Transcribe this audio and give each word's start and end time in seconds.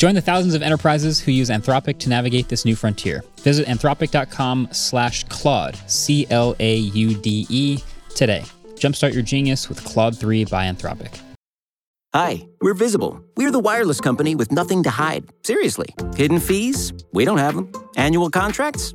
Join 0.00 0.14
the 0.14 0.22
thousands 0.22 0.54
of 0.54 0.62
enterprises 0.62 1.20
who 1.20 1.30
use 1.30 1.50
Anthropic 1.50 1.98
to 1.98 2.08
navigate 2.08 2.48
this 2.48 2.64
new 2.64 2.74
frontier. 2.74 3.22
Visit 3.40 3.66
anthropic.com 3.66 4.68
slash 4.72 5.24
Claude, 5.24 5.76
C-L-A-U-D-E, 5.90 7.78
today. 8.14 8.42
Jumpstart 8.76 9.12
your 9.12 9.22
genius 9.22 9.68
with 9.68 9.84
Claude 9.84 10.16
3 10.16 10.46
by 10.46 10.64
Anthropic. 10.64 11.20
Hi, 12.14 12.48
we're 12.62 12.72
Visible. 12.72 13.22
We're 13.36 13.50
the 13.50 13.60
wireless 13.60 14.00
company 14.00 14.34
with 14.34 14.50
nothing 14.50 14.82
to 14.84 14.90
hide. 14.90 15.26
Seriously. 15.44 15.94
Hidden 16.16 16.40
fees? 16.40 16.94
We 17.12 17.26
don't 17.26 17.36
have 17.36 17.54
them. 17.54 17.70
Annual 17.96 18.30
contracts? 18.30 18.94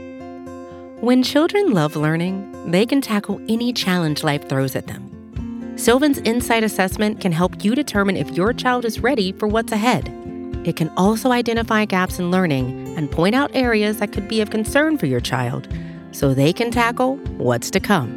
When 1.01 1.23
children 1.23 1.73
love 1.73 1.95
learning, 1.95 2.69
they 2.69 2.85
can 2.85 3.01
tackle 3.01 3.41
any 3.49 3.73
challenge 3.73 4.23
life 4.23 4.47
throws 4.47 4.75
at 4.75 4.85
them. 4.85 5.73
Sylvan's 5.75 6.19
Insight 6.19 6.63
Assessment 6.63 7.19
can 7.19 7.31
help 7.31 7.65
you 7.65 7.73
determine 7.73 8.15
if 8.15 8.29
your 8.37 8.53
child 8.53 8.85
is 8.85 8.99
ready 8.99 9.31
for 9.31 9.47
what's 9.47 9.71
ahead. 9.71 10.07
It 10.63 10.75
can 10.75 10.89
also 10.89 11.31
identify 11.31 11.85
gaps 11.85 12.19
in 12.19 12.29
learning 12.29 12.95
and 12.95 13.09
point 13.09 13.33
out 13.33 13.49
areas 13.55 13.97
that 13.97 14.11
could 14.11 14.27
be 14.27 14.41
of 14.41 14.51
concern 14.51 14.99
for 14.99 15.07
your 15.07 15.19
child 15.19 15.67
so 16.11 16.35
they 16.35 16.53
can 16.53 16.69
tackle 16.69 17.15
what's 17.37 17.71
to 17.71 17.79
come. 17.79 18.11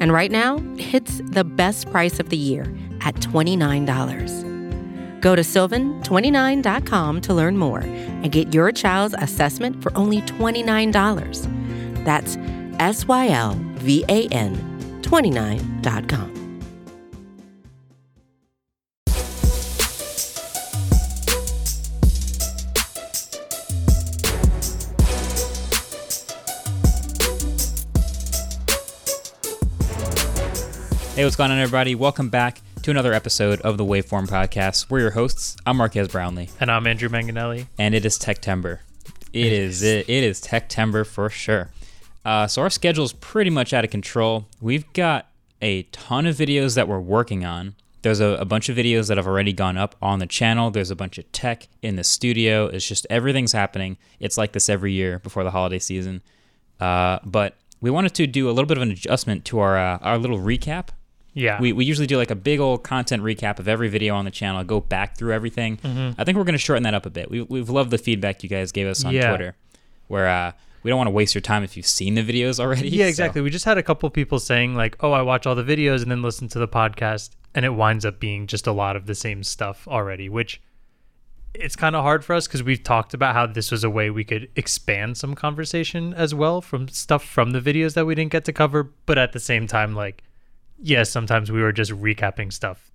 And 0.00 0.12
right 0.12 0.32
now, 0.32 0.60
it's 0.78 1.20
the 1.26 1.44
best 1.44 1.92
price 1.92 2.18
of 2.18 2.30
the 2.30 2.36
year 2.36 2.62
at 3.02 3.14
$29. 3.14 5.20
Go 5.20 5.36
to 5.36 5.42
sylvan29.com 5.42 7.20
to 7.20 7.34
learn 7.34 7.56
more 7.56 7.82
and 7.82 8.32
get 8.32 8.52
your 8.52 8.72
child's 8.72 9.14
assessment 9.16 9.80
for 9.80 9.96
only 9.96 10.22
$29. 10.22 11.65
That's 12.06 12.38
S 12.78 13.06
Y 13.06 13.28
L 13.28 13.54
V 13.78 14.04
A 14.08 14.28
N 14.28 14.56
29.com. 15.02 16.32
Hey, 31.14 31.24
what's 31.24 31.36
going 31.36 31.50
on, 31.50 31.58
everybody? 31.58 31.94
Welcome 31.94 32.28
back 32.28 32.60
to 32.82 32.90
another 32.90 33.14
episode 33.14 33.58
of 33.62 33.78
the 33.78 33.84
Waveform 33.86 34.28
Podcast. 34.28 34.90
We're 34.90 35.00
your 35.00 35.10
hosts. 35.12 35.56
I'm 35.64 35.78
Marques 35.78 36.08
Brownlee, 36.08 36.50
And 36.60 36.70
I'm 36.70 36.86
Andrew 36.86 37.08
Manganelli. 37.08 37.66
and 37.78 37.94
it 37.94 38.04
is 38.04 38.18
Techtember. 38.18 38.80
It 39.32 39.50
is 39.52 39.82
it, 39.82 40.10
it 40.10 40.24
is 40.24 40.42
Techtember 40.42 41.06
for 41.06 41.30
sure. 41.30 41.70
Uh, 42.26 42.46
so 42.48 42.60
our 42.60 42.70
schedule 42.70 43.04
is 43.04 43.12
pretty 43.12 43.50
much 43.50 43.72
out 43.72 43.84
of 43.84 43.90
control. 43.90 44.46
We've 44.60 44.90
got 44.92 45.28
a 45.62 45.84
ton 45.84 46.26
of 46.26 46.34
videos 46.36 46.74
that 46.74 46.88
we're 46.88 46.98
working 47.00 47.44
on. 47.44 47.76
There's 48.02 48.18
a, 48.20 48.30
a 48.40 48.44
bunch 48.44 48.68
of 48.68 48.76
videos 48.76 49.06
that 49.08 49.16
have 49.16 49.26
already 49.28 49.52
gone 49.52 49.76
up 49.76 49.94
on 50.02 50.18
the 50.18 50.26
channel. 50.26 50.70
There's 50.72 50.90
a 50.90 50.96
bunch 50.96 51.18
of 51.18 51.30
tech 51.32 51.68
in 51.82 51.94
the 51.96 52.04
studio. 52.04 52.66
It's 52.66 52.86
just 52.86 53.06
everything's 53.10 53.52
happening. 53.52 53.96
It's 54.20 54.36
like 54.36 54.52
this 54.52 54.68
every 54.68 54.92
year 54.92 55.20
before 55.20 55.44
the 55.44 55.50
holiday 55.52 55.78
season. 55.78 56.20
Uh, 56.80 57.20
but 57.24 57.54
we 57.80 57.90
wanted 57.90 58.14
to 58.16 58.26
do 58.26 58.48
a 58.48 58.52
little 58.52 58.66
bit 58.66 58.76
of 58.76 58.82
an 58.82 58.90
adjustment 58.90 59.44
to 59.46 59.60
our 59.60 59.78
uh, 59.78 59.98
our 60.02 60.18
little 60.18 60.38
recap 60.38 60.88
Yeah. 61.34 61.60
we, 61.60 61.72
we 61.72 61.84
usually 61.84 62.06
do 62.08 62.16
like 62.16 62.30
a 62.30 62.36
big 62.36 62.58
old 62.60 62.82
content 62.82 63.22
recap 63.22 63.58
of 63.60 63.68
every 63.68 63.88
video 63.88 64.14
on 64.16 64.24
the 64.24 64.30
channel, 64.30 64.62
go 64.64 64.80
back 64.80 65.16
through 65.16 65.32
everything. 65.32 65.76
Mm-hmm. 65.78 66.20
I 66.20 66.24
think 66.24 66.36
we're 66.36 66.44
going 66.44 66.54
to 66.54 66.58
shorten 66.58 66.82
that 66.84 66.94
up 66.94 67.06
a 67.06 67.10
bit. 67.10 67.30
We, 67.30 67.42
we've 67.42 67.70
loved 67.70 67.90
the 67.90 67.98
feedback 67.98 68.42
you 68.42 68.48
guys 68.48 68.72
gave 68.72 68.86
us 68.88 69.04
on 69.04 69.12
Yeah. 69.14 69.28
Twitter, 69.28 69.54
where 70.08 70.28
uh, 70.28 70.52
we 70.86 70.90
don't 70.90 70.98
want 70.98 71.08
to 71.08 71.12
waste 71.12 71.34
your 71.34 71.42
time 71.42 71.64
if 71.64 71.76
you've 71.76 71.84
seen 71.84 72.14
the 72.14 72.22
videos 72.22 72.60
already. 72.60 72.88
yeah, 72.90 73.06
so- 73.06 73.08
exactly. 73.08 73.40
We 73.42 73.50
just 73.50 73.64
had 73.64 73.76
a 73.76 73.82
couple 73.82 74.08
people 74.08 74.38
saying 74.38 74.76
like, 74.76 74.96
"Oh, 75.02 75.10
I 75.10 75.20
watch 75.20 75.44
all 75.44 75.56
the 75.56 75.64
videos 75.64 76.00
and 76.00 76.12
then 76.12 76.22
listen 76.22 76.46
to 76.50 76.60
the 76.60 76.68
podcast," 76.68 77.30
and 77.56 77.64
it 77.64 77.70
winds 77.74 78.04
up 78.04 78.20
being 78.20 78.46
just 78.46 78.68
a 78.68 78.72
lot 78.72 78.94
of 78.94 79.06
the 79.06 79.14
same 79.16 79.42
stuff 79.42 79.88
already, 79.88 80.28
which 80.28 80.60
it's 81.54 81.74
kind 81.74 81.96
of 81.96 82.04
hard 82.04 82.24
for 82.24 82.36
us 82.36 82.46
because 82.46 82.62
we've 82.62 82.84
talked 82.84 83.14
about 83.14 83.34
how 83.34 83.46
this 83.46 83.72
was 83.72 83.82
a 83.82 83.90
way 83.90 84.10
we 84.10 84.22
could 84.22 84.48
expand 84.54 85.16
some 85.16 85.34
conversation 85.34 86.14
as 86.14 86.32
well 86.32 86.60
from 86.60 86.86
stuff 86.86 87.24
from 87.24 87.50
the 87.50 87.60
videos 87.60 87.94
that 87.94 88.06
we 88.06 88.14
didn't 88.14 88.30
get 88.30 88.44
to 88.44 88.52
cover, 88.52 88.92
but 89.06 89.18
at 89.18 89.32
the 89.32 89.40
same 89.40 89.66
time, 89.66 89.92
like, 89.92 90.22
yes, 90.78 91.10
sometimes 91.10 91.50
we 91.50 91.60
were 91.60 91.72
just 91.72 91.90
recapping 91.90 92.52
stuff 92.52 92.92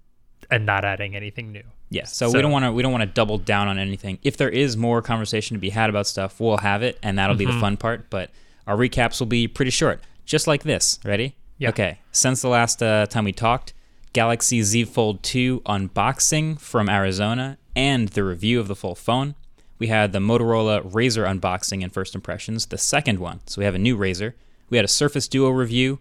and 0.49 0.65
not 0.65 0.85
adding 0.85 1.13
anything 1.13 1.51
new. 1.51 1.63
Yeah, 1.93 2.05
so, 2.05 2.31
we 2.31 2.41
don't 2.41 2.51
want 2.51 2.63
to 2.65 2.71
we 2.71 2.81
don't 2.81 2.91
want 2.93 3.01
to 3.01 3.05
double 3.13 3.37
down 3.37 3.67
on 3.67 3.77
anything. 3.77 4.17
If 4.23 4.37
there 4.37 4.49
is 4.49 4.77
more 4.77 5.01
conversation 5.01 5.55
to 5.55 5.59
be 5.59 5.69
had 5.69 5.89
about 5.89 6.07
stuff, 6.07 6.39
we'll 6.39 6.57
have 6.57 6.83
it, 6.83 6.97
and 7.03 7.17
that'll 7.19 7.35
be 7.35 7.45
Mm-hmm. 7.45 7.55
the 7.55 7.59
fun 7.61 7.77
part. 7.77 8.09
But 8.09 8.29
our 8.65 8.77
recaps 8.77 9.19
will 9.19 9.27
be 9.27 9.47
pretty 9.47 9.71
short, 9.71 9.99
just 10.25 10.47
like 10.47 10.63
this. 10.63 10.99
Ready? 11.03 11.35
Yeah. 11.57 11.69
Okay. 11.69 11.99
Since 12.13 12.41
the 12.41 12.47
last 12.47 12.81
uh, 12.81 13.05
time 13.07 13.25
we 13.25 13.33
talked, 13.33 13.73
Galaxy 14.13 14.61
Z 14.63 14.85
Fold 14.85 15.21
2 15.21 15.61
unboxing 15.65 16.59
from 16.59 16.89
Arizona 16.89 17.57
and 17.75 18.07
the 18.09 18.23
review 18.23 18.59
of 18.59 18.67
the 18.67 18.75
full 18.75 18.95
phone. 18.95 19.35
We 19.77 19.87
had 19.87 20.11
the 20.13 20.19
Motorola 20.19 20.89
Razr 20.89 21.25
unboxing 21.25 21.83
and 21.83 21.91
first 21.91 22.15
impressions, 22.15 22.67
the 22.67 22.77
second 22.77 23.19
one. 23.19 23.41
So 23.47 23.59
we 23.59 23.65
have 23.65 23.75
a 23.75 23.79
new 23.79 23.97
Razr. 23.97 24.33
We 24.69 24.77
had 24.77 24.85
a 24.85 24.89
Surface 24.89 25.27
Duo 25.27 25.49
review, 25.49 25.99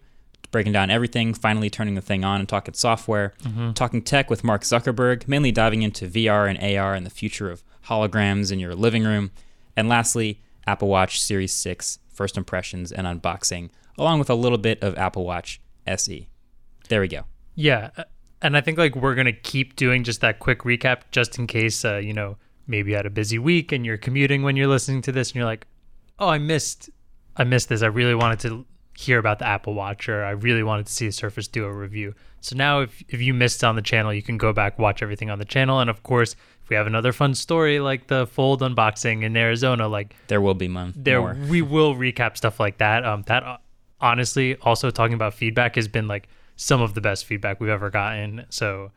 breaking 0.50 0.72
down 0.72 0.90
everything, 0.90 1.34
finally 1.34 1.70
turning 1.70 1.94
the 1.94 2.00
thing 2.00 2.24
on 2.24 2.40
and 2.40 2.48
talking 2.48 2.74
software, 2.74 3.34
talking 3.74 4.02
tech 4.02 4.30
with 4.30 4.42
Mark 4.44 4.62
Zuckerberg, 4.62 5.28
mainly 5.28 5.52
diving 5.52 5.82
into 5.82 6.06
VR 6.08 6.48
and 6.48 6.58
AR 6.76 6.94
and 6.94 7.06
the 7.06 7.10
future 7.10 7.50
of 7.50 7.62
holograms 7.86 8.50
in 8.52 8.58
your 8.58 8.74
living 8.74 9.04
room. 9.04 9.30
And 9.76 9.88
lastly, 9.88 10.40
Apple 10.66 10.88
Watch 10.88 11.20
Series 11.20 11.52
6 11.52 11.98
first 12.12 12.36
impressions 12.36 12.92
and 12.92 13.06
unboxing, 13.06 13.70
along 13.96 14.18
with 14.18 14.28
a 14.28 14.34
little 14.34 14.58
bit 14.58 14.82
of 14.82 14.98
Apple 14.98 15.24
Watch 15.24 15.58
SE. 15.86 16.28
There 16.90 17.00
we 17.00 17.08
go. 17.08 17.22
Yeah, 17.54 17.90
uh, 17.96 18.04
and 18.42 18.56
I 18.56 18.60
think 18.60 18.76
like 18.76 18.94
we're 18.94 19.14
gonna 19.14 19.32
keep 19.32 19.76
doing 19.76 20.04
just 20.04 20.20
that 20.20 20.38
quick 20.38 20.60
recap, 20.60 21.02
just 21.12 21.38
in 21.38 21.46
case 21.46 21.84
uh, 21.84 21.96
you 21.96 22.12
know 22.12 22.36
maybe 22.66 22.90
you 22.90 22.96
had 22.96 23.06
a 23.06 23.10
busy 23.10 23.38
week 23.38 23.72
and 23.72 23.86
you're 23.86 23.96
commuting 23.96 24.42
when 24.42 24.56
you're 24.56 24.66
listening 24.66 25.02
to 25.02 25.12
this, 25.12 25.30
and 25.30 25.36
you're 25.36 25.44
like, 25.44 25.66
oh, 26.18 26.28
I 26.28 26.38
missed, 26.38 26.90
I 27.36 27.44
missed 27.44 27.68
this. 27.68 27.82
I 27.82 27.86
really 27.86 28.14
wanted 28.14 28.40
to 28.40 28.66
hear 29.00 29.18
about 29.18 29.38
the 29.38 29.46
Apple 29.46 29.74
Watch, 29.74 30.08
or 30.08 30.24
I 30.24 30.30
really 30.46 30.62
wanted 30.62 30.86
to 30.86 30.92
see 30.92 31.06
the 31.06 31.12
Surface 31.12 31.48
Duo 31.48 31.68
review. 31.68 32.14
So 32.40 32.56
now, 32.56 32.80
if 32.80 33.02
if 33.08 33.20
you 33.20 33.32
missed 33.34 33.62
on 33.64 33.76
the 33.76 33.82
channel, 33.82 34.12
you 34.14 34.22
can 34.22 34.36
go 34.38 34.52
back 34.52 34.78
watch 34.78 35.02
everything 35.02 35.30
on 35.30 35.38
the 35.38 35.44
channel, 35.44 35.80
and 35.80 35.88
of 35.90 36.02
course, 36.02 36.34
if 36.62 36.68
we 36.70 36.76
have 36.76 36.86
another 36.86 37.12
fun 37.12 37.34
story 37.34 37.80
like 37.80 38.06
the 38.06 38.26
Fold 38.26 38.60
unboxing 38.62 39.22
in 39.22 39.36
Arizona, 39.36 39.88
like 39.88 40.14
There 40.28 40.40
will 40.40 40.54
be 40.54 40.68
mon- 40.68 40.94
there 40.96 41.20
more. 41.20 41.36
we 41.48 41.60
will 41.62 41.94
recap 41.94 42.36
stuff 42.36 42.58
like 42.60 42.78
that 42.78 43.04
um 43.04 43.22
that 43.26 43.42
uh, 43.42 43.56
honestly 44.00 44.56
also 44.62 44.90
talking 44.90 45.14
about 45.14 45.34
feedback 45.34 45.74
has 45.76 45.88
been 45.88 46.08
like 46.08 46.28
some 46.56 46.80
of 46.82 46.94
the 46.94 47.00
best 47.00 47.24
feedback 47.26 47.60
we've 47.60 47.70
ever 47.78 47.90
gotten 47.90 48.44
so 48.48 48.90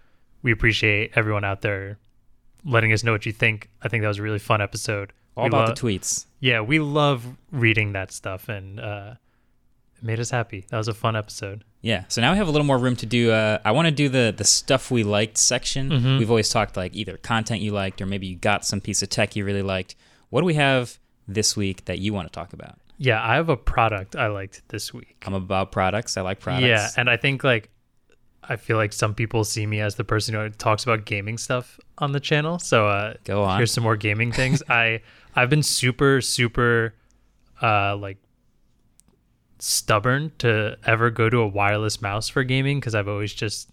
we 0.44 0.52
appreciate 0.52 1.12
everyone 1.16 1.44
out 1.44 1.62
there 1.62 1.98
letting 2.66 2.94
us 2.94 3.04
know 3.04 3.12
what 3.12 3.26
you 3.26 3.32
think 3.34 3.70
i 3.82 3.88
think 3.90 4.02
that 4.02 4.08
was 4.08 4.20
a 4.20 4.22
really 4.22 4.40
fun 4.40 4.62
episode 4.62 5.12
All 5.36 5.44
We 5.44 5.48
about 5.50 5.68
lo- 5.70 5.74
the 5.76 5.82
tweets. 5.82 6.26
yeah 6.40 6.62
we 6.62 6.80
love 6.80 7.26
reading 7.52 7.94
that 7.94 8.12
stuff 8.14 8.48
and 8.50 8.80
uh 8.80 9.16
made 10.04 10.20
us 10.20 10.30
happy 10.30 10.66
that 10.70 10.78
was 10.78 10.88
a 10.88 10.94
fun 10.94 11.16
episode 11.16 11.64
Yeah. 11.82 12.04
So 12.08 12.22
now 12.22 12.32
we 12.32 12.38
have 12.38 12.48
a 12.48 12.52
little 12.52 12.66
more 12.66 12.78
room 12.78 12.96
to 12.98 13.06
do. 13.06 13.32
Uh, 13.32 13.60
I 13.66 13.72
want 13.72 13.88
to 13.88 13.92
do 13.92 14.08
the 14.10 14.34
the 14.36 14.44
stuff 14.44 14.92
we 14.92 15.04
liked 15.04 15.38
section. 15.38 15.90
Mm-hmm. 15.90 16.18
We've 16.20 16.30
always 16.30 16.50
talked 16.50 16.78
like 16.78 16.96
either 16.96 17.18
content 17.18 17.62
you 17.62 17.72
liked 17.72 18.02
or 18.02 18.06
maybe 18.06 18.28
you 18.28 18.36
got 18.38 18.64
some 18.66 18.80
piece 18.82 19.02
of 19.02 19.10
tech 19.10 19.36
you 19.36 19.44
really 19.44 19.62
liked. 19.62 19.96
What 20.30 20.42
do 20.42 20.46
we 20.46 20.54
have 20.56 20.98
this 21.28 21.58
week 21.58 21.86
that 21.86 22.00
you 22.00 22.14
want 22.14 22.28
to 22.28 22.32
talk 22.34 22.54
about? 22.54 22.78
yeah 23.00 23.20
i 23.28 23.34
have 23.36 23.50
a 23.50 23.58
product 23.58 24.16
i 24.16 24.28
liked 24.28 24.62
this 24.68 24.94
week 24.94 25.16
I'm 25.26 25.34
about 25.34 25.72
products. 25.72 26.16
I 26.16 26.22
like 26.22 26.40
products. 26.40 26.68
Yeah, 26.68 26.90
and 26.96 27.10
I 27.10 27.18
think 27.18 27.44
like 27.44 27.70
I 28.44 28.56
feel 28.56 28.78
like 28.78 28.94
some 28.94 29.14
people 29.16 29.44
see 29.44 29.66
me 29.66 29.80
as 29.80 29.96
the 29.96 30.04
person 30.04 30.36
who 30.36 30.50
talks 30.50 30.84
about 30.84 31.06
gaming 31.06 31.38
stuff 31.38 31.80
on 31.98 32.12
the 32.12 32.20
channel. 32.20 32.60
So 32.60 32.88
uh 32.88 33.16
Go 33.24 33.44
on. 33.44 33.58
Here's 33.58 33.72
some 33.72 33.84
more 33.84 33.96
gaming 33.98 34.32
things. 34.32 34.62
I 34.70 35.02
I've 35.36 35.50
been 35.50 35.64
super 35.64 36.22
super 36.22 36.94
uh 37.62 37.96
like 37.98 38.18
stubborn 39.63 40.31
to 40.39 40.77
ever 40.86 41.10
go 41.10 41.30
to 41.30 41.38
a 41.38 41.48
wireless 41.48 42.01
mouse 42.01 42.27
for 42.27 42.44
gaming 42.44 42.80
because 42.80 42.94
I've 42.94 43.07
always 43.07 43.33
just 43.33 43.69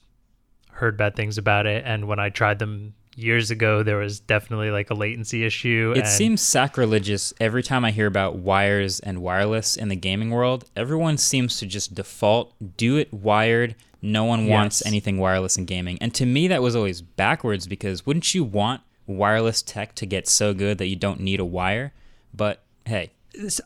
heard 0.70 0.96
bad 0.96 1.16
things 1.16 1.36
about 1.36 1.66
it. 1.66 1.82
And 1.84 2.06
when 2.06 2.20
I 2.20 2.28
tried 2.28 2.60
them 2.60 2.94
years 3.16 3.50
ago, 3.50 3.82
there 3.82 3.96
was 3.96 4.20
definitely 4.20 4.70
like 4.70 4.90
a 4.90 4.94
latency 4.94 5.44
issue. 5.44 5.92
It 5.96 6.06
seems 6.06 6.40
sacrilegious 6.40 7.34
every 7.40 7.62
time 7.64 7.84
I 7.84 7.90
hear 7.90 8.06
about 8.06 8.36
wires 8.36 9.00
and 9.00 9.20
wireless 9.20 9.76
in 9.76 9.88
the 9.88 9.96
gaming 9.96 10.30
world. 10.30 10.64
Everyone 10.76 11.18
seems 11.18 11.58
to 11.58 11.66
just 11.66 11.94
default 11.94 12.54
do 12.76 12.96
it 12.96 13.12
wired. 13.12 13.74
No 14.00 14.24
one 14.24 14.46
wants 14.46 14.80
Yes. 14.80 14.86
anything 14.86 15.18
wireless 15.18 15.58
in 15.58 15.64
gaming. 15.66 15.98
And 16.00 16.14
to 16.14 16.24
me, 16.24 16.46
that 16.48 16.62
was 16.62 16.76
always 16.76 17.02
backwards 17.02 17.66
because 17.66 18.06
wouldn't 18.06 18.32
you 18.32 18.44
want 18.44 18.80
wireless 19.06 19.60
tech 19.60 19.96
to 19.96 20.06
get 20.06 20.28
so 20.28 20.54
good 20.54 20.78
that 20.78 20.86
you 20.86 20.96
don't 20.96 21.20
need 21.20 21.40
a 21.40 21.44
wire? 21.44 21.92
But 22.32 22.62
hey, 22.86 23.10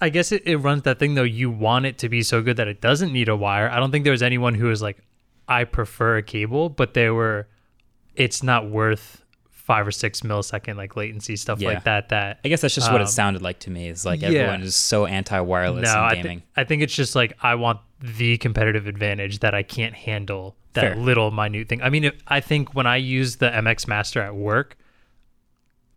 I 0.01 0.09
guess 0.09 0.33
it, 0.33 0.43
it 0.47 0.57
runs 0.59 0.83
that 0.83 0.99
thing 0.99 1.15
though. 1.15 1.23
You 1.23 1.51
want 1.51 1.87
it 1.87 1.99
to 1.99 2.09
be 2.09 2.23
so 2.23 2.43
good 2.43 2.57
that 2.59 2.69
it 2.69 2.81
doesn't 2.81 3.13
need 3.13 3.29
a 3.29 3.37
wire. 3.37 3.69
I 3.69 3.79
don't 3.81 3.91
think 3.91 4.05
there 4.05 4.13
was 4.13 4.23
anyone 4.23 4.55
who 4.55 4.67
was 4.67 4.83
like, 4.83 4.99
I 5.49 5.65
prefer 5.65 6.19
a 6.19 6.23
cable, 6.23 6.69
but 6.69 6.95
they 6.95 7.11
were, 7.11 7.49
it's 8.15 8.43
not 8.43 8.69
worth 8.71 9.23
five 9.51 9.87
or 9.87 9.91
six 9.91 10.21
millisecond 10.21 10.77
like 10.77 10.95
latency 10.97 11.37
stuff 11.37 11.61
Yeah. 11.61 11.71
like 11.71 11.85
that. 11.85 12.11
That 12.11 12.41
I 12.45 12.49
guess 12.49 12.61
that's 12.61 12.75
just 12.75 12.93
what 12.93 13.01
it 13.01 13.05
Um, 13.05 13.11
sounded 13.11 13.41
like 13.43 13.59
to 13.61 13.71
me. 13.71 13.89
Is 13.89 14.05
like 14.05 14.21
yeah. 14.21 14.29
everyone 14.29 14.63
is 14.63 14.75
so 14.77 15.07
anti-wireless 15.07 15.85
no, 15.93 15.99
in 15.99 16.05
I, 16.05 16.23
thi- 16.23 16.43
I 16.57 16.65
think 16.65 16.83
it's 16.83 16.95
just 16.95 17.15
like 17.17 17.33
I 17.43 17.55
want 17.55 17.81
the 18.01 18.37
competitive 18.39 18.87
advantage 18.87 19.39
that 19.41 19.55
I 19.55 19.63
can't 19.63 19.95
handle 19.95 20.57
that 20.75 20.81
Fair. 20.83 20.97
little 20.97 21.31
minute 21.31 21.69
thing. 21.69 21.81
I 21.81 21.89
mean, 21.89 22.05
if, 22.05 22.15
I 22.29 22.41
think 22.41 22.75
when 22.75 22.87
I 22.87 22.97
use 22.97 23.37
the 23.37 23.49
MX 23.51 23.89
Master 23.89 24.21
at 24.21 24.35
work, 24.35 24.77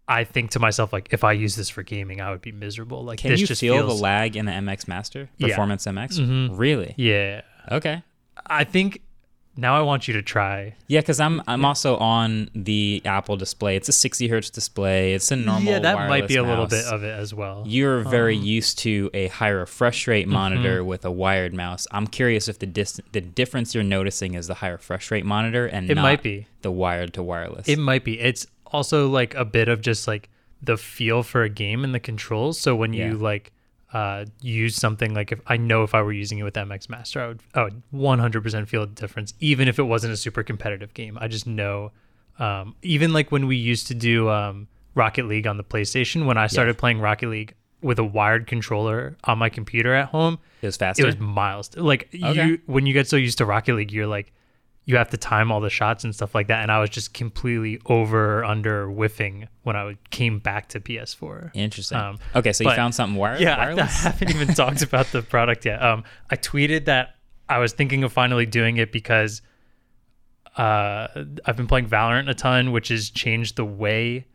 I 0.08 0.24
think 0.24 0.52
to 0.52 0.60
myself 0.60 0.94
like, 0.94 1.10
if 1.12 1.24
I 1.24 1.34
use 1.34 1.56
this 1.56 1.70
for 1.70 1.84
gaming, 1.84 2.22
I 2.22 2.32
would 2.32 2.42
be 2.42 2.52
miserable. 2.54 3.04
Like, 3.04 3.20
Can 3.20 3.32
this 3.32 3.42
you 3.42 3.48
just 3.48 3.60
feel 3.62 3.76
feels, 3.76 3.98
the 3.98 4.02
lag 4.04 4.36
in 4.38 4.46
the 4.46 4.54
MX 4.54 4.88
Master 4.88 5.30
Yeah. 5.38 5.50
Performance 5.50 5.86
MX? 5.86 6.58
Really? 6.58 6.94
Yeah, 6.98 7.42
Okay. 7.72 8.04
I 8.46 8.64
think 8.64 9.02
now 9.60 9.76
I 9.76 9.82
want 9.82 10.08
you 10.08 10.14
to 10.14 10.22
try. 10.22 10.76
Yeah, 10.88 11.00
because 11.02 11.20
I'm 11.20 11.42
I'm 11.48 11.66
also 11.66 11.98
on 11.98 12.50
the 12.54 13.02
Apple 13.04 13.36
display. 13.36 13.76
It's 13.76 13.90
a 13.90 13.92
60 13.92 14.28
hertz 14.28 14.50
display. 14.52 15.14
It's 15.16 15.32
a 15.32 15.36
normal. 15.36 15.64
yeah, 15.64 15.80
that 15.80 16.08
might 16.08 16.28
be 16.28 16.36
a 16.36 16.44
wireless 16.44 16.72
little 16.72 16.90
bit 16.92 16.94
of 16.94 17.04
it 17.04 17.20
as 17.20 17.34
well. 17.34 17.64
You're 17.68 18.02
very 18.04 18.38
Um, 18.38 18.44
used 18.44 18.78
to 18.80 19.10
a 19.16 19.28
higher 19.30 19.58
refresh 19.58 20.08
rate 20.08 20.28
monitor 20.28 20.80
Mm-hmm. 20.82 20.88
with 20.88 21.04
a 21.06 21.12
wired 21.12 21.54
mouse. 21.56 21.88
I'm 21.92 22.06
curious 22.08 22.48
if 22.48 22.60
the 22.60 22.68
dis- 22.68 23.02
the 23.12 23.20
difference 23.22 23.74
you're 23.74 23.84
noticing 23.84 24.36
is 24.36 24.46
the 24.48 24.54
higher 24.54 24.74
refresh 24.74 25.10
rate 25.12 25.26
monitor 25.26 25.66
and 25.66 25.90
It 25.90 25.96
not 25.96 26.04
might 26.04 26.22
be. 26.24 26.46
the 26.62 26.72
wired 26.72 27.14
to 27.16 27.24
wireless. 27.24 27.68
It 27.68 27.80
might 27.80 28.04
be. 28.06 28.20
It's 28.20 28.46
also 28.74 29.08
like 29.10 29.34
a 29.36 29.46
bit 29.46 29.68
of 29.70 29.82
just 29.82 30.08
like 30.08 30.30
the 30.62 30.78
feel 30.78 31.24
for 31.24 31.44
a 31.44 31.50
game 31.50 31.84
and 31.84 31.94
the 31.94 32.00
controls. 32.00 32.60
So 32.60 32.76
when 32.76 32.94
Yeah. 32.94 33.10
you 33.10 33.18
like 33.18 33.52
uh, 33.94 34.26
use 34.42 34.76
something 34.76 35.14
like 35.14 35.32
if 35.32 35.40
I 35.48 35.56
know 35.58 35.84
if 35.84 35.96
I 35.96 36.02
were 36.02 36.12
using 36.12 36.40
it 36.40 36.44
with 36.44 36.56
MX 36.56 36.90
Master, 36.90 37.22
I 37.22 37.28
would 37.28 37.40
I 37.54 37.64
would 37.64 37.82
100% 37.94 38.68
feel 38.68 38.86
the 38.86 38.94
difference, 38.94 39.34
even 39.40 39.68
if 39.68 39.80
it 39.80 39.84
wasn't 39.84 40.14
a 40.14 40.18
super 40.18 40.44
competitive 40.44 40.94
game. 40.94 41.18
I 41.22 41.28
just 41.28 41.48
know. 41.48 41.92
Um, 42.40 42.76
even 42.84 43.14
like 43.14 43.32
when 43.32 43.48
we 43.48 43.56
used 43.56 43.88
to 43.88 43.94
do 43.96 44.30
um, 44.30 44.68
Rocket 44.94 45.26
League 45.26 45.48
on 45.48 45.58
the 45.58 45.64
PlayStation, 45.64 46.26
when 46.26 46.38
I 46.38 46.48
started 46.48 46.78
playing 46.78 47.00
Rocket 47.00 47.30
League 47.30 47.54
with 47.82 47.98
a 47.98 48.04
wired 48.04 48.46
controller 48.48 49.18
on 49.24 49.38
my 49.40 49.50
computer 49.50 49.94
at 49.96 50.10
home, 50.10 50.38
It 50.62 50.66
was 50.68 50.78
faster. 50.78 51.02
it 51.04 51.06
was 51.06 51.18
miles. 51.20 51.76
Like 51.76 52.10
Okay. 52.14 52.46
you, 52.48 52.60
when 52.66 52.86
you 52.86 52.94
get 52.94 53.08
so 53.08 53.16
used 53.16 53.38
to 53.40 53.46
Rocket 53.46 53.74
League, 53.76 53.92
you're 53.92 54.06
like, 54.08 54.34
you 54.88 54.96
have 54.96 55.10
to 55.10 55.18
time 55.18 55.52
all 55.52 55.60
the 55.60 55.70
shots 55.70 56.04
and 56.06 56.16
stuff 56.16 56.34
like 56.34 56.48
that. 56.48 56.62
And 56.64 56.72
I 56.72 56.80
was 56.80 56.90
just 56.90 57.14
completely 57.14 57.80
over 57.88 58.44
under 58.46 58.88
whiffing 58.88 59.48
when 59.64 59.76
I 59.76 59.98
came 60.12 60.40
back 60.40 60.70
to 60.70 60.80
PS4. 60.80 61.52
Interesting. 61.54 61.98
Um, 61.98 62.18
okay, 62.34 62.54
so 62.54 62.64
you 62.64 62.74
found 62.74 62.96
something 62.96 63.16
wire- 63.18 63.38
Yeah, 63.38 63.56
I, 63.78 63.80
I 63.80 63.84
haven't 63.86 64.30
even 64.30 64.48
talked 64.56 64.82
about 64.82 65.08
the 65.08 65.22
product 65.22 65.66
yet. 65.66 65.84
Um, 65.84 66.06
I 66.32 66.38
tweeted 66.38 66.86
that 66.86 67.16
I 67.50 67.60
was 67.60 67.74
thinking 67.74 68.04
of 68.06 68.14
finally 68.14 68.46
doing 68.46 68.78
it 68.78 68.92
because 68.94 69.42
uh, 70.58 71.08
I've 71.46 71.58
been 71.58 71.68
playing 71.68 71.88
Valorant 71.90 72.30
a 72.30 72.34
ton, 72.34 72.72
which 72.72 72.88
has 72.88 73.10
changed 73.10 73.58
the 73.58 73.66
way 73.66 74.26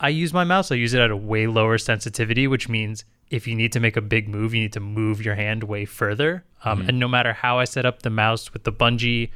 I 0.00 0.10
use 0.10 0.32
my 0.32 0.44
mouse. 0.44 0.70
I 0.70 0.76
use 0.76 0.94
it 0.94 1.00
at 1.00 1.10
a 1.10 1.16
way 1.16 1.46
lower 1.48 1.76
sensitivity, 1.76 2.46
which 2.46 2.68
means 2.68 3.04
if 3.30 3.46
you 3.48 3.54
need 3.56 3.72
to 3.72 3.80
make 3.80 3.96
a 3.96 4.00
big 4.00 4.28
move, 4.28 4.54
you 4.54 4.62
need 4.62 4.72
to 4.74 4.80
move 4.80 5.24
your 5.24 5.34
hand 5.34 5.64
way 5.64 5.84
further. 5.84 6.44
Um, 6.64 6.82
And 6.82 6.98
no 7.00 7.08
matter 7.08 7.32
how 7.32 7.58
I 7.58 7.64
set 7.64 7.84
up 7.84 8.02
the 8.02 8.10
mouse 8.10 8.52
with 8.52 8.62
the 8.64 8.72
bungee, 8.72 9.30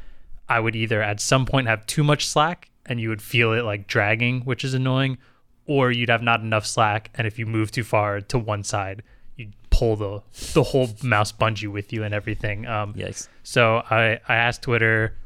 I 0.53 0.61
would 0.61 0.77
either 0.77 1.01
at 1.01 1.19
some 1.19 1.47
point 1.47 1.67
have 1.67 1.87
too 1.87 2.05
much 2.05 2.27
slack 2.27 2.69
and 2.85 3.01
you 3.01 3.09
would 3.09 3.23
feel 3.23 3.55
it 3.55 3.63
like 3.63 3.87
dragging, 3.87 4.43
which 4.43 4.65
is 4.65 4.75
annoying, 4.75 5.17
or 5.65 5.91
you'd 5.91 6.11
have 6.11 6.23
not 6.23 6.43
enough 6.43 6.67
slack. 6.67 7.09
And 7.15 7.27
if 7.27 7.39
you 7.39 7.47
move 7.47 7.71
too 7.71 7.85
far 7.85 8.21
to 8.21 8.39
one 8.39 8.63
side, 8.63 9.03
you'd 9.37 9.55
pull 9.71 9.97
the 9.97 10.21
the 10.53 10.63
whole 10.63 10.91
mouse 11.03 11.33
bungee 11.33 11.73
with 11.73 11.91
you 11.91 12.05
and 12.05 12.13
everything. 12.13 12.67
Um, 12.67 12.93
Yikes. 12.93 13.29
so 13.43 13.83
I, 13.89 14.21
I 14.29 14.35
asked 14.35 14.61
Twitter, 14.61 15.17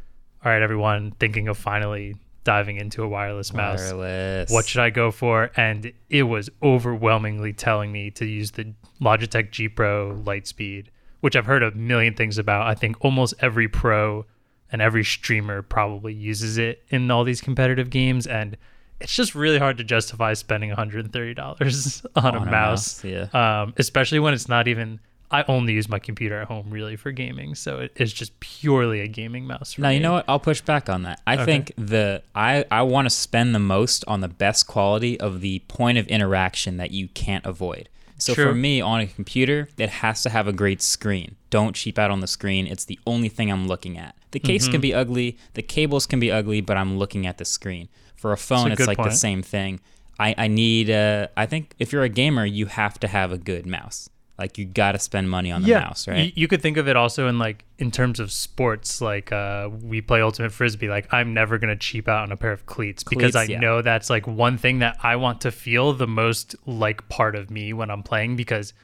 all 0.44 0.52
right, 0.52 0.62
everyone, 0.62 1.11
thinking 1.19 1.49
of 1.49 1.58
finally 1.58 2.14
diving 2.44 2.76
into 2.76 3.02
a 3.02 3.08
wireless 3.08 3.52
mouse. 3.52 3.81
Wireless. 3.81 4.52
What 4.52 4.64
should 4.64 4.82
I 4.82 4.90
go 4.90 5.11
for? 5.11 5.50
And 5.56 5.93
it 6.08 6.23
was 6.23 6.50
overwhelmingly 6.62 7.52
telling 7.52 7.90
me 7.90 8.12
to 8.12 8.25
use 8.25 8.52
the 8.52 8.75
Logitech 9.00 9.50
G 9.50 9.69
Pro 9.69 10.12
Lightspeed, 10.25 10.87
which 11.19 11.34
I've 11.34 11.46
heard 11.46 11.64
a 11.64 11.73
million 11.73 12.14
things 12.14 12.38
about. 12.38 12.69
I 12.69 12.76
think 12.76 13.05
almost 13.05 13.34
every 13.40 13.67
pro 13.67 14.25
and 14.73 14.83
every 14.83 15.05
streamer 15.05 15.63
probably 15.63 16.13
uses 16.13 16.59
it 16.59 16.83
in 16.89 17.11
all 17.11 17.25
these 17.25 17.41
competitive 17.41 17.91
games. 17.91 18.27
And 18.27 18.57
it's 19.01 19.15
just 19.15 19.35
really 19.35 19.59
hard 19.59 19.79
to 19.79 19.85
justify 19.85 20.33
spending 20.35 20.71
$130 20.71 22.07
on, 22.17 22.25
a 22.25 22.27
On 22.27 22.35
a 22.37 22.51
mouse. 22.51 23.03
mouse, 23.03 23.05
yeah. 23.05 23.63
Um, 23.63 23.75
especially 23.77 24.19
when 24.19 24.35
it's 24.35 24.49
not 24.49 24.69
even. 24.69 25.01
I 25.29 25.45
only 25.49 25.73
use 25.73 25.89
my 25.89 25.99
computer 25.99 26.41
at 26.41 26.47
home 26.47 26.71
really 26.71 26.95
for 26.95 27.11
gaming, 27.11 27.57
so 27.57 27.81
it 27.81 27.91
is 27.97 28.13
just 28.13 28.39
purely 28.39 29.01
a 29.01 29.09
gaming 29.09 29.45
mouse. 29.45 29.73
For 29.73 29.81
Now 29.81 29.89
you 29.89 29.99
know 29.99 30.13
what? 30.13 30.25
I'll 30.29 30.39
push 30.39 30.61
back 30.61 30.89
on 30.89 31.03
that. 31.03 31.21
I 31.27 31.45
think 31.45 31.73
the 31.77 32.23
I 32.33 32.65
I 32.71 32.83
want 32.83 33.07
to 33.07 33.11
spend 33.11 33.53
the 33.53 33.59
most 33.59 34.05
on 34.07 34.21
the 34.21 34.29
best 34.29 34.69
quality 34.69 35.19
of 35.19 35.41
the 35.41 35.59
point 35.67 35.99
of 35.99 36.07
interaction 36.07 36.77
that 36.77 36.93
you 36.93 37.09
can't 37.09 37.45
avoid. 37.45 37.89
So 38.19 38.35
for 38.35 38.55
me 38.55 38.81
on 38.81 39.01
a 39.01 39.07
computer, 39.09 39.69
it 39.77 39.91
has 39.91 40.23
to 40.23 40.31
have 40.31 40.47
a 40.47 40.53
great 40.53 40.81
screen. 40.81 41.35
Don't 41.51 41.75
cheap 41.75 41.99
out 41.99 42.12
on 42.12 42.21
the 42.21 42.27
screen. 42.29 42.67
It's 42.69 42.85
the 42.85 42.99
only 43.05 43.29
thing 43.29 43.51
I'm 43.51 43.67
looking 43.67 43.99
at. 43.99 44.15
The 44.37 44.41
case 44.41 44.65
Mm-hmm. 44.65 44.73
can 44.73 44.81
be 44.83 44.93
ugly, 45.03 45.29
the 45.55 45.62
cables 45.62 46.05
can 46.06 46.21
be 46.21 46.31
ugly, 46.31 46.61
but 46.61 46.77
I'm 46.77 46.99
looking 46.99 47.27
at 47.27 47.38
the 47.38 47.47
screen. 47.47 47.88
For 48.17 48.33
a 48.33 48.37
phone, 48.37 48.71
a 48.71 48.75
it's 48.75 48.87
like 48.87 48.99
the 48.99 49.11
same 49.29 49.43
thing. 49.43 49.81
I 50.19 50.35
I 50.44 50.49
need 50.49 50.91
uh 50.91 51.29
I 51.43 51.47
think 51.47 51.62
if 51.79 51.93
you're 51.93 52.03
a 52.03 52.15
gamer, 52.23 52.44
you 52.44 52.67
have 52.67 53.00
to 53.00 53.09
have 53.09 53.33
a 53.33 53.38
good 53.38 53.65
mouse. 53.67 54.11
Like 54.38 54.59
you 54.59 54.67
got 54.67 54.93
to 54.93 54.99
spend 54.99 55.31
money 55.31 55.50
on 55.50 55.62
the 55.62 55.73
mouse, 55.73 56.06
right? 56.06 56.27
You, 56.27 56.33
you 56.43 56.49
could 56.49 56.61
think 56.61 56.77
of 56.77 56.87
it 56.88 56.97
also 56.97 57.27
in 57.29 57.38
like 57.38 57.65
in 57.79 57.91
terms 57.91 58.21
of 58.21 58.31
sports. 58.31 59.00
Like 59.00 59.33
uh, 59.33 59.71
we 59.83 60.03
play 60.03 60.21
ultimate 60.21 60.53
frisbee. 60.53 60.90
Like 60.90 61.07
I'm 61.12 61.33
never 61.33 61.57
gonna 61.57 61.76
cheap 61.76 62.07
out 62.09 62.23
on 62.23 62.33
a 62.33 62.37
pair 62.37 62.52
of 62.52 62.66
cleats 62.66 63.02
because 63.02 63.35
I 63.35 63.45
yeah. 63.45 63.61
know 63.61 63.81
that's 63.81 64.11
like 64.11 64.26
one 64.26 64.59
thing 64.59 64.81
that 64.81 64.99
I 65.02 65.16
want 65.16 65.40
to 65.43 65.50
feel 65.50 65.95
the 65.95 66.07
most 66.07 66.55
like 66.66 67.09
part 67.09 67.35
of 67.35 67.50
me 67.50 67.73
when 67.73 67.90
I'm 67.90 68.02
playing. 68.02 68.37
Because 68.37 68.75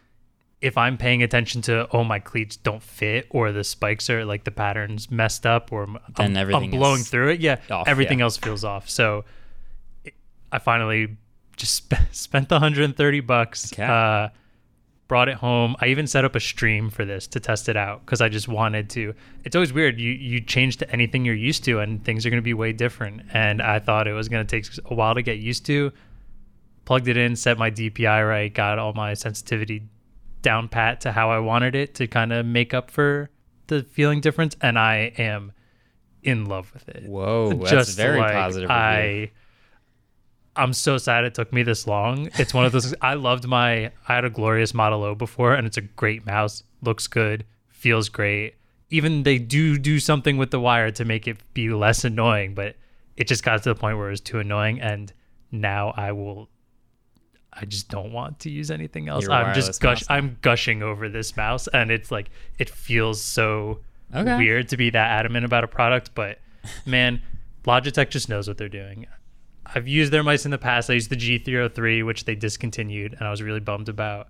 if 0.62 0.78
I'm 0.78 0.96
paying 0.96 1.22
attention 1.22 1.60
to 1.62 1.88
oh 1.92 2.04
my 2.04 2.20
cleats 2.20 2.56
don't 2.56 2.82
fit 2.82 3.26
or 3.30 3.52
the 3.52 3.64
spikes 3.64 4.08
are 4.08 4.24
like 4.24 4.44
the 4.44 4.52
patterns 4.52 5.10
messed 5.10 5.44
up 5.44 5.72
or 5.72 5.82
I'm, 6.16 6.36
I'm 6.36 6.70
blowing 6.70 7.02
through 7.02 7.30
it, 7.30 7.40
yeah, 7.40 7.58
off, 7.70 7.88
everything 7.88 8.20
yeah. 8.20 8.24
else 8.24 8.36
feels 8.36 8.64
off. 8.64 8.88
So 8.88 9.24
it, 10.04 10.14
I 10.52 10.58
finally 10.60 11.16
just 11.56 11.74
sp- 11.90 12.08
spent 12.12 12.48
the 12.48 12.54
130 12.54 13.20
bucks. 13.20 13.72
Okay. 13.72 13.82
Uh, 13.82 14.28
brought 15.08 15.28
it 15.28 15.34
home. 15.34 15.76
I 15.78 15.88
even 15.88 16.06
set 16.06 16.24
up 16.24 16.34
a 16.36 16.40
stream 16.40 16.88
for 16.88 17.04
this 17.04 17.26
to 17.26 17.40
test 17.40 17.68
it 17.68 17.76
out 17.76 18.06
because 18.06 18.22
I 18.22 18.30
just 18.30 18.48
wanted 18.48 18.88
to. 18.90 19.14
It's 19.44 19.54
always 19.54 19.70
weird. 19.70 20.00
You 20.00 20.10
you 20.10 20.40
change 20.40 20.78
to 20.78 20.90
anything 20.90 21.26
you're 21.26 21.34
used 21.34 21.64
to, 21.64 21.80
and 21.80 22.02
things 22.02 22.24
are 22.24 22.30
going 22.30 22.40
to 22.40 22.42
be 22.42 22.54
way 22.54 22.72
different. 22.72 23.22
And 23.34 23.60
I 23.60 23.78
thought 23.78 24.08
it 24.08 24.14
was 24.14 24.30
going 24.30 24.46
to 24.46 24.50
take 24.50 24.72
a 24.86 24.94
while 24.94 25.14
to 25.14 25.20
get 25.20 25.38
used 25.38 25.66
to. 25.66 25.92
Plugged 26.86 27.08
it 27.08 27.18
in, 27.18 27.36
set 27.36 27.58
my 27.58 27.70
DPI 27.70 28.26
right, 28.26 28.52
got 28.52 28.78
all 28.78 28.92
my 28.94 29.12
sensitivity 29.12 29.82
down 30.42 30.68
pat 30.68 31.00
to 31.02 31.12
how 31.12 31.30
I 31.30 31.38
wanted 31.38 31.74
it 31.74 31.94
to 31.96 32.06
kind 32.06 32.32
of 32.32 32.44
make 32.44 32.74
up 32.74 32.90
for 32.90 33.30
the 33.68 33.82
feeling 33.82 34.20
difference, 34.20 34.56
and 34.60 34.78
I 34.78 35.12
am 35.16 35.52
in 36.22 36.46
love 36.46 36.72
with 36.72 36.88
it. 36.88 37.04
Whoa, 37.08 37.54
that's 37.54 37.94
very 37.94 38.20
positive 38.20 38.68
review. 38.68 38.80
I 38.80 39.30
I'm 40.54 40.72
so 40.72 40.98
sad 40.98 41.24
it 41.24 41.34
took 41.34 41.52
me 41.52 41.62
this 41.62 41.86
long. 41.86 42.28
It's 42.38 42.52
one 42.52 42.64
of 42.64 42.72
those 42.72 42.94
I 43.02 43.14
loved 43.14 43.46
my 43.46 43.86
I 43.86 44.14
had 44.14 44.24
a 44.24 44.30
glorious 44.30 44.74
Model 44.74 45.02
O 45.02 45.14
before 45.14 45.54
and 45.54 45.66
it's 45.66 45.76
a 45.76 45.82
great 45.82 46.26
mouse. 46.26 46.62
Looks 46.82 47.06
good, 47.06 47.44
feels 47.68 48.08
great. 48.08 48.54
Even 48.90 49.22
they 49.22 49.38
do 49.38 49.78
do 49.78 49.98
something 49.98 50.36
with 50.36 50.50
the 50.50 50.60
wire 50.60 50.90
to 50.90 51.04
make 51.04 51.26
it 51.26 51.38
be 51.54 51.70
less 51.70 52.04
annoying, 52.04 52.54
but 52.54 52.76
it 53.16 53.26
just 53.26 53.42
got 53.42 53.62
to 53.62 53.68
the 53.70 53.74
point 53.74 53.96
where 53.96 54.08
it 54.08 54.10
was 54.10 54.20
too 54.20 54.38
annoying 54.38 54.80
and 54.80 55.12
now 55.50 55.92
I 55.96 56.12
will 56.12 56.48
I 57.52 57.64
just 57.66 57.88
don't 57.88 58.12
want 58.12 58.38
to 58.40 58.50
use 58.50 58.70
anything 58.70 59.08
else. 59.08 59.24
Your 59.24 59.32
I'm 59.32 59.54
just 59.54 59.80
gush 59.80 60.00
mouse. 60.02 60.06
I'm 60.10 60.38
gushing 60.40 60.82
over 60.82 61.08
this 61.08 61.36
mouse 61.36 61.68
and 61.68 61.90
it's 61.90 62.10
like 62.10 62.30
it 62.58 62.70
feels 62.70 63.20
so 63.22 63.80
Okay. 64.14 64.36
weird 64.38 64.68
to 64.68 64.76
be 64.76 64.90
that 64.90 65.10
adamant 65.10 65.44
about 65.44 65.64
a 65.64 65.68
product, 65.68 66.10
but 66.14 66.38
man, 66.84 67.22
Logitech 67.64 68.10
just 68.10 68.28
knows 68.28 68.46
what 68.48 68.58
they're 68.58 68.68
doing. 68.68 69.06
I've 69.64 69.88
used 69.88 70.12
their 70.12 70.22
mice 70.22 70.44
in 70.44 70.50
the 70.50 70.58
past. 70.58 70.90
I 70.90 70.94
used 70.94 71.08
the 71.10 71.16
G303, 71.16 72.04
which 72.04 72.24
they 72.26 72.34
discontinued, 72.34 73.14
and 73.18 73.26
I 73.26 73.30
was 73.30 73.40
really 73.40 73.60
bummed 73.60 73.88
about. 73.88 74.28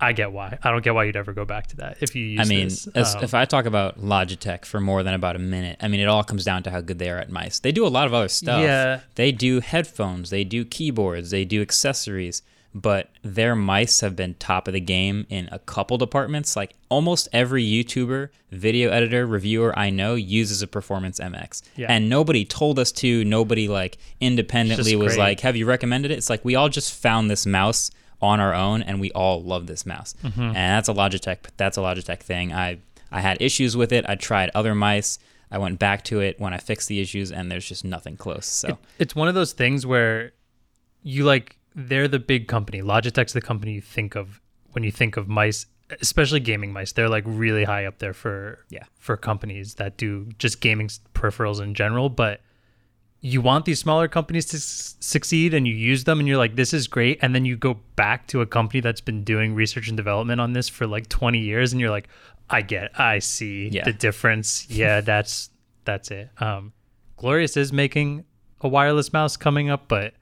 I 0.00 0.12
get 0.12 0.32
why. 0.32 0.58
I 0.62 0.70
don't 0.70 0.82
get 0.84 0.94
why 0.94 1.04
you'd 1.04 1.16
ever 1.16 1.32
go 1.32 1.44
back 1.44 1.68
to 1.68 1.76
that 1.76 1.98
if 2.00 2.14
you 2.14 2.24
use 2.24 2.40
I 2.40 2.44
mean, 2.44 2.68
this. 2.68 2.86
as, 2.88 3.14
Um, 3.14 3.24
if 3.24 3.34
I 3.34 3.44
talk 3.44 3.66
about 3.66 4.00
Logitech 4.00 4.64
for 4.64 4.80
more 4.80 5.02
than 5.02 5.14
about 5.14 5.36
a 5.36 5.40
minute, 5.40 5.78
I 5.80 5.88
mean, 5.88 6.00
it 6.00 6.06
all 6.06 6.24
comes 6.24 6.44
down 6.44 6.62
to 6.64 6.70
how 6.70 6.80
good 6.80 6.98
they 6.98 7.10
are 7.10 7.18
at 7.18 7.30
mice. 7.30 7.58
They 7.60 7.72
do 7.72 7.86
a 7.86 7.88
lot 7.88 8.06
of 8.06 8.14
other 8.14 8.28
stuff. 8.28 8.60
Yeah. 8.60 9.00
They 9.14 9.32
do 9.32 9.60
headphones, 9.60 10.30
they 10.30 10.44
do 10.44 10.64
keyboards, 10.64 11.30
they 11.30 11.44
do 11.44 11.62
accessories, 11.62 12.42
but 12.74 13.08
their 13.22 13.56
mice 13.56 14.00
have 14.00 14.14
been 14.14 14.34
top 14.34 14.68
of 14.68 14.74
the 14.74 14.80
game 14.80 15.26
in 15.30 15.48
a 15.50 15.58
couple 15.58 15.96
departments. 15.96 16.56
Like 16.56 16.74
almost 16.90 17.26
every 17.32 17.64
YouTuber, 17.64 18.28
video 18.50 18.90
editor, 18.90 19.26
reviewer 19.26 19.76
I 19.78 19.88
know 19.88 20.14
uses 20.14 20.60
a 20.60 20.66
Performance 20.66 21.18
MX. 21.18 21.62
Yeah. 21.76 21.86
And 21.88 22.10
nobody 22.10 22.44
told 22.44 22.78
us 22.78 22.92
to, 22.92 23.24
nobody 23.24 23.66
like 23.66 23.96
independently 24.20 24.94
was 24.94 25.14
great. 25.14 25.18
like, 25.18 25.40
have 25.40 25.56
you 25.56 25.64
recommended 25.64 26.10
it? 26.10 26.18
It's 26.18 26.28
like 26.28 26.44
we 26.44 26.54
all 26.54 26.68
just 26.68 26.92
found 26.92 27.30
this 27.30 27.46
mouse 27.46 27.90
on 28.22 28.40
our 28.40 28.54
own 28.54 28.82
and 28.82 29.00
we 29.00 29.10
all 29.12 29.42
love 29.42 29.66
this 29.66 29.84
mouse. 29.86 30.14
Mm-hmm. 30.22 30.40
And 30.40 30.54
that's 30.54 30.88
a 30.88 30.94
Logitech 30.94 31.38
that's 31.56 31.76
a 31.76 31.80
Logitech 31.80 32.20
thing. 32.20 32.52
I 32.52 32.78
I 33.12 33.20
had 33.20 33.40
issues 33.40 33.76
with 33.76 33.92
it. 33.92 34.04
I 34.08 34.14
tried 34.14 34.50
other 34.54 34.74
mice. 34.74 35.18
I 35.50 35.58
went 35.58 35.78
back 35.78 36.02
to 36.04 36.20
it 36.20 36.40
when 36.40 36.52
I 36.52 36.58
fixed 36.58 36.88
the 36.88 37.00
issues 37.00 37.30
and 37.30 37.50
there's 37.52 37.68
just 37.68 37.84
nothing 37.84 38.16
close. 38.16 38.46
So 38.46 38.78
it's 38.98 39.14
one 39.14 39.28
of 39.28 39.34
those 39.34 39.52
things 39.52 39.86
where 39.86 40.32
you 41.02 41.24
like 41.24 41.58
they're 41.74 42.08
the 42.08 42.18
big 42.18 42.48
company. 42.48 42.80
Logitech's 42.82 43.32
the 43.32 43.40
company 43.40 43.72
you 43.74 43.80
think 43.80 44.16
of 44.16 44.40
when 44.72 44.82
you 44.82 44.90
think 44.90 45.16
of 45.16 45.28
mice, 45.28 45.66
especially 46.00 46.40
gaming 46.40 46.72
mice. 46.72 46.92
They're 46.92 47.08
like 47.08 47.24
really 47.26 47.64
high 47.64 47.84
up 47.84 47.98
there 47.98 48.14
for 48.14 48.64
Yeah. 48.70 48.84
for 48.98 49.16
companies 49.16 49.74
that 49.74 49.96
do 49.98 50.30
just 50.38 50.60
gaming 50.60 50.88
peripherals 51.14 51.60
in 51.60 51.74
general. 51.74 52.08
But 52.08 52.40
you 53.20 53.40
want 53.40 53.64
these 53.64 53.80
smaller 53.80 54.08
companies 54.08 54.46
to 54.46 54.56
s- 54.58 54.96
succeed, 55.00 55.54
and 55.54 55.66
you 55.66 55.74
use 55.74 56.04
them, 56.04 56.18
and 56.20 56.28
you're 56.28 56.36
like, 56.38 56.54
this 56.56 56.72
is 56.74 56.86
great. 56.86 57.18
And 57.22 57.34
then 57.34 57.44
you 57.44 57.56
go 57.56 57.74
back 57.96 58.26
to 58.28 58.40
a 58.40 58.46
company 58.46 58.80
that's 58.80 59.00
been 59.00 59.24
doing 59.24 59.54
research 59.54 59.88
and 59.88 59.96
development 59.96 60.40
on 60.40 60.52
this 60.52 60.68
for 60.68 60.86
like 60.86 61.08
20 61.08 61.38
years, 61.38 61.72
and 61.72 61.80
you're 61.80 61.90
like, 61.90 62.08
I 62.48 62.62
get, 62.62 62.98
I 63.00 63.18
see 63.18 63.68
Yeah. 63.68 63.84
the 63.84 63.92
difference. 63.92 64.68
Yeah, 64.70 65.00
that's 65.12 65.50
that's 65.84 66.10
it. 66.10 66.30
Um, 66.38 66.72
Glorious 67.16 67.56
is 67.56 67.72
making 67.72 68.24
a 68.60 68.68
wireless 68.68 69.12
mouse 69.12 69.36
coming 69.36 69.70
up, 69.70 69.88
but 69.88 70.14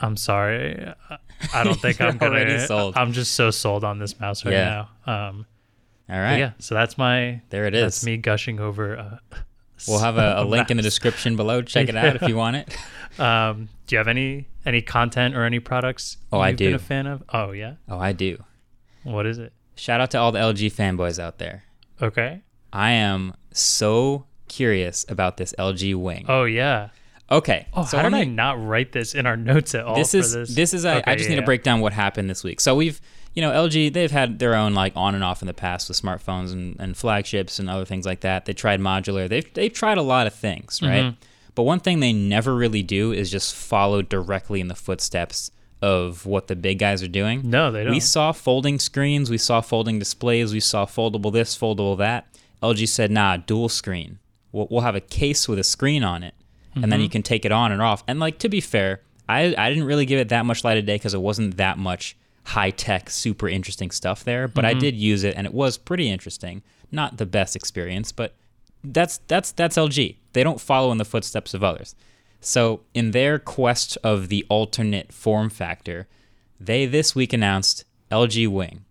I'm 0.00 0.16
sorry, 0.16 0.92
I- 1.52 1.64
don't 1.64 1.80
think 1.80 2.00
I'm 2.00 2.18
gonna. 2.18 2.32
already 2.34 2.58
sold. 2.58 2.96
I'm 2.96 3.12
just 3.12 3.32
so 3.32 3.50
sold 3.50 3.84
on 3.84 3.98
this 3.98 4.18
mouse 4.18 4.44
right 4.44 4.52
Yeah. 4.52 4.86
now. 5.06 5.28
Um, 5.28 5.46
all 6.10 6.18
right. 6.18 6.38
yeah, 6.38 6.52
so 6.58 6.74
that's 6.74 6.96
my 6.96 7.42
There 7.50 7.66
it 7.66 7.72
That's 7.72 7.98
is. 7.98 8.04
me 8.04 8.16
gushing 8.16 8.60
over. 8.60 8.96
Uh, 8.96 9.36
We'll 9.86 9.98
have 10.00 10.18
a, 10.18 10.36
a 10.38 10.44
link 10.46 10.70
in 10.70 10.76
the 10.76 10.82
description 10.82 11.36
below. 11.36 11.62
Check 11.62 11.88
it 11.88 11.96
out 11.96 12.16
if 12.16 12.28
you 12.28 12.36
want 12.36 12.56
it. 12.56 12.76
Um, 13.18 13.68
do 13.88 13.96
you 13.96 13.98
have 13.98 14.06
any 14.06 14.46
any 14.64 14.80
content 14.80 15.34
or 15.34 15.42
any 15.42 15.58
products? 15.58 16.18
Oh, 16.32 16.38
I 16.38 16.50
you've 16.50 16.58
Been 16.58 16.70
do. 16.70 16.76
a 16.76 16.78
fan 16.78 17.08
of? 17.08 17.24
Oh 17.32 17.50
yeah. 17.50 17.74
Oh, 17.88 17.98
I 17.98 18.12
do. 18.12 18.44
What 19.02 19.26
is 19.26 19.38
it? 19.38 19.52
Shout 19.74 20.00
out 20.00 20.12
to 20.12 20.18
all 20.18 20.30
the 20.30 20.38
LG 20.38 20.72
fanboys 20.72 21.18
out 21.18 21.38
there. 21.38 21.64
Okay. 22.00 22.42
I 22.72 22.92
am 22.92 23.34
so 23.52 24.26
curious 24.46 25.04
about 25.08 25.36
this 25.36 25.52
LG 25.58 25.96
Wing. 25.96 26.26
Oh 26.28 26.44
yeah. 26.44 26.90
Okay. 27.30 27.66
Oh, 27.74 27.84
so 27.84 27.96
how 27.98 28.04
did 28.04 28.14
I 28.14 28.24
not 28.24 28.64
write 28.64 28.92
this 28.92 29.14
in 29.14 29.26
our 29.26 29.36
notes 29.36 29.74
at 29.74 29.84
all? 29.84 29.96
this 29.96 30.14
is 30.14 30.32
this, 30.32 30.54
this, 30.54 30.74
is 30.74 30.84
I, 30.84 31.02
I 31.06 31.14
just 31.14 31.28
yeah, 31.28 31.34
need 31.34 31.40
to 31.40 31.46
break 31.46 31.62
down 31.62 31.80
what 31.80 31.92
happened 31.92 32.30
this 32.30 32.42
week. 32.42 32.60
So 32.60 32.74
we've 32.74 33.00
you 33.38 33.42
know 33.42 33.52
LG 33.52 33.92
they've 33.92 34.10
had 34.10 34.40
their 34.40 34.56
own 34.56 34.74
like 34.74 34.92
on 34.96 35.14
and 35.14 35.22
off 35.22 35.42
in 35.42 35.46
the 35.46 35.54
past 35.54 35.88
with 35.88 36.00
smartphones 36.02 36.52
and, 36.52 36.74
and 36.80 36.96
flagships 36.96 37.60
and 37.60 37.70
other 37.70 37.84
things 37.84 38.04
like 38.04 38.20
that. 38.22 38.46
They 38.46 38.52
tried 38.52 38.80
modular. 38.80 39.28
They've 39.28 39.48
they've 39.54 39.72
tried 39.72 39.96
a 39.96 40.02
lot 40.02 40.26
of 40.26 40.34
things, 40.34 40.82
right? 40.82 41.04
Mm-hmm. 41.04 41.20
But 41.54 41.62
one 41.62 41.78
thing 41.78 42.00
they 42.00 42.12
never 42.12 42.52
really 42.56 42.82
do 42.82 43.12
is 43.12 43.30
just 43.30 43.54
follow 43.54 44.02
directly 44.02 44.60
in 44.60 44.66
the 44.66 44.74
footsteps 44.74 45.52
of 45.80 46.26
what 46.26 46.48
the 46.48 46.56
big 46.56 46.80
guys 46.80 47.00
are 47.04 47.06
doing. 47.08 47.48
No, 47.48 47.70
they 47.70 47.84
don't. 47.84 47.92
We 47.92 48.00
saw 48.00 48.32
folding 48.32 48.80
screens, 48.80 49.30
we 49.30 49.38
saw 49.38 49.60
folding 49.60 50.00
displays, 50.00 50.52
we 50.52 50.58
saw 50.58 50.84
foldable 50.86 51.32
this, 51.32 51.56
foldable 51.56 51.96
that. 51.98 52.26
LG 52.60 52.88
said, 52.88 53.12
"Nah, 53.12 53.36
dual 53.36 53.68
screen. 53.68 54.18
We'll, 54.50 54.66
we'll 54.68 54.80
have 54.80 54.96
a 54.96 55.00
case 55.00 55.46
with 55.48 55.60
a 55.60 55.64
screen 55.64 56.02
on 56.02 56.24
it, 56.24 56.34
and 56.74 56.82
Mm-hmm. 56.82 56.90
then 56.90 57.00
you 57.02 57.08
can 57.08 57.22
take 57.22 57.44
it 57.44 57.52
on 57.52 57.70
and 57.70 57.80
off." 57.80 58.02
And 58.08 58.18
like 58.18 58.38
to 58.40 58.48
be 58.48 58.60
fair, 58.60 59.02
I 59.28 59.54
I 59.56 59.68
didn't 59.68 59.84
really 59.84 60.06
give 60.06 60.18
it 60.18 60.30
that 60.30 60.44
much 60.44 60.64
light 60.64 60.76
of 60.78 60.86
day 60.86 60.96
because 60.96 61.14
it 61.14 61.20
wasn't 61.20 61.56
that 61.58 61.78
much 61.78 62.16
high 62.48 62.70
tech, 62.70 63.10
super 63.10 63.48
interesting 63.48 63.90
stuff 63.90 64.24
there. 64.24 64.48
But 64.48 64.64
Mm-hmm. 64.64 64.76
I 64.76 64.80
did 64.80 64.94
use 64.96 65.24
it, 65.24 65.34
and 65.36 65.46
it 65.46 65.54
was 65.54 65.78
pretty 65.78 66.10
interesting. 66.10 66.62
Not 66.90 67.16
the 67.18 67.26
best 67.26 67.54
experience, 67.56 68.12
but 68.12 68.34
that's 68.84 69.18
that's 69.28 69.52
that's 69.52 69.76
LG. 69.76 70.16
They 70.32 70.42
don't 70.42 70.60
follow 70.60 70.90
in 70.92 70.98
the 70.98 71.04
footsteps 71.04 71.54
of 71.54 71.62
others. 71.64 71.94
So, 72.40 72.82
in 72.94 73.10
their 73.10 73.38
quest 73.38 73.98
of 74.04 74.28
the 74.28 74.46
alternate 74.48 75.12
form 75.12 75.50
factor, 75.50 76.06
they 76.60 76.86
this 76.86 77.14
week 77.14 77.32
announced 77.32 77.84
LG 78.10 78.48
Wing. 78.48 78.84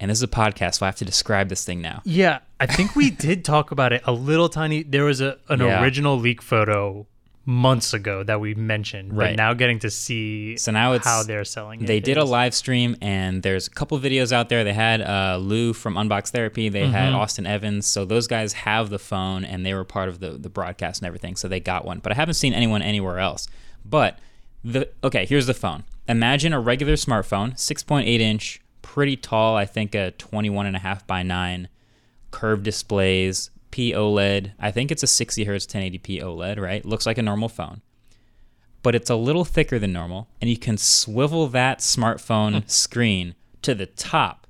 And 0.00 0.10
this 0.10 0.18
is 0.18 0.22
a 0.22 0.28
podcast, 0.28 0.76
so 0.76 0.86
I 0.86 0.88
have 0.88 0.96
to 0.96 1.04
describe 1.04 1.48
this 1.48 1.64
thing 1.64 1.80
now. 1.80 2.02
Yeah, 2.04 2.38
I 2.60 2.66
think 2.66 2.94
we 2.96 3.10
did 3.26 3.44
talk 3.44 3.70
about 3.70 3.92
it 3.92 4.02
a 4.04 4.12
little 4.12 4.48
tiny. 4.48 4.82
There 4.82 5.04
was 5.04 5.20
a 5.20 5.38
an 5.48 5.60
Yeah. 5.60 5.82
original 5.82 6.18
leak 6.18 6.42
photo 6.42 7.06
months 7.48 7.94
ago 7.94 8.22
that 8.22 8.40
we 8.40 8.54
mentioned, 8.54 9.16
Right. 9.16 9.30
but 9.30 9.36
now 9.36 9.54
getting 9.54 9.78
to 9.78 9.88
see 9.90 10.58
So 10.58 10.70
now 10.70 10.92
it's 10.92 11.06
how 11.06 11.22
they're 11.22 11.46
selling 11.46 11.80
it. 11.82 11.86
They 11.86 11.98
did 11.98 12.18
a 12.18 12.24
live 12.24 12.54
stream, 12.54 12.94
and 13.00 13.42
there's 13.42 13.66
a 13.66 13.70
couple 13.70 13.98
videos 13.98 14.32
out 14.32 14.50
there. 14.50 14.64
They 14.64 14.74
had 14.74 15.00
uh, 15.00 15.38
Lou 15.40 15.72
from 15.72 15.94
Unbox 15.94 16.28
Therapy. 16.28 16.68
They 16.68 16.86
had 16.86 17.14
Austin 17.14 17.46
Evans. 17.46 17.86
So 17.86 18.04
those 18.04 18.26
guys 18.26 18.52
have 18.52 18.90
the 18.90 18.98
phone, 18.98 19.46
and 19.46 19.64
they 19.64 19.72
were 19.72 19.84
part 19.84 20.10
of 20.10 20.20
the 20.20 20.32
the 20.32 20.50
broadcast 20.50 21.00
and 21.00 21.06
everything. 21.06 21.36
So 21.36 21.48
they 21.48 21.58
got 21.58 21.86
one, 21.86 22.00
but 22.00 22.12
I 22.12 22.16
haven't 22.16 22.34
seen 22.34 22.52
anyone 22.52 22.82
anywhere 22.82 23.18
else. 23.18 23.48
But 23.82 24.18
the 24.62 24.90
okay, 25.02 25.24
here's 25.24 25.46
the 25.46 25.54
phone. 25.54 25.84
Imagine 26.06 26.52
a 26.52 26.60
regular 26.60 26.94
smartphone, 26.94 27.54
6.8 27.54 28.06
inch, 28.20 28.60
pretty 28.82 29.16
tall. 29.16 29.56
I 29.56 29.64
think 29.64 29.94
a 29.94 30.10
21 30.12 30.66
and 30.66 30.76
a 30.76 30.80
half 30.80 31.06
by 31.06 31.22
nine, 31.22 31.68
curved 32.30 32.64
displays, 32.64 33.50
P 33.70 33.92
OLED. 33.92 34.52
I 34.58 34.70
think 34.70 34.90
it's 34.90 35.02
a 35.02 35.06
60 35.06 35.44
hertz 35.44 35.66
1080p 35.66 36.22
OLED. 36.22 36.58
Right, 36.60 36.84
looks 36.84 37.06
like 37.06 37.18
a 37.18 37.22
normal 37.22 37.48
phone 37.48 37.82
but 38.82 38.94
it's 38.94 39.10
a 39.10 39.16
little 39.16 39.44
thicker 39.44 39.78
than 39.78 39.92
normal, 39.92 40.28
and 40.40 40.48
you 40.48 40.56
can 40.56 40.76
swivel 40.76 41.46
that 41.48 41.80
smartphone 41.80 42.62
hmm. 42.62 42.68
screen 42.68 43.34
to 43.62 43.74
the 43.74 43.86
top, 43.86 44.46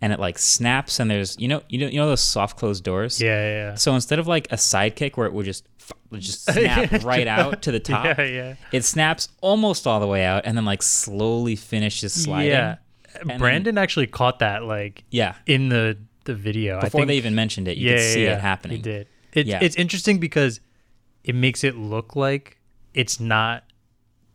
and 0.00 0.12
it 0.12 0.20
like 0.20 0.38
snaps. 0.38 1.00
And 1.00 1.10
there's 1.10 1.38
you 1.38 1.48
know 1.48 1.62
you 1.68 1.78
know 1.78 1.86
you 1.86 1.96
know 1.96 2.06
those 2.06 2.22
soft 2.22 2.56
close 2.56 2.80
doors. 2.80 3.20
Yeah, 3.20 3.28
yeah, 3.28 3.52
yeah. 3.52 3.74
So 3.74 3.94
instead 3.94 4.18
of 4.18 4.26
like 4.26 4.50
a 4.52 4.56
sidekick 4.56 5.16
where 5.16 5.26
it 5.26 5.32
would 5.32 5.46
just 5.46 5.66
just 6.12 6.44
snap 6.52 7.02
right 7.04 7.26
out 7.26 7.62
to 7.62 7.72
the 7.72 7.80
top, 7.80 8.04
Yeah, 8.18 8.22
yeah. 8.22 8.54
it 8.72 8.84
snaps 8.84 9.28
almost 9.40 9.86
all 9.86 10.00
the 10.00 10.06
way 10.06 10.24
out, 10.24 10.42
and 10.44 10.56
then 10.56 10.64
like 10.64 10.82
slowly 10.82 11.56
finishes 11.56 12.12
sliding. 12.12 12.52
Yeah. 12.52 12.76
then- 13.24 13.38
Brandon 13.38 13.78
actually 13.78 14.06
caught 14.06 14.40
that 14.40 14.64
like 14.64 15.04
yeah. 15.10 15.34
in 15.46 15.68
the 15.68 15.98
the 16.24 16.34
video. 16.34 16.78
I 16.78 16.82
Before 16.82 17.00
think, 17.00 17.08
they 17.08 17.16
even 17.16 17.34
mentioned 17.34 17.68
it, 17.68 17.76
you 17.76 17.90
yeah, 17.90 17.96
could 17.96 18.02
see 18.12 18.24
yeah, 18.24 18.34
it 18.34 18.40
happening. 18.40 18.76
He 18.78 18.82
did. 18.82 19.08
It, 19.32 19.46
Yeah. 19.46 19.58
It's 19.62 19.76
interesting 19.76 20.18
because 20.18 20.60
it 21.24 21.34
makes 21.34 21.64
it 21.64 21.76
look 21.76 22.14
like 22.16 22.58
it's 22.94 23.18
not 23.20 23.64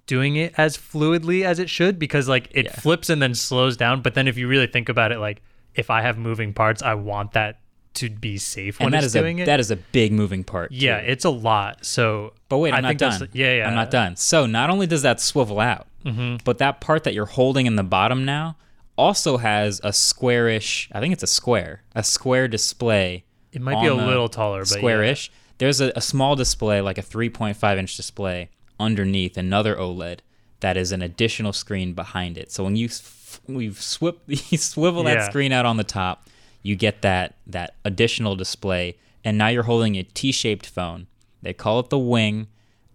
doing 0.07 0.35
it 0.35 0.53
as 0.57 0.75
fluidly 0.77 1.43
as 1.45 1.59
it 1.59 1.69
should 1.69 1.99
because 1.99 2.27
like 2.27 2.47
it 2.51 2.71
flips 2.71 3.09
and 3.09 3.21
then 3.21 3.33
slows 3.35 3.77
down. 3.77 4.01
But 4.01 4.13
then 4.15 4.27
if 4.27 4.37
you 4.37 4.47
really 4.47 4.67
think 4.67 4.89
about 4.89 5.11
it, 5.11 5.19
like 5.19 5.41
if 5.75 5.89
I 5.89 6.01
have 6.01 6.17
moving 6.17 6.53
parts, 6.53 6.81
I 6.81 6.95
want 6.95 7.33
that 7.33 7.59
to 7.95 8.09
be 8.09 8.37
safe 8.37 8.79
when 8.79 8.87
And 8.87 8.93
that 8.93 8.97
it's 8.99 9.07
is 9.07 9.13
doing 9.13 9.39
a 9.39 9.43
it. 9.43 9.45
that 9.45 9.59
is 9.59 9.71
a 9.71 9.75
big 9.75 10.11
moving 10.11 10.43
part. 10.43 10.71
yeah, 10.71 10.99
too. 11.01 11.07
it's 11.07 11.25
a 11.25 11.29
lot. 11.29 11.85
So, 11.85 12.33
But 12.49 12.57
wait, 12.59 12.73
I'm 12.73 12.85
I 12.85 12.89
not 12.93 12.97
done. 12.97 13.29
Yeah, 13.33 13.55
yeah. 13.57 13.67
I'm 13.67 13.75
not 13.75 13.91
done. 13.91 14.15
So 14.15 14.45
not 14.45 14.69
only 14.69 14.87
does 14.87 15.01
that 15.03 15.19
swivel 15.21 15.59
out, 15.59 15.85
Mm-hmm. 16.05 16.37
but 16.45 16.59
that 16.59 16.79
part 16.79 17.03
that 17.03 17.13
you're 17.13 17.25
holding 17.25 17.65
in 17.65 17.75
the 17.75 17.83
bottom 17.83 18.23
now 18.23 18.55
also 18.99 19.37
has 19.37 19.79
a 19.83 19.93
squarish. 19.93 20.89
I 20.91 20.99
think 20.99 21.13
it's 21.13 21.23
a 21.23 21.27
square, 21.27 21.81
a 21.95 22.03
square 22.03 22.47
display. 22.47 23.23
It 23.51 23.61
might 23.61 23.81
be 23.81 23.87
a 23.87 23.95
little 23.95 24.29
taller, 24.29 24.59
but 24.59 24.71
yeah. 24.71 24.77
squarish. 24.77 25.29
There's 25.57 25.81
a, 25.81 25.91
a 25.95 26.01
small 26.01 26.35
display, 26.35 26.81
like 26.81 26.97
a 26.97 27.01
3.5 27.01 27.77
inch 27.77 27.95
display, 27.97 28.49
underneath 28.79 29.37
another 29.37 29.75
OLED 29.75 30.19
that 30.59 30.77
is 30.77 30.91
an 30.91 31.01
additional 31.01 31.53
screen 31.53 31.93
behind 31.93 32.37
it. 32.37 32.51
So 32.51 32.63
when 32.63 32.75
you 32.75 32.85
s- 32.87 33.39
we 33.47 33.71
swip, 33.73 34.19
you 34.27 34.57
swivel 34.57 35.03
that 35.03 35.17
Yeah. 35.17 35.29
screen 35.29 35.51
out 35.51 35.65
on 35.65 35.77
the 35.77 35.83
top, 35.83 36.27
you 36.61 36.75
get 36.75 37.01
that 37.01 37.35
that 37.47 37.75
additional 37.85 38.35
display, 38.35 38.97
and 39.23 39.37
now 39.37 39.47
you're 39.47 39.63
holding 39.63 39.95
a 39.97 40.03
T-shaped 40.03 40.65
phone. 40.65 41.07
They 41.41 41.53
call 41.53 41.79
it 41.79 41.89
the 41.89 41.97
Wing. 41.99 42.47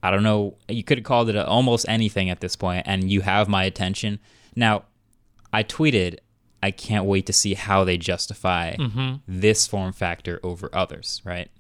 I 0.03 0.11
don't 0.11 0.23
know. 0.23 0.55
You 0.69 0.85
could 0.85 0.99
have 0.99 1.05
called 1.05 1.31
it 1.31 1.35
a, 1.37 1.47
almost 1.47 1.87
anything 1.89 2.29
at 2.31 2.41
this 2.41 2.57
point, 2.57 2.85
and 2.87 3.11
you 3.11 3.23
have 3.23 3.49
my 3.49 3.65
attention. 3.65 4.19
Now, 4.55 4.85
I 5.55 5.63
tweeted, 5.63 6.19
I 6.63 6.71
can't 6.71 7.05
wait 7.07 7.27
to 7.27 7.33
see 7.33 7.55
how 7.55 7.85
they 7.85 7.97
justify 7.97 8.77
Mm-hmm. 8.77 9.15
this 9.27 9.67
form 9.67 9.93
factor 9.93 10.41
over 10.43 10.69
others, 10.73 11.23
right? 11.25 11.51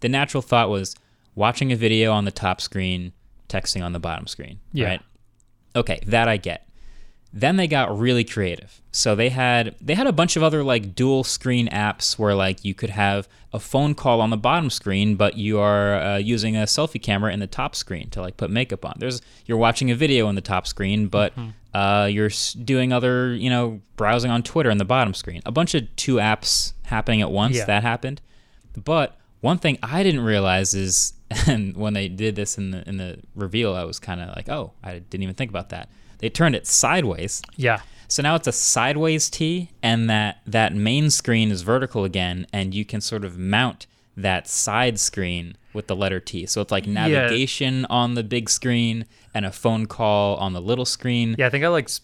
The 0.00 0.08
natural 0.08 0.42
thought 0.42 0.68
was 0.70 0.94
watching 1.34 1.72
a 1.72 1.76
video 1.76 2.12
on 2.12 2.24
the 2.24 2.30
top 2.30 2.60
screen, 2.60 3.12
texting 3.48 3.82
on 3.84 3.92
the 3.92 3.98
bottom 4.00 4.26
screen, 4.26 4.60
Yeah. 4.72 4.86
right? 4.86 5.00
Okay, 5.76 6.00
that 6.06 6.28
I 6.28 6.36
get. 6.36 6.67
Then 7.32 7.56
they 7.56 7.66
got 7.66 7.96
really 7.96 8.24
creative. 8.24 8.80
So 8.90 9.14
they 9.14 9.28
had 9.28 9.74
they 9.80 9.94
had 9.94 10.06
a 10.06 10.12
bunch 10.12 10.36
of 10.36 10.42
other 10.42 10.64
like 10.64 10.94
dual 10.94 11.24
screen 11.24 11.68
apps 11.68 12.18
where 12.18 12.34
like 12.34 12.64
you 12.64 12.74
could 12.74 12.90
have 12.90 13.28
a 13.52 13.60
phone 13.60 13.94
call 13.94 14.20
on 14.20 14.30
the 14.30 14.36
bottom 14.36 14.70
screen, 14.70 15.14
but 15.14 15.36
you 15.36 15.60
are 15.60 15.94
uh, 15.94 16.16
using 16.16 16.56
a 16.56 16.62
selfie 16.62 17.00
camera 17.00 17.32
in 17.32 17.40
the 17.40 17.46
top 17.46 17.74
screen 17.76 18.08
to 18.10 18.20
like 18.20 18.36
put 18.36 18.50
makeup 18.50 18.84
on. 18.84 18.94
There's 18.98 19.20
you're 19.46 19.58
watching 19.58 19.90
a 19.90 19.94
video 19.94 20.26
on 20.26 20.34
the 20.36 20.40
top 20.40 20.66
screen, 20.66 21.08
but 21.08 21.32
uh, 21.74 22.08
you're 22.10 22.30
doing 22.64 22.92
other 22.92 23.34
you 23.34 23.50
know 23.50 23.80
browsing 23.96 24.30
on 24.30 24.42
Twitter 24.42 24.70
in 24.70 24.78
the 24.78 24.84
bottom 24.86 25.12
screen. 25.12 25.42
A 25.44 25.52
bunch 25.52 25.74
of 25.74 25.94
two 25.96 26.16
apps 26.16 26.72
happening 26.84 27.20
at 27.20 27.30
once. 27.30 27.56
Yeah. 27.56 27.66
That 27.66 27.82
happened. 27.82 28.22
But 28.84 29.18
one 29.40 29.58
thing 29.58 29.78
I 29.82 30.02
didn't 30.02 30.22
realize 30.22 30.74
is, 30.74 31.12
and 31.46 31.76
when 31.82 31.92
they 31.92 32.08
did 32.08 32.36
this 32.36 32.56
in 32.56 32.70
the 32.70 32.88
in 32.88 32.96
the 32.96 33.18
reveal, 33.34 33.74
I 33.74 33.84
was 33.84 33.98
kind 33.98 34.20
of 34.20 34.34
like, 34.34 34.48
oh, 34.48 34.72
I 34.82 34.98
didn't 34.98 35.22
even 35.22 35.34
think 35.34 35.50
about 35.50 35.68
that. 35.70 35.90
They 36.18 36.28
turned 36.28 36.54
it 36.54 36.66
sideways, 36.66 37.42
Yeah. 37.56 37.80
so 38.08 38.22
now 38.22 38.34
it's 38.34 38.48
a 38.48 38.52
sideways 38.52 39.30
T, 39.30 39.70
and 39.82 40.08
that 40.10 40.40
that 40.46 40.74
main 40.74 41.10
screen 41.10 41.50
is 41.50 41.62
vertical 41.62 42.04
again, 42.04 42.46
and 42.52 42.74
you 42.74 42.84
can 42.84 43.00
sort 43.00 43.24
of 43.24 43.38
mount 43.38 43.86
that 44.16 44.48
side 44.48 44.98
screen 44.98 45.56
with 45.72 45.86
the 45.86 45.94
letter 45.94 46.18
T. 46.18 46.44
So 46.46 46.60
it's 46.60 46.72
like 46.72 46.86
navigation 46.88 47.84
on 47.86 48.14
the 48.14 48.24
big 48.24 48.50
screen 48.50 49.04
and 49.32 49.46
a 49.46 49.52
phone 49.52 49.86
call 49.86 50.36
on 50.36 50.52
the 50.54 50.60
little 50.60 50.84
screen. 50.84 51.36
Yeah, 51.38 51.46
I 51.46 51.50
think 51.50 51.64
I 51.64 51.68
like. 51.68 51.84
s- 51.84 52.00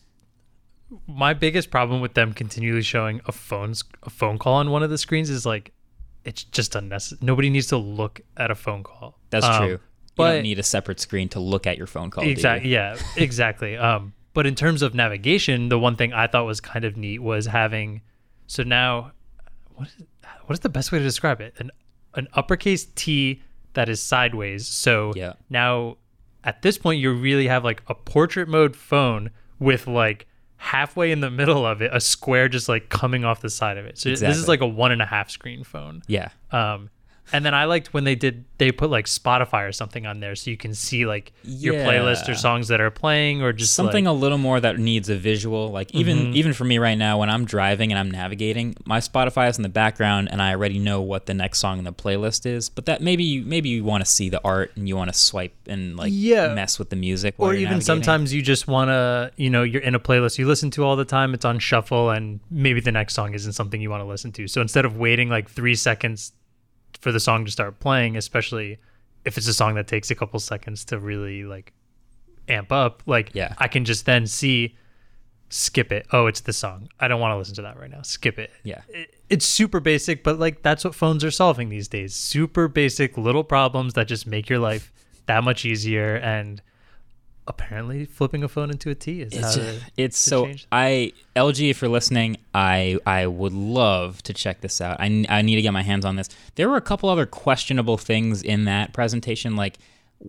My 1.09 1.35
biggest 1.35 1.71
problem 1.71 2.01
with 2.01 2.15
them 2.15 2.33
continually 2.33 2.83
showing 2.83 3.21
a 3.27 3.33
phone 3.33 3.75
a 4.05 4.11
phone 4.11 4.39
call 4.39 4.55
on 4.55 4.71
one 4.71 4.85
of 4.85 4.91
the 4.91 4.99
screens 4.99 5.29
is 5.29 5.45
like, 5.45 5.73
it's 6.25 6.45
just 6.45 6.77
unnecessary. 6.77 7.19
Nobody 7.27 7.51
needs 7.51 7.67
to 7.69 7.77
look 7.79 8.21
at 8.37 8.51
a 8.51 8.55
phone 8.55 8.85
call. 8.85 9.19
That's 9.31 9.45
Um, 9.47 9.67
true. 9.67 9.81
You 10.17 10.25
but 10.25 10.33
don't 10.35 10.43
need 10.43 10.59
a 10.59 10.63
separate 10.63 11.01
screen 11.01 11.29
to 11.31 11.41
look 11.41 11.67
at 11.67 11.77
your 11.77 11.87
phone 11.89 12.11
call. 12.11 12.25
exactly, 12.25 12.71
yeah, 12.71 12.97
exactly. 13.17 13.77
Um, 13.77 14.13
but 14.33 14.47
in 14.47 14.55
terms 14.55 14.83
of 14.83 14.95
navigation, 14.95 15.69
the 15.69 15.79
one 15.79 15.97
thing 15.97 16.13
I 16.13 16.27
thought 16.29 16.45
was 16.47 16.61
kind 16.61 16.85
of 16.85 16.97
neat 16.97 17.19
was 17.21 17.47
having. 17.47 18.01
So 18.47 18.63
now, 18.63 19.13
what 19.75 19.89
is 19.89 19.95
what 20.47 20.53
is 20.55 20.61
the 20.61 20.69
best 20.69 20.93
way 20.93 20.99
to 20.99 21.05
describe 21.05 21.41
it? 21.41 21.55
An 21.59 21.71
an 22.15 22.29
uppercase 22.35 22.85
T 22.95 23.43
that 23.73 23.89
is 23.89 24.01
sideways. 24.01 24.67
So 24.69 25.13
Yeah. 25.17 25.33
now 25.51 25.97
at 26.45 26.63
this 26.63 26.79
point 26.79 27.01
you 27.01 27.13
really 27.13 27.49
have 27.49 27.65
like 27.65 27.83
a 27.89 27.95
portrait 27.95 28.47
mode 28.49 28.77
phone 28.77 29.31
with 29.59 29.87
like 29.89 30.27
halfway 30.59 31.11
in 31.11 31.21
the 31.21 31.31
middle 31.31 31.67
of 31.67 31.83
it 31.83 31.91
a 31.93 32.01
square 32.01 32.49
just 32.49 32.69
like 32.69 32.89
coming 32.89 33.25
off 33.25 33.41
the 33.41 33.51
side 33.51 33.77
of 33.79 33.85
it 33.85 33.99
so 33.99 34.09
this 34.11 34.23
is 34.23 34.47
like 34.49 34.61
a 34.61 34.67
one 34.67 34.93
and 34.93 35.03
a 35.03 35.07
half 35.07 35.29
screen 35.31 35.65
phone 35.65 36.03
Yeah. 36.07 36.29
um 36.53 36.89
and 37.33 37.45
then 37.45 37.55
i 37.55 37.65
liked 37.65 37.93
when 37.95 38.05
they 38.05 38.15
did 38.15 38.45
they 38.59 38.71
put 38.71 38.91
like 38.91 39.07
spotify 39.07 39.69
or 39.69 39.73
something 39.73 40.07
on 40.07 40.21
there 40.21 40.35
so 40.35 40.51
you 40.51 40.57
can 40.57 40.75
see 40.75 41.07
like 41.07 41.33
your 41.43 41.75
playlist 41.75 42.29
or 42.29 42.35
songs 42.35 42.69
that 42.69 42.81
are 42.81 42.91
playing 42.91 43.43
or 43.43 43.53
just 43.53 43.75
something 43.75 44.05
like, 44.05 44.11
a 44.11 44.15
little 44.15 44.39
more 44.39 44.61
that 44.61 44.79
needs 44.79 45.09
a 45.09 45.17
visual 45.17 45.71
like 45.71 45.93
even 45.95 46.19
mm-hmm. 46.19 46.37
even 46.37 46.53
for 46.53 46.65
me 46.65 46.79
right 46.79 46.97
now 46.97 47.19
when 47.19 47.31
i'm 47.31 47.45
driving 47.45 47.91
and 47.91 47.99
i'm 47.99 48.11
navigating 48.11 48.75
my 48.85 48.99
spotify 48.99 49.49
is 49.49 49.57
in 49.57 49.63
the 49.63 49.69
background 49.69 50.29
and 50.31 50.43
i 50.43 50.51
already 50.51 50.79
know 50.79 51.01
what 51.01 51.27
the 51.27 51.35
next 51.35 51.59
song 51.59 51.79
in 51.79 51.85
the 51.85 51.93
playlist 51.93 52.47
is 52.47 52.69
but 52.69 52.87
that 52.87 53.01
maybe 53.01 53.25
you 53.25 53.43
maybe 53.43 53.69
you 53.69 53.83
want 53.83 54.05
to 54.05 54.11
see 54.11 54.29
the 54.29 54.41
art 54.45 54.73
and 54.77 54.89
you 54.89 54.97
want 54.97 55.13
to 55.13 55.19
swipe 55.19 55.55
and 55.67 55.97
like 55.97 56.13
Yeah. 56.15 56.53
mess 56.55 56.79
with 56.79 56.91
the 56.91 56.97
music 56.97 57.35
or 57.39 57.55
even 57.55 57.65
navigating. 57.65 57.81
sometimes 57.83 58.35
you 58.35 58.43
just 58.43 58.69
want 58.69 58.89
to 58.89 59.33
you 59.37 59.51
know 59.51 59.63
you're 59.63 59.83
in 59.83 59.95
a 59.95 60.01
playlist 60.01 60.39
you 60.39 60.47
listen 60.47 60.71
to 60.73 60.85
all 60.85 60.97
the 60.97 61.05
time 61.05 61.35
it's 61.35 61.45
on 61.45 61.59
shuffle 61.59 62.11
and 62.11 62.41
maybe 62.51 62.81
the 62.81 62.93
next 62.93 63.15
song 63.15 63.35
isn't 63.35 63.53
something 63.53 63.81
you 63.81 63.91
want 63.91 64.01
to 64.01 64.07
listen 64.07 64.33
to 64.33 64.47
so 64.47 64.61
instead 64.61 64.85
of 64.85 64.97
waiting 64.97 65.29
like 65.29 65.51
three 65.51 65.75
seconds 65.75 66.33
for 67.01 67.13
the 67.13 67.21
song 67.21 67.45
to 67.45 67.51
start 67.51 67.79
playing 67.81 68.17
especially 68.17 68.79
if 69.25 69.37
it's 69.39 69.49
a 69.49 69.55
song 69.55 69.75
that 69.75 69.87
takes 69.87 70.11
a 70.11 70.15
couple 70.15 70.39
seconds 70.41 70.85
to 70.85 70.99
really 70.99 71.45
like 71.45 71.73
amp 72.49 72.71
up 72.73 73.03
like 73.07 73.31
Yeah. 73.35 73.55
i 73.59 73.69
can 73.69 73.85
just 73.85 74.05
then 74.07 74.27
see 74.27 74.77
skip 75.51 75.93
it. 75.93 76.07
Oh 76.13 76.27
it's 76.27 76.41
this 76.41 76.57
song. 76.57 76.89
I 76.99 77.07
don't 77.07 77.21
want 77.21 77.33
to 77.33 77.37
listen 77.37 77.55
to 77.57 77.63
that 77.63 77.79
right 77.79 77.91
now. 77.91 78.03
Skip 78.03 78.41
it. 78.41 78.51
Yeah. 78.65 78.81
it, 78.89 79.15
it's 79.31 79.47
super 79.47 79.79
basic 79.79 80.25
but 80.25 80.39
like 80.41 80.63
that's 80.63 80.85
what 80.85 80.97
phones 80.97 81.23
are 81.23 81.31
solving 81.31 81.69
these 81.69 81.87
days. 81.87 82.13
Super 82.15 82.67
basic 82.67 83.17
little 83.17 83.45
problems 83.45 83.95
that 83.95 84.09
just 84.09 84.27
make 84.27 84.49
your 84.49 84.59
life 84.59 84.93
that 85.27 85.45
much 85.45 85.65
easier 85.65 86.17
and 86.17 86.61
apparently 87.47 88.05
flipping 88.05 88.43
a 88.43 88.49
phone 88.49 88.71
into 88.71 88.89
a 88.91 88.95
T 88.95 89.21
is 89.21 89.35
how 89.35 89.47
it's, 89.47 89.55
to, 89.57 89.81
it's 89.97 90.19
so 90.19 90.51
i 90.73 91.13
lg 91.37 91.69
if 91.71 91.83
you're 91.83 91.91
listening 91.91 92.39
i 92.55 92.99
i 93.05 93.27
would 93.27 93.53
love 93.53 94.23
to 94.23 94.33
check 94.33 94.63
this 94.63 94.81
out 94.81 94.99
I, 94.99 95.27
I 95.29 95.43
need 95.43 95.57
to 95.57 95.63
get 95.63 95.73
my 95.73 95.83
hands 95.83 96.05
on 96.07 96.17
this 96.17 96.29
there 96.55 96.71
were 96.71 96.77
a 96.77 96.81
couple 96.83 97.09
other 97.11 97.27
questionable 97.27 97.99
things 97.99 98.43
in 98.43 98.65
that 98.65 98.95
presentation 98.95 99.57
like 99.57 99.77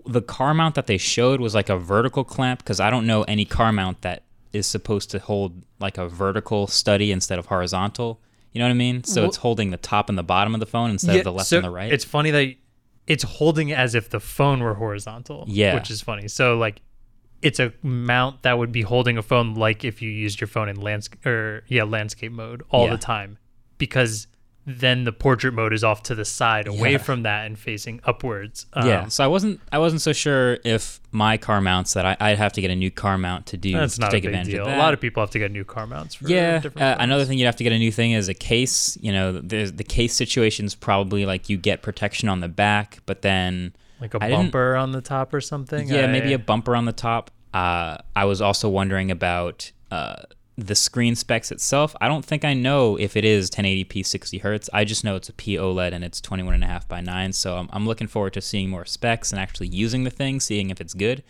the 0.06 0.22
car 0.22 0.54
mount 0.54 0.76
that 0.76 0.88
they 0.88 0.98
showed 0.98 1.40
was 1.40 1.56
like 1.56 1.70
a 1.70 1.78
vertical 1.78 2.26
clamp 2.26 2.60
because 2.60 2.82
i 2.82 2.90
don't 2.90 3.08
know 3.08 3.24
any 3.24 3.46
car 3.46 3.72
mount 3.72 4.02
that 4.02 4.24
is 4.52 4.68
supposed 4.68 5.10
to 5.12 5.20
hold 5.20 5.64
like 5.80 5.98
a 5.98 6.10
vertical 6.10 6.68
study 6.68 7.14
instead 7.14 7.40
of 7.40 7.46
horizontal 7.46 8.20
you 8.52 8.60
know 8.60 8.66
what 8.66 8.72
i 8.72 8.74
mean 8.74 9.06
so 9.06 9.22
Well- 9.22 9.30
it's 9.30 9.38
holding 9.38 9.72
the 9.72 9.78
top 9.78 10.10
and 10.10 10.18
the 10.18 10.24
bottom 10.24 10.54
of 10.54 10.60
the 10.60 10.66
phone 10.66 10.90
instead 10.90 11.16
of 11.18 11.24
the 11.24 11.32
left 11.32 11.48
so 11.48 11.58
and 11.58 11.66
the 11.66 11.70
right 11.72 11.94
It's 11.94 12.04
funny 12.04 12.32
that 12.32 12.56
it's 13.08 13.24
holding 13.24 13.72
as 13.72 13.94
if 13.94 14.10
the 14.10 14.20
phone 14.20 14.62
were 14.64 14.74
horizontal. 14.74 15.46
Yeah. 15.48 15.76
Which 15.76 15.92
is 15.92 16.02
funny. 16.02 16.28
So 16.28 16.58
like 16.58 16.82
it's 17.46 17.60
a 17.60 17.72
mount 17.84 18.42
that 18.44 18.58
would 18.58 18.72
be 18.72 18.82
holding 18.82 19.18
a 19.18 19.22
phone 19.24 19.54
like 19.56 19.84
if 19.86 20.02
you 20.02 20.10
used 20.10 20.42
your 20.42 20.48
phone 20.48 20.68
in 20.70 20.76
landscape 20.82 21.26
or 21.26 21.64
yeah, 21.68 21.84
landscape 21.84 22.32
mode 22.32 22.64
all 22.70 22.86
Yeah. 22.86 22.92
the 22.92 22.98
time. 22.98 23.38
Because 23.78 24.28
then 24.68 25.04
the 25.04 25.12
portrait 25.12 25.54
mode 25.54 25.74
is 25.74 25.84
off 25.84 26.02
to 26.02 26.16
the 26.16 26.26
side 26.26 26.66
away 26.68 26.94
Yeah. 26.94 26.98
from 26.98 27.22
that 27.22 27.46
and 27.46 27.58
facing 27.60 28.00
upwards. 28.04 28.66
Um, 28.74 28.88
yeah 28.88 29.08
so 29.10 29.24
i 29.24 29.28
wasn't 29.28 29.60
i 29.72 29.78
wasn't 29.78 30.02
so 30.02 30.12
sure 30.12 30.58
if 30.66 31.00
my 31.12 31.38
car 31.38 31.62
mounts 31.62 31.94
that 31.94 32.04
I, 32.04 32.18
i'd 32.20 32.40
have 32.40 32.52
to 32.54 32.62
get 32.62 32.72
a 32.72 32.76
new 32.76 32.90
car 32.90 33.16
mount 33.20 33.46
to 33.48 33.58
do 33.58 33.74
That's 33.74 33.94
to 33.96 34.02
not 34.02 34.10
a 34.10 34.18
big 34.18 34.26
advantage 34.26 34.54
deal. 34.54 34.66
of 34.66 34.74
A 34.74 34.78
lot 34.78 34.96
of 34.96 35.00
people 35.00 35.22
have 35.22 35.30
to 35.32 35.40
get 35.40 35.52
new 35.52 35.66
car 35.66 35.86
mounts 35.86 36.16
for 36.16 36.28
Yeah, 36.28 36.58
different 36.58 36.82
uh, 36.82 36.96
another 37.00 37.26
thing 37.26 37.38
you'd 37.38 37.46
have 37.46 37.58
to 37.58 37.64
get 37.64 37.74
a 37.74 37.78
new 37.78 37.92
thing 37.92 38.14
is 38.14 38.28
a 38.28 38.34
case. 38.34 38.98
You 39.02 39.12
know, 39.12 39.34
there's 39.40 39.74
the 39.74 39.84
case 39.84 40.16
situation's 40.16 40.74
probably 40.74 41.28
like 41.28 41.48
you 41.48 41.58
get 41.58 41.84
protection 41.84 42.28
on 42.28 42.40
the 42.40 42.50
back, 42.50 42.98
but 43.06 43.22
then 43.22 43.74
like 44.02 44.14
a 44.14 44.24
I 44.24 44.30
bumper 44.30 44.76
on 44.76 44.92
the 44.92 45.02
top 45.02 45.34
or 45.34 45.42
something. 45.42 45.88
yeah, 45.88 46.04
I- 46.04 46.08
maybe 46.08 46.34
a 46.34 46.40
bumper 46.40 46.76
on 46.76 46.86
the 46.86 46.94
top. 46.94 47.32
Uh, 47.54 47.98
I 48.16 48.26
was 48.26 48.42
also 48.42 48.68
wondering 48.68 49.12
about 49.12 49.72
uh, 49.90 50.24
the 50.58 50.76
screen 50.76 51.16
specs 51.16 51.52
itself. 51.52 51.96
I 52.02 52.08
don't 52.10 52.26
think 52.26 52.44
I 52.44 52.54
know 52.54 52.98
if 52.98 53.16
it 53.16 53.24
is 53.24 53.50
1080p 53.50 54.06
60 54.06 54.40
hertz. 54.40 54.70
I 54.74 54.84
just 54.84 55.04
know 55.06 55.16
it's 55.16 55.30
a 55.30 55.34
P 55.34 55.56
OLED 55.56 55.94
and 55.94 56.04
it's 56.04 56.20
21.5 56.20 56.88
by 56.90 57.00
9. 57.02 57.32
So 57.34 57.56
I'm, 57.58 57.70
I'm 57.72 57.86
looking 57.88 58.08
forward 58.08 58.34
to 58.34 58.42
seeing 58.42 58.70
more 58.70 58.86
specs 58.86 59.32
and 59.32 59.40
actually 59.40 59.68
using 59.68 60.04
the 60.04 60.10
thing, 60.10 60.40
seeing 60.42 60.70
if 60.70 60.82
it's 60.82 60.94
good. 60.94 61.24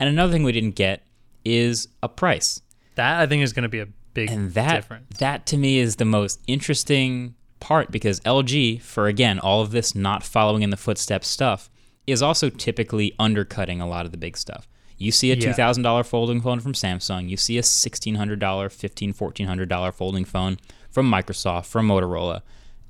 And 0.00 0.08
another 0.08 0.32
thing 0.32 0.44
we 0.44 0.52
didn't 0.52 0.76
get 0.76 1.02
is 1.44 1.88
a 2.02 2.08
price. 2.08 2.60
that 2.94 3.20
I 3.20 3.26
think 3.26 3.42
is 3.42 3.52
going 3.52 3.62
to 3.64 3.68
be 3.68 3.80
a 3.80 3.86
big 4.14 4.30
and 4.30 4.52
that 4.54 4.76
difference. 4.76 5.18
that 5.18 5.44
to 5.46 5.58
me 5.58 5.78
is 5.78 5.96
the 5.96 6.04
most 6.06 6.40
interesting 6.46 7.34
part 7.60 7.90
because 7.90 8.20
LG 8.20 8.80
for 8.80 9.06
again 9.08 9.38
all 9.38 9.60
of 9.60 9.70
this 9.72 9.94
not 9.94 10.22
following 10.22 10.62
in 10.62 10.70
the 10.70 10.76
footsteps 10.76 11.28
stuff 11.28 11.68
is 12.06 12.22
also 12.22 12.48
typically 12.50 13.14
undercutting 13.18 13.80
a 13.80 13.86
lot 13.88 14.06
of 14.06 14.12
the 14.12 14.18
big 14.18 14.36
stuff. 14.36 14.68
You 14.98 15.12
see 15.12 15.30
a 15.30 15.34
Yeah. 15.34 15.52
$2000 15.52 16.06
folding 16.06 16.40
phone 16.40 16.60
from 16.60 16.72
Samsung, 16.72 17.28
you 17.28 17.36
see 17.36 17.58
a 17.58 17.62
$1600, 17.62 18.70
$1500, 18.72 19.12
$1400 19.14 19.92
folding 19.94 20.24
phone 20.24 20.58
from 20.90 21.10
Microsoft, 21.10 21.66
from 21.66 21.88
Motorola. 21.88 22.40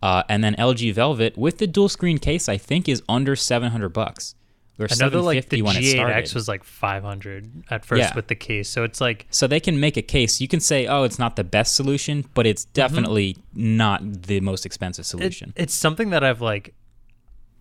Uh, 0.02 0.22
and 0.28 0.44
then 0.44 0.54
LG 0.56 0.92
Velvet 0.92 1.36
with 1.36 1.58
the 1.58 1.66
dual 1.66 1.88
screen 1.88 2.18
case 2.18 2.48
I 2.48 2.58
think 2.58 2.88
is 2.88 3.02
under 3.08 3.34
700 3.34 3.88
bucks. 3.88 4.34
Or 4.78 4.82
I 4.82 4.84
like 4.84 4.90
the 4.90 4.96
750 4.96 5.62
when 5.62 5.76
it 5.76 5.84
started. 5.90 6.14
G8X 6.26 6.34
was 6.34 6.48
like 6.48 6.62
500 6.62 7.50
at 7.70 7.82
first 7.86 8.00
Yeah. 8.02 8.14
with 8.14 8.28
the 8.28 8.34
case, 8.34 8.68
so 8.68 8.84
it's 8.84 9.00
like 9.00 9.26
So 9.30 9.46
they 9.46 9.58
can 9.58 9.80
make 9.80 9.96
a 9.96 10.02
case. 10.02 10.38
You 10.38 10.48
can 10.48 10.60
say, 10.60 10.86
"Oh, 10.86 11.04
it's 11.04 11.18
not 11.18 11.34
the 11.36 11.44
best 11.44 11.74
solution, 11.74 12.26
but 12.34 12.46
it's 12.46 12.66
definitely 12.66 13.38
not 13.54 14.02
the 14.24 14.40
most 14.40 14.66
expensive 14.66 15.06
Mm-hmm. 15.06 15.16
it- 15.16 15.22
solution." 15.22 15.52
it's 15.56 15.72
something 15.72 16.10
that 16.10 16.22
I've 16.22 16.42
like 16.42 16.74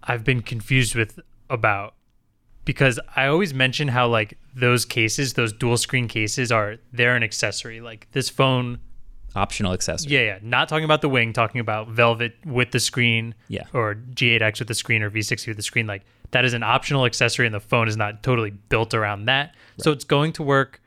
I've 0.04 0.26
been 0.26 0.42
confused 0.42 0.94
with 0.94 1.20
about 1.50 1.96
because 2.64 3.00
I 3.16 3.28
always 3.28 3.54
mention 3.54 3.88
how 3.88 4.08
like 4.08 4.38
those 4.56 4.86
cases, 4.86 5.34
those 5.34 5.54
dual 5.54 5.78
screen 5.78 6.08
cases 6.08 6.52
are 6.52 6.78
they're 6.92 7.16
an 7.16 7.24
accessory. 7.24 7.82
Like 7.82 8.08
this 8.12 8.30
phone 8.30 8.80
Optional 9.36 9.74
accessory. 9.74 10.14
Yeah, 10.14 10.22
yeah. 10.22 10.40
Not 10.42 10.70
talking 10.70 10.86
about 10.86 11.02
the 11.02 11.10
wing, 11.10 11.34
talking 11.34 11.60
about 11.60 11.90
Velvet 11.90 12.36
with 12.46 12.72
the 12.72 12.80
screen. 12.80 13.36
Yeah. 13.50 13.64
Or 13.74 13.96
G8X 13.96 14.60
with 14.60 14.70
the 14.70 14.74
screen 14.74 15.04
or 15.04 15.12
V60 15.12 15.48
with 15.48 15.58
the 15.58 15.64
screen. 15.64 15.88
Like 15.88 16.04
that 16.32 16.46
is 16.46 16.54
an 16.54 16.64
optional 16.64 17.06
accessory 17.06 17.46
and 17.46 17.54
the 17.54 17.60
phone 17.60 17.90
is 17.90 17.98
not 17.98 18.24
totally 18.24 18.52
built 18.52 18.94
around 18.94 19.26
that. 19.26 19.56
So 19.78 19.92
it's 19.92 20.06
going 20.06 20.32
to 20.34 20.44
work. 20.44 20.82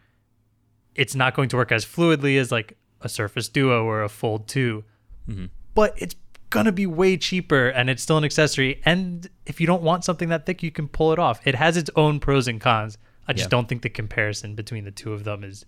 It's 0.94 1.14
not 1.14 1.34
going 1.34 1.50
to 1.50 1.56
work 1.56 1.70
as 1.70 1.84
fluidly 1.84 2.40
as 2.40 2.50
like 2.50 2.78
a 3.02 3.08
Surface 3.08 3.50
Duo 3.50 3.84
or 3.84 4.02
a 4.02 4.08
Fold 4.08 4.48
2. 4.48 4.82
Mm-hmm. 5.28 5.44
But 5.74 5.92
it's 5.98 6.16
to 6.66 6.72
be 6.72 6.86
way 6.86 7.16
cheaper 7.16 7.68
and 7.68 7.90
it's 7.90 8.02
still 8.02 8.16
an 8.18 8.24
accessory. 8.24 8.80
And 8.84 9.28
if 9.46 9.60
you 9.60 9.66
don't 9.66 9.82
want 9.82 10.04
something 10.04 10.28
that 10.30 10.46
thick, 10.46 10.62
you 10.62 10.70
can 10.70 10.88
pull 10.88 11.12
it 11.12 11.18
off. 11.18 11.40
It 11.46 11.54
has 11.54 11.76
its 11.76 11.90
own 11.96 12.20
pros 12.20 12.48
and 12.48 12.60
cons. 12.60 12.96
I 13.26 13.32
just 13.34 13.46
Yeah. 13.46 13.48
don't 13.50 13.68
think 13.68 13.82
the 13.82 13.90
comparison 13.90 14.54
between 14.54 14.84
the 14.84 14.90
two 14.90 15.12
of 15.12 15.24
them 15.24 15.44
is 15.44 15.66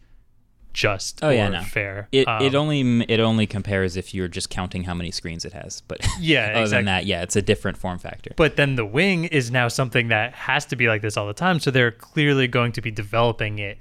just 0.72 1.18
Oh 1.22 1.30
yeah, 1.30 1.48
no. 1.48 1.62
fair. 1.62 2.08
It 2.12 2.28
Um, 2.28 2.42
it 2.42 2.54
only 2.54 3.02
it 3.08 3.18
only 3.20 3.46
compares 3.46 3.96
if 3.96 4.14
you're 4.14 4.28
just 4.28 4.50
counting 4.50 4.84
how 4.84 4.94
many 4.94 5.10
screens 5.10 5.44
it 5.44 5.52
has. 5.52 5.80
But 5.82 5.98
Yeah, 6.20 6.44
other 6.52 6.60
exactly. 6.60 6.78
than 6.78 6.84
that, 6.86 7.06
yeah, 7.06 7.22
it's 7.22 7.34
a 7.36 7.42
different 7.42 7.76
form 7.76 7.98
factor. 7.98 8.32
But 8.36 8.56
then 8.56 8.76
the 8.76 8.86
wing 8.86 9.24
is 9.24 9.50
now 9.50 9.66
something 9.68 10.08
that 10.08 10.32
has 10.34 10.64
to 10.66 10.76
be 10.76 10.86
like 10.88 11.02
this 11.02 11.16
all 11.16 11.26
the 11.26 11.34
time. 11.34 11.58
So 11.58 11.70
they're 11.70 11.90
clearly 11.90 12.46
going 12.46 12.72
to 12.72 12.80
be 12.80 12.90
developing 12.90 13.58
it 13.58 13.78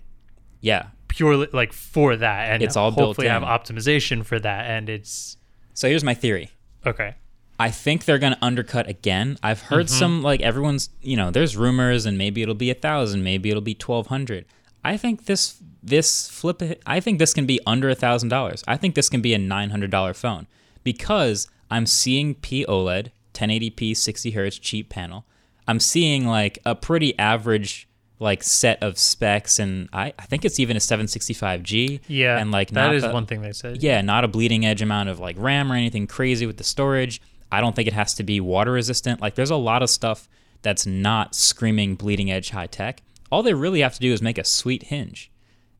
yeah, 0.61 0.87
purely 1.07 1.47
like 1.53 1.71
for 1.71 2.17
that, 2.17 2.49
and 2.51 2.61
It's 2.61 2.75
all 2.75 2.91
built 2.91 3.07
hopefully 3.15 3.27
have 3.29 3.43
optimization 3.43 4.25
for 4.25 4.39
that. 4.39 4.69
And 4.69 4.89
it's 4.89 5.37
So 5.73 5.87
here's 5.87 6.03
my 6.03 6.13
theory. 6.15 6.49
Okay. 6.85 7.15
I 7.61 7.71
think 7.71 8.05
they're 8.05 8.17
going 8.19 8.33
to 8.33 8.45
undercut 8.45 8.87
again. 8.87 9.37
I've 9.43 9.63
heard 9.63 9.87
Mm-hmm. 9.87 9.95
some 9.99 10.23
like 10.23 10.39
everyone's, 10.39 10.89
you 11.01 11.17
know, 11.17 11.29
there's 11.29 11.57
rumors 11.57 12.05
and 12.05 12.17
maybe 12.17 12.41
it'll 12.41 12.55
be 12.55 12.71
a 12.71 12.75
thousand, 12.75 13.21
maybe 13.23 13.49
it'll 13.49 13.61
be 13.61 13.75
twelve 13.75 14.07
hundred. 14.07 14.45
I 14.83 14.95
think 14.95 15.25
this 15.25 15.61
this 15.83 16.29
flip. 16.29 16.61
I 16.85 17.01
think 17.01 17.19
this 17.19 17.33
can 17.33 17.45
be 17.45 17.59
under 17.67 17.89
a 17.89 17.95
thousand 17.95 18.29
dollars. 18.29 18.63
I 18.65 18.77
think 18.77 18.95
this 18.95 19.09
can 19.09 19.21
be 19.21 19.33
a 19.33 19.37
nine 19.37 19.71
hundred 19.71 19.91
dollar 19.91 20.13
phone 20.13 20.47
because 20.85 21.49
I'm 21.69 21.85
seeing 21.85 22.35
P 22.35 22.65
OLED, 22.65 23.11
1080p, 23.33 23.95
60 23.97 24.31
hertz, 24.31 24.57
cheap 24.57 24.87
panel. 24.89 25.25
I'm 25.67 25.81
seeing 25.81 26.25
like 26.25 26.59
a 26.65 26.75
pretty 26.75 27.17
average 27.19 27.88
like 28.19 28.43
set 28.43 28.83
of 28.83 28.97
specs, 28.97 29.59
and 29.59 29.87
I, 29.93 30.13
I 30.19 30.25
think 30.25 30.43
it's 30.45 30.59
even 30.59 30.75
a 30.75 30.79
765G. 30.79 32.01
Yeah, 32.07 32.37
and 32.37 32.51
like 32.51 32.71
that 32.71 32.93
is 32.93 33.03
the- 33.03 33.11
one 33.11 33.25
thing 33.25 33.41
they 33.41 33.51
said. 33.53 33.81
yeah, 33.81 34.01
not 34.01 34.23
a 34.23 34.27
bleeding 34.27 34.65
edge 34.65 34.81
amount 34.81 35.09
of 35.09 35.19
like 35.19 35.35
RAM 35.39 35.71
or 35.71 35.75
anything 35.75 36.07
crazy 36.07 36.45
with 36.45 36.57
the 36.57 36.63
storage. 36.63 37.21
I 37.51 37.61
don't 37.61 37.75
think 37.75 37.87
it 37.87 37.93
has 37.93 38.13
to 38.15 38.23
be 38.23 38.39
water 38.39 38.73
resistant. 38.73 39.21
Like 39.21 39.35
there's 39.35 39.49
a 39.49 39.55
lot 39.55 39.81
of 39.81 39.89
stuff 39.89 40.27
that's 40.61 40.85
not 40.85 41.33
screaming 41.35 41.95
bleeding 41.95 42.29
edge 42.29 42.49
high 42.51 42.67
tech. 42.67 43.01
All 43.31 43.41
they 43.43 43.53
really 43.53 43.81
have 43.81 43.93
to 43.93 43.99
do 43.99 44.11
is 44.13 44.21
make 44.21 44.37
a 44.37 44.43
sweet 44.43 44.83
hinge. 44.83 45.31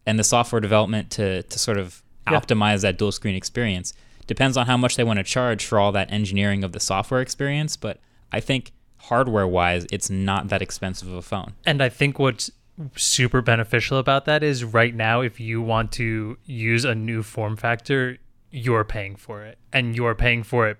And 0.06 0.18
the 0.18 0.24
software 0.24 0.62
development 0.62 1.12
to 1.12 1.44
to 1.44 1.60
sort 1.60 1.78
of 1.78 2.02
Yeah. 2.28 2.40
optimize 2.40 2.82
that 2.82 2.98
dual 2.98 3.12
screen 3.12 3.36
experience 3.36 3.94
depends 4.28 4.56
on 4.58 4.66
how 4.68 4.78
much 4.78 4.96
they 4.96 5.04
want 5.04 5.18
to 5.18 5.24
charge 5.24 5.66
for 5.66 5.80
all 5.80 5.92
that 5.92 6.12
engineering 6.12 6.64
of 6.64 6.72
the 6.72 6.80
software 6.80 7.22
experience, 7.22 7.76
but 7.76 8.00
I 8.32 8.40
think 8.40 8.72
hardware 9.10 9.48
wise 9.48 9.86
it's 9.92 10.10
not 10.10 10.48
that 10.50 10.62
expensive 10.62 11.08
of 11.10 11.16
a 11.16 11.22
phone. 11.22 11.54
And 11.66 11.82
I 11.82 11.90
think 11.90 12.20
what's 12.20 12.52
super 12.96 13.42
beneficial 13.42 13.98
about 13.98 14.26
that 14.26 14.44
is 14.44 14.64
right 14.64 14.96
now, 14.96 15.22
if 15.22 15.40
you 15.40 15.62
want 15.62 15.92
to 15.94 16.38
use 16.46 16.86
a 16.86 16.96
new 16.96 17.24
form 17.24 17.58
factor, 17.58 18.18
you're 18.52 18.86
paying 18.86 19.16
for 19.16 19.44
it. 19.44 19.58
And 19.74 19.96
you're 19.96 20.16
paying 20.16 20.44
for 20.44 20.68
it 20.70 20.78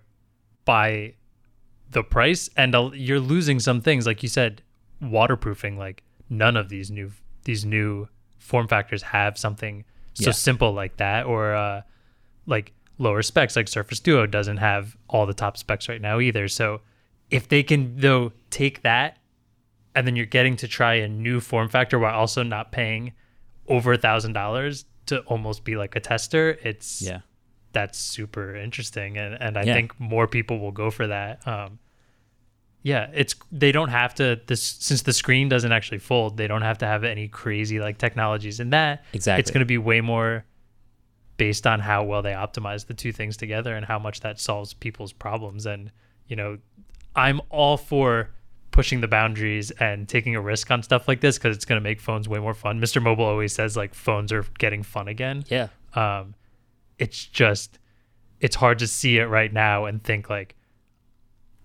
by 0.66 1.14
the 1.92 2.04
price. 2.04 2.50
And 2.56 2.74
you're 2.94 3.20
losing 3.20 3.60
some 3.60 3.82
things. 3.82 4.06
Like 4.06 4.24
you 4.24 4.30
said, 4.30 4.62
waterproofing, 5.02 5.78
like 5.78 6.04
none 6.30 6.56
of 6.56 6.70
these 6.70 6.90
new, 6.90 7.12
these 7.44 7.66
new 7.66 8.08
form 8.38 8.68
factors 8.68 9.02
have 9.02 9.38
something 9.38 9.84
so 10.14 10.26
Yeah. 10.28 10.32
simple 10.32 10.72
like 10.74 10.98
that. 10.98 11.26
Or 11.26 11.54
uh, 11.54 11.82
like 12.46 12.72
lower 12.98 13.22
specs, 13.22 13.56
like 13.56 13.68
Surface 13.68 14.00
Duo 14.00 14.26
doesn't 14.26 14.58
have 14.58 14.96
all 15.10 15.26
the 15.26 15.34
top 15.34 15.58
specs 15.58 15.90
right 15.90 16.02
now 16.02 16.20
either. 16.20 16.48
So 16.48 16.82
if 17.32 17.48
they 17.48 17.64
can, 17.64 17.96
though, 17.98 18.32
take 18.50 18.82
that 18.82 19.18
and 19.96 20.06
then 20.08 20.16
you're 20.16 20.26
getting 20.26 20.56
to 20.58 20.68
try 20.68 20.96
a 20.96 21.08
new 21.08 21.40
form 21.40 21.68
factor 21.70 21.98
while 22.00 22.14
also 22.16 22.44
not 22.44 22.72
paying 22.72 23.14
over 23.68 23.94
a 23.94 23.98
thousand 23.98 24.34
dollars 24.34 24.86
to 25.08 25.20
almost 25.22 25.64
be 25.64 25.76
like 25.76 25.96
a 25.96 26.00
tester 26.00 26.58
it's 26.64 27.02
Yeah. 27.02 27.20
that's 27.74 27.98
super 27.98 28.56
interesting 28.56 29.18
and, 29.18 29.36
and 29.42 29.58
i 29.58 29.64
Yeah. 29.64 29.74
think 29.74 30.00
more 30.00 30.28
people 30.28 30.60
will 30.60 30.72
go 30.72 30.90
for 30.92 31.08
that 31.08 31.46
um 31.48 31.80
yeah 32.84 33.10
it's 33.14 33.36
they 33.52 33.72
don't 33.72 33.90
have 33.90 34.14
to 34.16 34.40
this 34.48 34.62
since 34.64 35.02
the 35.04 35.14
screen 35.14 35.50
doesn't 35.50 35.72
actually 35.72 35.98
fold 36.00 36.38
they 36.38 36.48
don't 36.48 36.62
have 36.62 36.78
to 36.80 36.86
have 36.86 37.04
any 37.04 37.28
crazy 37.28 37.80
like 37.80 37.98
technologies 37.98 38.60
in 38.60 38.70
that 38.72 39.04
Exactly. 39.14 39.40
it's 39.42 39.52
going 39.52 39.60
to 39.62 39.66
be 39.66 39.78
way 39.78 40.02
more 40.02 40.46
based 41.38 41.66
on 41.68 41.80
how 41.80 42.04
well 42.04 42.22
they 42.22 42.32
optimize 42.34 42.86
the 42.88 42.94
two 42.94 43.12
things 43.12 43.38
together 43.38 43.76
and 43.76 43.86
how 43.86 43.98
much 44.00 44.20
that 44.22 44.40
solves 44.40 44.74
people's 44.74 45.14
problems 45.14 45.66
and 45.66 45.92
you 46.28 46.36
know 46.36 46.58
i'm 47.16 47.42
all 47.50 47.78
for 47.78 48.30
pushing 48.72 49.02
the 49.02 49.08
boundaries 49.08 49.72
and 49.72 50.08
taking 50.08 50.36
a 50.36 50.42
risk 50.42 50.70
on 50.72 50.82
stuff 50.84 51.08
like 51.08 51.22
this 51.22 51.38
because 51.38 51.56
it's 51.56 51.66
going 51.66 51.80
to 51.80 51.84
make 51.84 52.00
phones 52.00 52.30
way 52.30 52.40
more 52.40 52.54
fun 52.54 52.80
mr 52.80 53.02
mobile 53.02 53.26
always 53.26 53.54
says 53.54 53.76
like 53.76 53.94
phones 53.94 54.32
are 54.32 54.46
getting 54.58 54.84
fun 54.84 55.08
again 55.08 55.44
Yeah. 55.50 55.68
um, 55.94 56.36
it's 56.98 57.26
just 57.26 57.80
it's 58.40 58.56
hard 58.56 58.80
to 58.80 58.88
see 58.88 59.18
it 59.18 59.26
right 59.26 59.52
now 59.52 59.86
and 59.86 60.04
think 60.04 60.30
like 60.30 60.56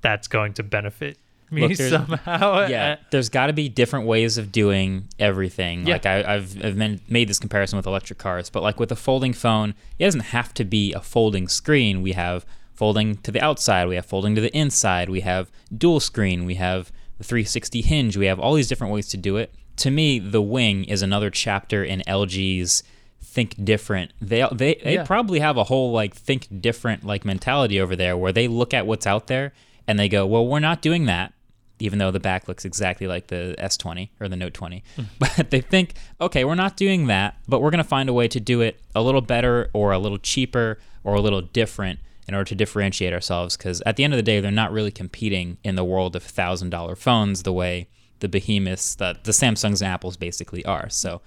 that's 0.00 0.28
going 0.28 0.54
to 0.54 0.62
benefit 0.62 1.18
me 1.50 1.68
Look, 1.68 1.76
somehow. 1.76 2.66
yeah, 2.68 2.96
there's 3.12 3.28
got 3.28 3.46
to 3.46 3.52
be 3.52 3.68
different 3.68 4.06
ways 4.06 4.38
of 4.38 4.50
doing 4.50 5.08
everything. 5.20 5.86
Yeah. 5.86 5.94
Like 5.94 6.06
I, 6.06 6.34
I've, 6.34 6.64
I've 6.64 6.76
made 7.08 7.28
this 7.28 7.38
comparison 7.38 7.76
with 7.76 7.86
electric 7.86 8.18
cars, 8.18 8.50
but 8.50 8.62
like 8.62 8.80
with 8.80 8.90
a 8.90 8.96
folding 8.96 9.32
phone, 9.32 9.74
it 9.98 10.04
doesn't 10.04 10.20
have 10.20 10.52
to 10.54 10.64
be 10.64 10.92
a 10.94 11.00
folding 11.00 11.46
screen. 11.46 12.02
We 12.02 12.12
have 12.12 12.44
folding 12.74 13.16
to 13.18 13.30
the 13.30 13.40
outside, 13.42 13.88
we 13.88 13.94
have 13.96 14.06
folding 14.06 14.34
to 14.34 14.40
the 14.40 14.56
inside, 14.56 15.08
we 15.08 15.20
have 15.20 15.50
dual 15.76 16.00
screen, 16.00 16.44
we 16.44 16.54
have 16.56 16.90
the 17.18 17.24
360 17.24 17.82
hinge, 17.82 18.16
we 18.16 18.26
have 18.26 18.40
all 18.40 18.54
these 18.54 18.68
different 18.68 18.92
ways 18.92 19.08
to 19.08 19.16
do 19.16 19.36
it. 19.36 19.54
To 19.78 19.90
me, 19.90 20.18
the 20.18 20.42
wing 20.42 20.84
is 20.84 21.02
another 21.02 21.30
chapter 21.30 21.82
in 21.84 22.02
LG's 22.06 22.82
think 23.22 23.64
different. 23.64 24.12
They 24.20 24.46
they, 24.52 24.80
they 24.84 24.94
Yeah. 24.94 25.04
probably 25.04 25.40
have 25.40 25.56
a 25.56 25.64
whole 25.64 25.90
like 25.92 26.14
think 26.14 26.60
different 26.60 27.04
like 27.04 27.24
mentality 27.24 27.80
over 27.80 27.96
there 27.96 28.16
where 28.16 28.32
they 28.32 28.46
look 28.48 28.72
at 28.74 28.86
what's 28.86 29.06
out 29.06 29.26
there 29.26 29.52
and 29.88 29.98
they 29.98 30.08
go, 30.08 30.24
"Well, 30.26 30.46
we're 30.46 30.60
not 30.60 30.80
doing 30.82 31.06
that." 31.06 31.32
Even 31.80 31.98
though 31.98 32.12
the 32.12 32.20
back 32.20 32.46
looks 32.46 32.64
exactly 32.64 33.08
like 33.08 33.26
the 33.26 33.56
S20 33.58 34.10
or 34.20 34.28
the 34.28 34.36
Note 34.36 34.54
20. 34.54 34.84
Hmm. 34.94 35.02
But 35.18 35.50
they 35.50 35.60
think, 35.60 35.94
"Okay, 36.20 36.44
we're 36.44 36.54
not 36.54 36.76
doing 36.76 37.08
that, 37.08 37.36
but 37.48 37.60
we're 37.60 37.70
going 37.72 37.82
to 37.82 37.88
find 37.88 38.08
a 38.08 38.12
way 38.12 38.28
to 38.28 38.38
do 38.38 38.60
it 38.60 38.80
a 38.94 39.02
little 39.02 39.20
better 39.20 39.70
or 39.72 39.90
a 39.90 39.98
little 39.98 40.18
cheaper 40.18 40.78
or 41.02 41.14
a 41.14 41.20
little 41.20 41.40
different 41.42 41.98
in 42.26 42.34
order 42.34 42.44
to 42.44 42.54
differentiate 42.54 43.12
ourselves 43.12 43.56
because 43.56 43.82
at 43.84 43.96
the 43.96 44.04
end 44.04 44.12
of 44.12 44.16
the 44.16 44.22
day, 44.22 44.40
they're 44.40 44.50
not 44.50 44.72
really 44.72 44.90
competing 44.90 45.58
in 45.62 45.74
the 45.74 45.84
world 45.84 46.16
of 46.16 46.24
$1000 46.24 46.96
phones 46.98 47.42
the 47.42 47.52
way 47.52 47.88
the 48.20 48.28
behemoths 48.28 48.94
that 48.94 49.24
the 49.24 49.32
Samsungs 49.32 49.82
and 49.82 49.90
Apples 49.90 50.16
basically 50.16 50.64
are. 50.64 50.88
So 50.88 51.20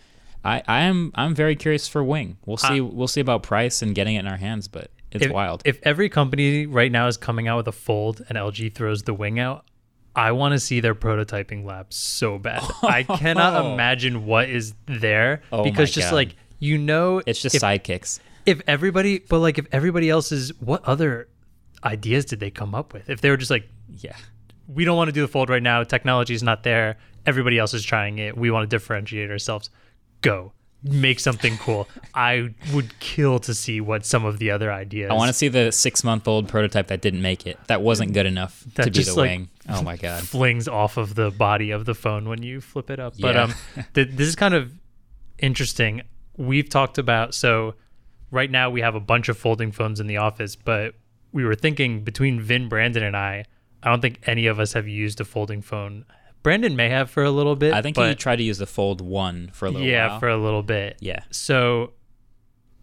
I, 0.44 0.64
I 0.68 0.82
am 0.82 1.12
I'm 1.16 1.36
very 1.36 1.56
curious 1.56 1.88
for 1.88 2.04
Wing. 2.04 2.38
We'll 2.46 2.60
uh, 2.64 2.70
see 2.70 2.82
we'll 2.82 3.08
see 3.08 3.22
about 3.22 3.44
price 3.44 3.82
and 3.82 3.94
getting 3.94 4.16
it 4.16 4.20
in 4.20 4.28
our 4.28 4.38
hands, 4.38 4.68
but 4.68 4.92
it's 5.12 5.26
if, 5.26 5.32
wild. 5.32 5.62
If 5.66 5.80
every 5.84 6.10
company 6.10 6.66
right 6.66 6.92
now 6.92 7.08
is 7.08 7.18
coming 7.18 7.48
out 7.48 7.58
with 7.58 7.68
a 7.68 7.72
fold 7.72 8.24
and 8.30 8.38
LG 8.38 8.74
throws 8.74 9.04
the 9.04 9.14
wing 9.14 9.40
out, 9.40 9.66
I 10.16 10.32
want 10.32 10.54
to 10.54 10.60
see 10.60 10.80
their 10.80 10.96
prototyping 10.96 11.66
lab 11.66 11.94
so 11.94 12.38
bad. 12.38 12.64
I 12.82 13.04
cannot 13.04 13.66
oh. 13.66 13.74
imagine 13.74 14.26
what 14.26 14.50
is 14.50 14.74
there 14.86 15.42
Oh 15.52 15.64
because 15.64 15.92
just 15.92 16.10
God. 16.10 16.16
like 16.16 16.36
you 16.60 16.78
know, 16.78 17.22
it's 17.26 17.42
just 17.42 17.56
if, 17.56 17.62
sidekicks. 17.62 18.20
If 18.48 18.62
everybody, 18.66 19.20
but 19.20 19.40
like 19.40 19.60
if 19.60 19.68
everybody 19.72 20.10
else 20.10 20.32
is, 20.32 20.52
what 20.60 20.84
other 20.86 21.28
ideas 21.84 22.26
did 22.26 22.40
they 22.40 22.50
come 22.50 22.74
up 22.74 22.94
with? 22.94 23.10
If 23.10 23.22
they 23.22 23.30
were 23.30 23.38
just 23.38 23.52
like, 23.52 23.70
Yeah. 23.90 24.16
we 24.68 24.86
don't 24.86 24.98
want 24.98 25.10
to 25.10 25.12
do 25.12 25.22
the 25.22 25.28
fold 25.28 25.50
right 25.50 25.62
now. 25.62 25.84
Technology 25.84 26.34
is 26.34 26.42
not 26.42 26.64
there. 26.64 26.98
Everybody 27.26 27.60
else 27.60 27.74
is 27.74 27.84
trying 27.84 28.18
it. 28.18 28.36
We 28.38 28.50
want 28.50 28.68
to 28.68 28.74
differentiate 28.76 29.30
ourselves. 29.30 29.70
Go 30.22 30.54
make 30.84 31.20
something 31.20 31.58
cool. 31.58 31.90
I 32.14 32.54
would 32.74 32.98
kill 33.00 33.40
to 33.40 33.54
see 33.54 33.82
what 33.82 34.06
some 34.06 34.24
of 34.26 34.40
the 34.40 34.52
other 34.52 34.72
ideas. 34.72 35.12
I 35.12 35.14
want 35.16 35.28
to 35.30 35.34
see 35.34 35.48
the 35.50 35.72
six 35.72 36.04
month 36.04 36.28
old 36.28 36.48
prototype 36.48 36.88
that 36.88 37.02
didn't 37.02 37.22
make 37.22 37.46
it. 37.46 37.60
That 37.68 37.82
wasn't 37.82 38.14
good 38.14 38.26
enough 38.26 38.64
That 38.76 38.84
to 38.86 38.92
be 38.92 39.04
the 39.04 39.14
like, 39.14 39.30
wing. 39.30 39.50
Oh 39.68 39.82
my 39.82 39.98
god. 39.98 40.24
flings 40.36 40.68
off 40.68 40.96
of 40.98 41.16
the 41.16 41.32
body 41.32 41.72
of 41.72 41.86
the 41.86 41.94
phone 41.96 42.30
when 42.30 42.42
you 42.44 42.62
flip 42.62 42.90
it 42.90 43.00
up. 43.00 43.16
But 43.20 43.36
um, 43.36 43.54
th- 43.94 44.10
this 44.12 44.28
is 44.28 44.36
kind 44.36 44.54
of 44.54 44.72
interesting. 45.40 46.04
We've 46.38 46.70
talked 46.70 46.98
about 46.98 47.34
so 47.34 47.76
right 48.32 48.50
now 48.50 48.70
we 48.70 48.82
have 48.82 48.96
a 48.96 49.00
bunch 49.00 49.30
of 49.30 49.38
folding 49.38 49.72
phones 49.72 50.00
in 50.00 50.08
the 50.08 50.18
office, 50.18 50.56
but 50.56 50.96
we 51.32 51.46
were 51.46 51.56
thinking 51.56 52.04
between 52.04 52.40
Vin, 52.40 52.70
Brandon, 52.70 53.04
and 53.04 53.16
I, 53.16 53.46
I 53.84 53.90
don't 53.90 54.02
think 54.02 54.20
any 54.26 54.48
of 54.48 54.60
us 54.60 54.74
have 54.74 54.88
used 54.88 55.22
a 55.22 55.26
folding 55.26 55.62
phone. 55.62 56.06
Brandon 56.44 56.76
may 56.76 56.90
have 56.90 57.10
for 57.10 57.24
a 57.24 57.32
little 57.32 57.56
bit. 57.56 57.74
I 57.74 57.82
think 57.82 57.98
he 57.98 58.16
tried 58.16 58.38
to 58.38 58.44
use 58.44 58.58
the 58.58 58.66
Fold 58.66 59.02
One 59.02 59.50
for 59.54 59.66
a 59.66 59.70
little 59.70 59.86
bit. 59.86 59.92
yeah, 59.92 60.08
while. 60.10 60.20
for 60.20 60.30
a 60.30 60.38
little 60.38 60.64
bit. 60.64 60.98
yeah. 61.00 61.20
So, 61.30 61.94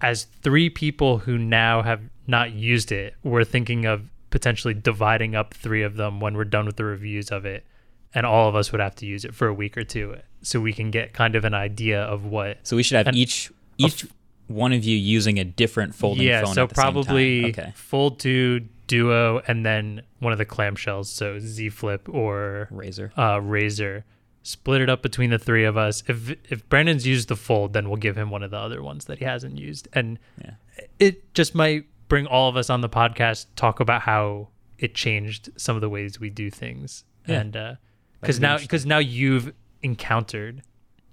as 0.00 0.24
three 0.24 0.68
people 0.68 1.18
who 1.18 1.38
now 1.38 1.82
have 1.82 2.02
not 2.26 2.52
used 2.52 2.92
it, 2.92 3.14
we're 3.22 3.44
thinking 3.44 3.86
of 3.86 4.10
potentially 4.30 4.74
dividing 4.74 5.34
up 5.34 5.54
three 5.54 5.82
of 5.82 5.96
them 5.96 6.20
when 6.20 6.36
we're 6.36 6.44
done 6.44 6.66
with 6.66 6.76
the 6.76 6.84
reviews 6.84 7.30
of 7.30 7.46
it. 7.46 7.64
And 8.16 8.26
all 8.26 8.48
of 8.48 8.54
us 8.54 8.70
would 8.70 8.80
have 8.80 8.94
to 8.96 9.06
use 9.06 9.24
it 9.24 9.34
for 9.34 9.48
a 9.48 9.54
week 9.54 9.76
or 9.76 9.82
two 9.82 10.16
so 10.42 10.60
we 10.60 10.72
can 10.72 10.90
get 10.90 11.12
kind 11.12 11.34
of 11.34 11.44
an 11.44 11.54
idea 11.54 12.02
of 12.02 12.24
what. 12.24 12.58
So 12.62 12.76
we 12.76 12.82
should 12.82 12.96
have 12.96 13.08
And 13.08 13.16
each 13.16 13.50
each 13.78 14.06
one 14.46 14.72
of 14.72 14.84
you 14.84 14.96
using 14.96 15.38
a 15.38 15.44
different 15.44 15.94
folding 15.94 16.26
yeah, 16.26 16.42
phone. 16.44 16.54
so 16.54 16.64
at 16.64 16.68
the 16.70 16.74
same 16.74 16.84
time. 16.84 16.92
probably 17.04 17.46
Okay. 17.46 17.72
Fold 17.74 18.18
2, 18.20 18.60
Duo, 18.86 19.40
and 19.48 19.64
then 19.64 20.02
one 20.18 20.32
of 20.32 20.38
the 20.38 20.44
clamshells. 20.44 21.06
So 21.06 21.38
Z 21.38 21.70
Flip 21.70 22.08
or 22.08 22.68
Razr. 22.72 23.10
uh, 23.16 23.38
Razr. 23.40 24.02
Split 24.42 24.82
it 24.82 24.90
up 24.90 25.00
between 25.02 25.30
the 25.30 25.38
three 25.38 25.64
of 25.64 25.76
us. 25.78 26.02
If 26.06 26.30
if 26.52 26.68
Brandon's 26.68 27.06
used 27.06 27.28
the 27.28 27.36
fold, 27.36 27.72
then 27.72 27.88
we'll 27.88 27.96
give 27.96 28.16
him 28.18 28.28
one 28.28 28.42
of 28.42 28.50
the 28.50 28.58
other 28.58 28.82
ones 28.82 29.06
that 29.06 29.18
he 29.18 29.24
hasn't 29.24 29.56
used, 29.58 29.88
and 29.94 30.18
Yeah. 30.42 30.50
it 30.98 31.32
just 31.32 31.54
might 31.54 31.86
bring 32.08 32.26
all 32.26 32.50
of 32.50 32.56
us 32.58 32.68
on 32.68 32.82
the 32.82 32.88
podcast 32.90 33.46
talk 33.56 33.80
about 33.80 34.02
how 34.02 34.48
it 34.78 34.94
changed 34.94 35.48
some 35.56 35.76
of 35.76 35.80
the 35.80 35.88
ways 35.88 36.20
we 36.20 36.28
do 36.28 36.50
things, 36.50 37.04
Yeah. 37.26 37.40
and 37.40 37.52
because 38.20 38.38
That'd 38.38 38.42
now 38.42 38.58
because 38.58 38.84
now 38.84 38.98
you've 38.98 39.54
encountered, 39.82 40.60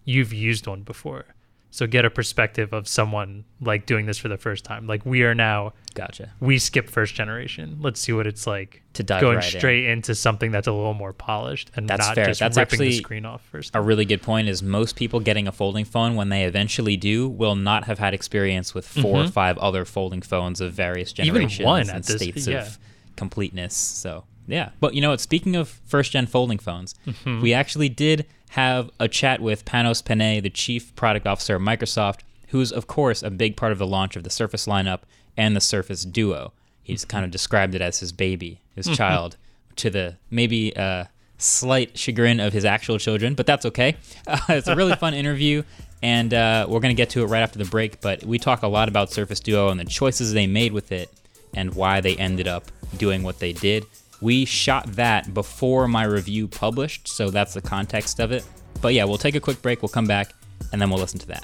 you've 0.03 0.33
used 0.33 0.67
one 0.67 0.81
before, 0.81 1.25
So 1.73 1.87
get 1.87 2.03
a 2.03 2.09
perspective 2.09 2.73
of 2.73 2.85
someone 2.85 3.45
like 3.61 3.85
doing 3.85 4.05
this 4.05 4.17
for 4.17 4.27
the 4.27 4.35
first 4.37 4.65
time. 4.65 4.87
Like 4.87 5.05
we 5.05 5.23
are 5.23 5.33
now 5.33 5.71
Gotcha. 5.93 6.31
we 6.41 6.59
skip 6.59 6.89
first 6.89 7.15
generation. 7.15 7.77
Let's 7.79 8.01
see 8.01 8.11
what 8.11 8.27
it's 8.27 8.45
like 8.45 8.81
To 8.95 9.03
dive 9.03 9.21
going 9.21 9.37
right 9.37 9.53
in. 9.53 9.57
straight 9.59 9.85
into 9.85 10.13
something 10.13 10.51
that's 10.51 10.67
a 10.67 10.73
little 10.73 10.93
more 10.93 11.13
polished 11.13 11.71
and 11.75 11.87
That's 11.87 12.05
not 12.07 12.15
fair. 12.15 12.25
just 12.25 12.41
That's 12.41 12.57
ripping 12.57 12.79
the 12.81 12.91
screen 12.97 13.25
off 13.25 13.41
first. 13.49 13.71
A 13.73 13.81
really 13.81 14.03
good 14.03 14.21
point 14.21 14.49
is 14.49 14.61
most 14.61 14.97
people 14.97 15.21
getting 15.21 15.47
a 15.47 15.51
folding 15.53 15.85
phone 15.85 16.15
when 16.15 16.27
they 16.27 16.43
eventually 16.43 16.97
do 16.97 17.29
will 17.29 17.55
not 17.55 17.85
have 17.85 17.99
had 17.99 18.13
experience 18.13 18.73
with 18.73 18.85
4 18.85 19.23
or 19.23 19.27
five 19.29 19.57
other 19.59 19.85
folding 19.85 20.21
phones 20.21 20.59
of 20.59 20.73
various 20.73 21.13
Mm-hmm. 21.13 21.23
Even 21.25 21.41
generations 21.43 21.65
one 21.65 21.81
and 21.81 21.89
at 21.91 22.03
this- 22.03 22.17
states 22.17 22.47
yeah. 22.47 22.63
of 22.63 22.77
completeness. 23.15 23.75
So 23.75 24.25
yeah, 24.47 24.69
but 24.79 24.93
you 24.95 25.01
know 25.01 25.11
what? 25.11 25.21
Speaking 25.21 25.55
of 25.55 25.69
first 25.85 26.11
gen 26.11 26.27
folding 26.27 26.57
phones, 26.59 26.95
Mm-hmm. 27.07 27.41
we 27.41 27.53
actually 27.53 27.89
did 27.89 28.25
have 28.51 28.89
a 28.99 29.07
chat 29.07 29.39
with 29.41 29.63
Panos 29.65 30.03
Panay, 30.03 30.39
the 30.41 30.49
chief 30.49 30.93
product 30.95 31.25
officer 31.27 31.55
of 31.55 31.61
Microsoft, 31.61 32.19
who's 32.49 32.71
of 32.71 32.87
course 32.87 33.23
a 33.23 33.29
big 33.29 33.55
part 33.55 33.71
of 33.71 33.77
the 33.77 33.87
launch 33.87 34.15
of 34.15 34.23
the 34.23 34.29
Surface 34.29 34.65
lineup 34.65 35.01
and 35.37 35.55
the 35.55 35.61
Surface 35.61 36.03
Duo. 36.03 36.51
He's 36.83 37.05
kind 37.05 37.23
of 37.23 37.31
described 37.31 37.75
it 37.75 37.81
as 37.81 37.99
his 37.99 38.11
baby, 38.11 38.59
his 38.75 38.87
child, 38.89 39.37
to 39.77 39.89
the 39.89 40.17
maybe 40.29 40.75
uh, 40.75 41.05
slight 41.37 41.97
chagrin 41.97 42.39
of 42.41 42.51
his 42.53 42.65
actual 42.65 42.97
children, 42.97 43.35
but 43.35 43.45
that's 43.45 43.65
okay. 43.65 43.95
Uh, 44.27 44.37
it's 44.49 44.67
a 44.67 44.75
really 44.75 44.95
fun 44.95 45.13
interview, 45.13 45.63
and 46.01 46.33
uh, 46.33 46.65
we're 46.67 46.79
going 46.79 46.93
to 46.93 46.97
get 47.01 47.09
to 47.11 47.21
it 47.21 47.27
right 47.27 47.41
after 47.41 47.57
the 47.59 47.65
break. 47.65 48.01
But 48.01 48.23
we 48.23 48.37
talk 48.39 48.63
a 48.63 48.67
lot 48.67 48.87
about 48.89 49.11
Surface 49.11 49.39
Duo 49.39 49.69
and 49.69 49.79
the 49.79 49.85
choices 49.85 50.33
they 50.33 50.47
made 50.47 50.73
with 50.73 50.91
it 50.91 51.09
and 51.53 51.73
why 51.75 52.01
they 52.01 52.15
ended 52.17 52.47
up 52.47 52.65
doing 52.97 53.23
what 53.23 53.39
they 53.39 53.53
did. 53.53 53.85
We 54.21 54.45
shot 54.45 54.85
that 54.93 55.33
before 55.33 55.87
my 55.87 56.03
review 56.03 56.47
published, 56.47 57.07
so 57.07 57.29
that's 57.29 57.53
the 57.53 57.61
context 57.61 58.19
of 58.19 58.31
it. 58.31 58.45
But 58.81 58.93
yeah, 58.93 59.03
we'll 59.03 59.17
take 59.17 59.35
a 59.35 59.39
quick 59.39 59.61
break, 59.61 59.81
we'll 59.81 59.89
come 59.89 60.07
back, 60.07 60.33
and 60.71 60.81
then 60.81 60.89
we'll 60.89 60.99
listen 60.99 61.19
to 61.19 61.27
that. 61.27 61.43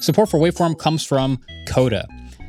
Support 0.00 0.28
for 0.28 0.38
Waveform 0.38 0.78
comes 0.78 1.04
from 1.04 1.40
Coda. 1.66 2.06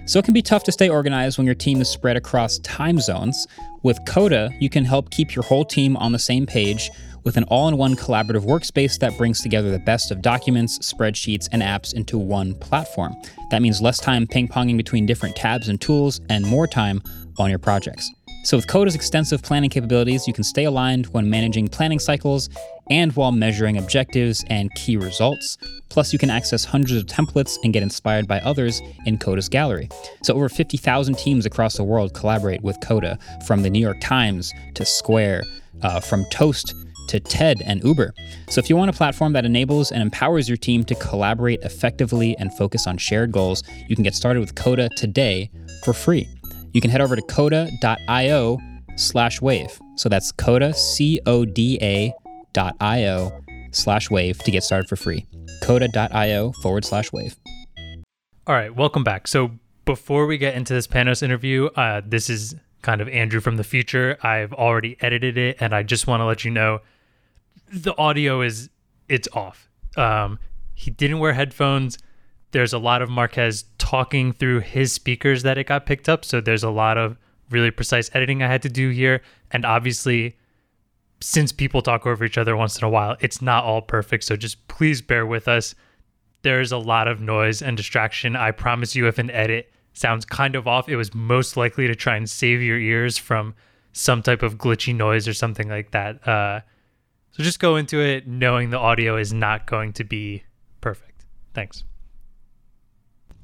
So 0.07 0.19
it 0.19 0.25
can 0.25 0.33
be 0.33 0.41
tough 0.41 0.63
to 0.65 0.71
stay 0.71 0.89
organized 0.89 1.37
when 1.37 1.45
your 1.45 1.55
team 1.55 1.81
is 1.81 1.89
spread 1.89 2.17
across 2.17 2.59
time 2.59 2.99
zones. 2.99 3.47
With 3.81 3.97
Coda, 4.07 4.51
you 4.59 4.69
can 4.69 4.85
help 4.85 5.09
keep 5.09 5.33
your 5.33 5.43
whole 5.43 5.65
team 5.65 5.95
on 5.97 6.11
the 6.11 6.19
same 6.19 6.45
page 6.45 6.91
with 7.23 7.37
an 7.37 7.43
all 7.45 7.67
in 7.67 7.77
one 7.77 7.95
collaborative 7.95 8.45
workspace 8.45 8.99
that 8.99 9.17
brings 9.17 9.41
together 9.41 9.71
the 9.71 9.79
best 9.79 10.11
of 10.11 10.21
documents, 10.21 10.77
spreadsheets, 10.79 11.47
and 11.51 11.61
apps 11.61 11.93
into 11.93 12.17
one 12.17 12.53
platform. 12.55 13.15
That 13.49 13.61
means 13.61 13.81
less 13.81 13.99
time 13.99 14.27
ping 14.27 14.47
ponging 14.47 14.77
between 14.77 15.05
different 15.05 15.35
tabs 15.35 15.69
and 15.69 15.81
tools 15.81 16.21
and 16.29 16.45
more 16.45 16.67
time 16.67 17.01
on 17.39 17.49
your 17.49 17.59
projects. 17.59 18.11
So, 18.45 18.57
with 18.57 18.67
Coda's 18.67 18.93
extensive 18.93 19.41
planning 19.41 19.71
capabilities, 19.71 20.27
you 20.27 20.33
can 20.33 20.43
stay 20.43 20.65
aligned 20.65 21.07
when 21.07 21.27
managing 21.31 21.67
planning 21.67 21.97
cycles 21.97 22.47
and 22.91 23.11
while 23.15 23.31
measuring 23.31 23.75
objectives 23.75 24.45
and 24.51 24.71
key 24.75 24.97
results. 24.97 25.57
Plus, 25.89 26.13
you 26.13 26.19
can 26.19 26.29
access 26.29 26.63
hundreds 26.63 27.01
of 27.01 27.07
templates 27.07 27.57
and 27.63 27.73
get 27.73 27.81
inspired 27.81 28.27
by 28.27 28.39
others 28.41 28.83
in 29.07 29.17
Coda's 29.17 29.49
gallery. 29.49 29.89
So, 30.21 30.35
over 30.35 30.47
50,000 30.47 31.17
teams 31.17 31.47
across 31.47 31.75
the 31.75 31.83
world 31.83 32.13
collaborate 32.13 32.61
with 32.61 32.79
Coda, 32.81 33.17
from 33.47 33.63
the 33.63 33.69
New 33.71 33.79
York 33.79 33.97
Times 33.99 34.53
to 34.75 34.85
Square, 34.85 35.41
uh, 35.81 35.99
from 35.99 36.23
Toast 36.25 36.75
to 37.07 37.19
TED 37.19 37.63
and 37.65 37.83
Uber. 37.83 38.13
So, 38.49 38.59
if 38.59 38.69
you 38.69 38.75
want 38.75 38.91
a 38.91 38.93
platform 38.93 39.33
that 39.33 39.45
enables 39.45 39.91
and 39.91 40.03
empowers 40.03 40.47
your 40.47 40.57
team 40.57 40.83
to 40.83 40.93
collaborate 40.93 41.61
effectively 41.63 42.37
and 42.37 42.55
focus 42.55 42.85
on 42.85 42.99
shared 42.99 43.31
goals, 43.31 43.63
you 43.87 43.95
can 43.95 44.03
get 44.03 44.13
started 44.13 44.39
with 44.39 44.53
Coda 44.53 44.87
today 44.97 45.49
for 45.83 45.93
free. 45.93 46.27
You 46.75 46.81
can 46.81 46.91
head 46.91 46.99
over 46.99 47.15
to 47.15 47.21
coda.io 47.21 48.59
slash 48.97 49.41
wave. 49.41 49.79
So 49.95 50.09
that's 50.09 50.33
coda, 50.33 50.73
C 50.73 51.21
O 51.25 51.45
D 51.45 51.79
A 51.81 52.13
dot 52.51 52.75
io 52.81 53.31
slash 53.71 54.11
wave 54.11 54.39
to 54.39 54.51
get 54.51 54.61
started 54.61 54.89
for 54.89 54.97
free. 54.97 55.25
Coda.io 55.63 56.51
forward 56.61 56.83
slash 56.83 57.13
wave. 57.13 57.37
All 58.45 58.55
right, 58.55 58.75
welcome 58.75 59.05
back. 59.05 59.29
So 59.29 59.51
before 59.85 60.25
we 60.25 60.37
get 60.37 60.55
into 60.55 60.73
this 60.73 60.85
Panos 60.85 61.23
interview, 61.23 61.67
uh, 61.77 62.01
this 62.05 62.29
is 62.29 62.55
kind 62.81 62.99
of 62.99 63.07
Andrew 63.07 63.39
from 63.39 63.55
the 63.55 63.63
future. 63.63 64.17
I've 64.21 64.51
already 64.51 64.97
edited 64.99 65.37
it, 65.37 65.55
and 65.61 65.73
I 65.73 65.81
just 65.81 66.07
want 66.07 66.19
to 66.19 66.25
let 66.25 66.43
you 66.43 66.51
know 66.51 66.81
the 67.71 67.95
audio 67.97 68.41
is 68.41 68.69
it's 69.07 69.29
off. 69.31 69.69
Um, 69.95 70.39
he 70.73 70.91
didn't 70.91 71.19
wear 71.19 71.31
headphones. 71.31 71.97
There's 72.51 72.73
a 72.73 72.79
lot 72.79 73.01
of 73.01 73.09
Marques 73.09 73.65
talking 73.77 74.31
through 74.31 74.61
his 74.61 74.93
speakers 74.93 75.43
that 75.43 75.57
it 75.57 75.67
got 75.67 75.85
picked 75.85 76.07
up. 76.07 76.23
So 76.23 76.41
there's 76.41 76.63
a 76.63 76.69
lot 76.69 76.97
of 76.97 77.17
really 77.49 77.71
precise 77.71 78.09
editing 78.13 78.41
I 78.41 78.47
had 78.47 78.61
to 78.63 78.69
do 78.69 78.89
here, 78.89 79.21
and 79.51 79.65
obviously 79.65 80.35
since 81.21 81.51
people 81.51 81.81
talk 81.81 82.05
over 82.05 82.23
each 82.25 82.37
other 82.37 82.55
once 82.55 82.77
in 82.77 82.83
a 82.83 82.89
while, 82.89 83.15
it's 83.19 83.41
not 83.41 83.63
all 83.63 83.81
perfect. 83.81 84.23
So 84.23 84.35
just 84.35 84.67
please 84.67 85.01
bear 85.01 85.25
with 85.25 85.47
us. 85.47 85.75
There's 86.41 86.71
a 86.71 86.77
lot 86.77 87.07
of 87.07 87.21
noise 87.21 87.61
and 87.61 87.75
distraction. 87.75 88.35
I 88.35 88.51
promise 88.51 88.95
you, 88.95 89.07
if 89.07 89.17
an 89.17 89.31
edit 89.31 89.71
sounds 89.93 90.25
kind 90.25 90.55
of 90.55 90.67
off, 90.67 90.89
it 90.89 90.95
was 90.95 91.13
most 91.15 91.57
likely 91.57 91.87
to 91.87 91.95
try 91.95 92.15
and 92.15 92.29
save 92.29 92.61
your 92.61 92.77
ears 92.77 93.17
from 93.17 93.55
some 93.93 94.21
type 94.21 94.43
of 94.43 94.57
glitchy 94.57 94.93
noise 94.93 95.27
or 95.27 95.33
something 95.33 95.69
like 95.69 95.91
that. 95.91 96.27
Uh, 96.27 96.59
so 97.31 97.43
just 97.43 97.59
go 97.59 97.75
into 97.75 97.99
it 97.99 98.27
knowing 98.27 98.69
the 98.69 98.77
audio 98.77 99.17
is 99.17 99.33
not 99.33 99.65
going 99.65 99.93
to 99.93 100.03
be 100.03 100.43
perfect. 100.81 101.25
Thanks. 101.53 101.83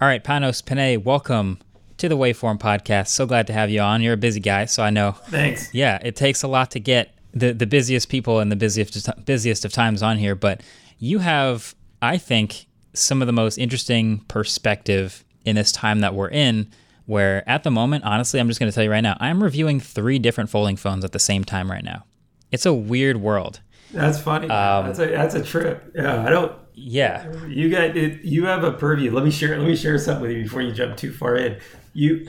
All 0.01 0.07
right, 0.07 0.23
Panos 0.23 0.65
Panay, 0.65 0.97
welcome 0.97 1.59
to 1.97 2.09
the 2.09 2.17
Waveform 2.17 2.57
podcast. 2.57 3.09
So 3.09 3.27
glad 3.27 3.45
to 3.45 3.53
have 3.53 3.69
you 3.69 3.81
on. 3.81 4.01
You're 4.01 4.15
a 4.15 4.17
busy 4.17 4.39
guy, 4.39 4.65
so 4.65 4.81
I 4.81 4.89
know. 4.89 5.11
Thanks. 5.11 5.71
Yeah, 5.75 5.99
it 6.01 6.15
takes 6.15 6.41
a 6.41 6.47
lot 6.47 6.71
to 6.71 6.79
get 6.79 7.13
the, 7.35 7.53
the 7.53 7.67
busiest 7.67 8.09
people 8.09 8.39
and 8.39 8.51
the 8.51 8.55
busiest 8.55 9.07
busiest 9.25 9.63
of 9.63 9.71
times 9.71 10.01
on 10.01 10.17
here, 10.17 10.33
but 10.33 10.61
you 10.97 11.19
have, 11.19 11.75
I 12.01 12.17
think, 12.17 12.65
some 12.95 13.21
of 13.21 13.27
the 13.27 13.31
most 13.31 13.59
interesting 13.59 14.21
perspective 14.27 15.23
in 15.45 15.55
this 15.55 15.71
time 15.71 15.99
that 15.99 16.15
we're 16.15 16.29
in. 16.29 16.71
Where 17.05 17.47
at 17.47 17.61
the 17.61 17.69
moment, 17.69 18.03
honestly, 18.03 18.39
I'm 18.39 18.47
just 18.47 18.59
going 18.59 18.71
to 18.71 18.73
tell 18.73 18.83
you 18.83 18.89
right 18.89 19.01
now, 19.01 19.17
I'm 19.19 19.43
reviewing 19.43 19.79
three 19.79 20.17
different 20.17 20.49
folding 20.49 20.77
phones 20.77 21.05
at 21.05 21.11
the 21.11 21.19
same 21.19 21.43
time 21.43 21.69
right 21.69 21.83
now. 21.83 22.05
It's 22.51 22.65
a 22.65 22.73
weird 22.73 23.17
world. 23.17 23.59
That's 23.91 24.19
funny. 24.19 24.49
Um, 24.49 24.87
that's 24.87 24.97
a 24.97 25.05
that's 25.05 25.35
a 25.35 25.43
trip. 25.43 25.91
Yeah, 25.93 26.25
I 26.25 26.31
don't. 26.31 26.53
Yeah, 26.73 27.31
You 27.47 27.69
got 27.69 27.97
it. 27.97 28.23
You 28.23 28.45
have 28.45 28.63
a 28.63 28.71
purview. 28.71 29.12
Let 29.12 29.23
me 29.23 29.31
share. 29.31 29.57
Let 29.57 29.67
me 29.67 29.75
share 29.75 29.97
something 29.97 30.21
with 30.21 30.31
you 30.31 30.43
before 30.43 30.62
you 30.62 30.71
jump 30.71 30.97
too 30.97 31.12
far 31.12 31.36
in. 31.36 31.60
You, 31.93 32.27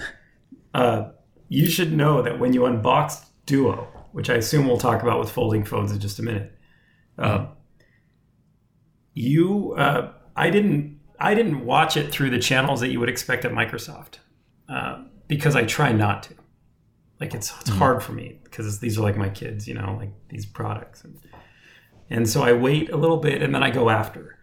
uh, 0.75 1.11
you 1.49 1.67
should 1.67 1.93
know 1.93 2.23
that 2.23 2.39
when 2.39 2.53
you 2.53 2.67
unboxed 2.67 3.25
Duo, 3.47 3.89
which 4.13 4.31
I 4.31 4.35
assume 4.35 4.67
we'll 4.67 4.79
talk 4.79 5.03
about 5.03 5.21
with 5.21 5.31
folding 5.31 5.65
phones 5.65 5.93
in 5.93 6.01
just 6.01 6.19
a 6.19 6.23
minute, 6.23 6.53
uh, 7.19 7.47
you, 9.15 9.75
uh, 9.75 10.13
I 10.35 10.51
didn't, 10.51 10.99
I 11.21 11.35
didn't 11.35 11.65
watch 11.65 11.97
it 11.97 12.11
through 12.11 12.31
the 12.31 12.39
channels 12.39 12.81
that 12.81 12.89
you 12.89 12.99
would 13.01 13.09
expect 13.09 13.45
at 13.45 13.53
Microsoft, 13.53 14.19
uh, 14.69 15.05
because 15.29 15.55
I 15.55 15.65
try 15.65 15.93
not 15.93 16.25
to. 16.25 16.35
Like 17.21 17.35
it's 17.35 17.53
it's 17.61 17.71
hard 17.71 18.03
for 18.03 18.11
me 18.13 18.41
because 18.43 18.81
these 18.81 18.99
are 18.99 19.03
like 19.03 19.17
my 19.17 19.29
kids, 19.29 19.69
you 19.69 19.75
know, 19.75 19.97
like 19.97 20.11
these 20.29 20.45
products, 20.45 21.05
and 21.05 21.17
and 22.13 22.29
so 22.29 22.43
I 22.43 22.53
wait 22.53 22.91
a 22.91 22.97
little 22.97 23.17
bit 23.17 23.43
and 23.43 23.55
then 23.55 23.63
I 23.63 23.71
go 23.71 23.89
after. 23.89 24.39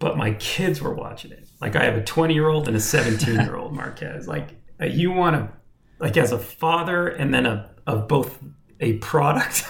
But 0.00 0.16
my 0.16 0.32
kids 0.34 0.82
were 0.82 0.92
watching 0.92 1.30
it. 1.30 1.48
Like 1.60 1.76
I 1.76 1.84
have 1.84 1.96
a 1.96 2.02
20 2.02 2.34
year 2.34 2.48
old 2.48 2.66
and 2.66 2.76
a 2.76 2.80
17 2.80 3.36
year 3.36 3.56
old 3.56 3.72
Marques. 3.76 4.26
Like 4.26 4.48
uh, 4.80 4.86
you 4.86 5.12
want 5.12 5.36
to, 5.36 5.52
like 6.00 6.16
as 6.16 6.32
a 6.32 6.38
father 6.38 7.06
and 7.06 7.32
then 7.32 7.46
a 7.46 7.70
of 7.86 8.08
both 8.08 8.38
a 8.80 8.94
product 8.94 9.64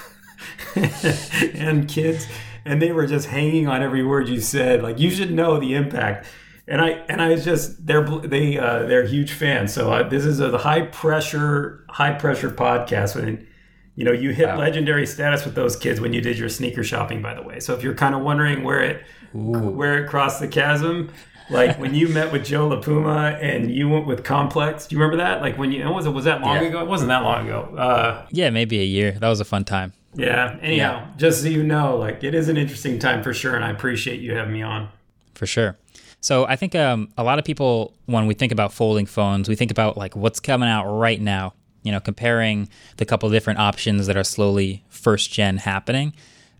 and 1.54 1.88
kids, 1.88 2.26
and 2.64 2.80
they 2.80 2.92
were 2.92 3.06
just 3.06 3.26
hanging 3.26 3.66
on 3.68 3.82
every 3.82 4.04
word 4.04 4.28
you 4.28 4.40
said. 4.40 4.82
Like 4.82 4.98
you 4.98 5.10
should 5.10 5.30
know 5.30 5.60
the 5.60 5.74
impact. 5.74 6.26
And 6.66 6.80
I 6.80 6.90
and 7.08 7.20
I 7.20 7.28
was 7.28 7.44
just 7.44 7.84
they're 7.84 8.04
they 8.04 8.56
uh, 8.56 8.84
they're 8.84 9.04
huge 9.04 9.32
fans. 9.32 9.74
So 9.74 10.08
this 10.08 10.24
is 10.24 10.40
a 10.40 10.56
high 10.56 10.82
pressure 10.82 11.84
high 11.90 12.12
pressure 12.12 12.50
podcast 12.50 13.14
when 13.14 13.46
you 13.96 14.04
know 14.04 14.12
you 14.12 14.30
hit 14.30 14.46
legendary 14.56 15.06
status 15.06 15.44
with 15.44 15.54
those 15.54 15.76
kids 15.76 16.00
when 16.00 16.12
you 16.12 16.20
did 16.20 16.38
your 16.38 16.48
sneaker 16.48 16.82
shopping. 16.84 17.20
By 17.22 17.34
the 17.34 17.42
way, 17.42 17.60
so 17.60 17.74
if 17.74 17.82
you're 17.82 17.94
kind 17.94 18.14
of 18.14 18.22
wondering 18.22 18.62
where 18.64 18.80
it 18.80 19.04
where 19.32 20.02
it 20.04 20.08
crossed 20.08 20.40
the 20.40 20.48
chasm, 20.48 21.10
like 21.50 21.78
when 21.78 21.94
you 21.94 22.08
met 22.08 22.32
with 22.32 22.44
Joe 22.44 22.68
La 22.68 22.80
Puma 22.80 23.38
and 23.40 23.70
you 23.70 23.88
went 23.88 24.06
with 24.06 24.24
Complex. 24.24 24.86
Do 24.86 24.94
you 24.96 25.00
remember 25.02 25.22
that? 25.22 25.40
Like 25.40 25.58
when 25.58 25.72
you 25.72 25.84
was 25.90 26.06
it 26.06 26.10
was 26.10 26.24
that 26.24 26.40
long 26.40 26.56
Yeah. 26.56 26.68
ago? 26.68 26.80
It 26.82 26.88
wasn't 26.88 27.08
that 27.08 27.22
long 27.22 27.46
ago. 27.46 27.74
Uh, 27.76 28.26
Yeah, 28.30 28.50
maybe 28.50 28.80
a 28.80 28.84
year. 28.84 29.12
That 29.12 29.28
was 29.28 29.40
a 29.40 29.44
fun 29.44 29.64
time. 29.64 29.92
yeah. 30.14 30.56
Anyhow, 30.62 31.06
just 31.16 31.42
so 31.42 31.48
you 31.48 31.62
know, 31.62 31.96
like 31.96 32.24
it 32.24 32.34
is 32.34 32.48
an 32.48 32.56
interesting 32.56 32.98
time 32.98 33.22
for 33.22 33.32
sure, 33.34 33.54
and 33.54 33.64
I 33.64 33.70
appreciate 33.70 34.20
you 34.20 34.34
having 34.34 34.52
me 34.54 34.62
on. 34.62 34.88
for 35.34 35.46
sure. 35.46 35.76
So 36.22 36.44
I 36.46 36.54
think 36.56 36.74
um, 36.74 37.08
a 37.16 37.22
lot 37.24 37.38
of 37.38 37.46
people, 37.46 37.94
when 38.06 38.26
we 38.26 38.34
think 38.34 38.52
about 38.52 38.74
folding 38.74 39.06
phones, 39.06 39.48
we 39.48 39.54
think 39.56 39.70
about 39.70 39.96
like 39.96 40.14
what's 40.14 40.38
coming 40.38 40.68
out 40.68 40.84
right 40.98 41.18
now. 41.20 41.54
You 41.82 41.92
know, 41.92 42.00
comparing 42.00 42.68
the 42.96 43.04
couple 43.04 43.30
different 43.30 43.58
options 43.58 44.06
that 44.06 44.16
are 44.16 44.24
slowly 44.24 44.84
first 44.88 45.32
gen 45.32 45.58
happening. 45.58 46.12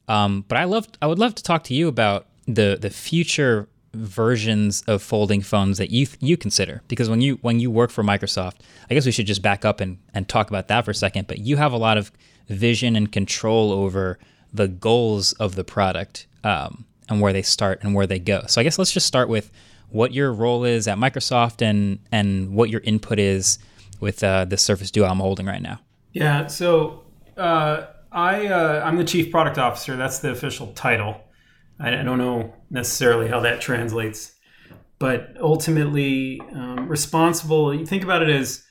Um, 0.09 0.45
but 0.49 0.59
I 0.59 0.65
love, 0.65 0.89
I 1.01 1.07
would 1.07 1.19
love 1.19 1.35
to 1.37 1.43
talk 1.43 1.63
to 1.65 1.75
you 1.75 1.89
about 1.89 2.27
the 2.47 2.79
the 2.81 2.91
future 2.91 3.69
versions 3.93 4.83
of 4.87 5.03
folding 5.03 5.41
phones 5.43 5.79
that 5.79 5.91
you 5.91 6.07
you 6.21 6.37
consider 6.37 6.81
because 6.87 7.09
when 7.09 7.21
you 7.21 7.39
when 7.43 7.59
you 7.61 7.71
work 7.71 7.91
for 7.91 8.03
Microsoft, 8.03 8.57
I 8.91 8.95
guess 8.95 9.07
we 9.07 9.13
should 9.13 9.27
just 9.27 9.43
back 9.43 9.65
up 9.65 9.81
and 9.81 9.99
and 10.15 10.29
talk 10.29 10.49
about 10.49 10.69
that 10.69 10.85
for 10.85 10.91
a 10.91 10.95
second. 10.95 11.27
But 11.27 11.39
you 11.39 11.57
have 11.57 11.73
a 11.73 11.77
lot 11.77 11.99
of 11.99 12.13
vision 12.49 12.97
and 12.97 13.11
control 13.11 13.73
over 13.73 14.19
the 14.53 14.69
goals 14.69 15.33
of 15.35 15.55
the 15.55 15.65
product 15.65 16.27
um, 16.45 16.85
and 17.09 17.21
where 17.21 17.33
they 17.33 17.43
start 17.43 17.81
and 17.83 17.95
where 17.95 18.07
they 18.07 18.19
go. 18.19 18.45
So 18.49 18.61
I 18.61 18.65
guess 18.65 18.79
let's 18.79 18.93
just 18.93 19.07
start 19.07 19.29
with 19.29 19.51
what 19.91 20.13
your 20.13 20.33
role 20.33 20.65
is 20.65 20.89
at 20.89 20.99
Microsoft 20.99 21.63
and 21.63 21.99
and 22.13 22.55
what 22.55 22.71
your 22.71 22.81
input 22.83 23.19
is 23.19 23.59
with 24.01 24.23
uh, 24.23 24.45
the 24.45 24.57
Surface 24.57 24.91
Duo 24.91 25.07
I'm 25.07 25.19
holding 25.19 25.47
right 25.47 25.63
now. 25.63 25.81
Yeah. 26.13 26.47
So 26.47 27.05
uh, 27.37 27.87
I 28.13 28.47
uh, 28.47 28.83
I'm 28.85 28.97
the 28.97 29.05
chief 29.05 29.31
product 29.31 29.59
officer. 29.59 29.97
That's 29.97 30.19
the 30.19 30.31
official 30.31 30.69
title. 30.73 31.21
I, 31.79 32.01
I 32.01 32.03
don't 32.03 32.19
know 32.19 32.55
necessarily 32.71 33.29
how 33.29 33.41
that 33.41 33.61
translates, 33.61 34.35
but 34.99 35.37
ultimately 35.41 36.41
um, 36.53 36.89
responsible. 36.89 37.75
You 37.75 37.87
think 37.87 38.05
about 38.05 38.23
it 38.23 38.29
as 38.29 38.65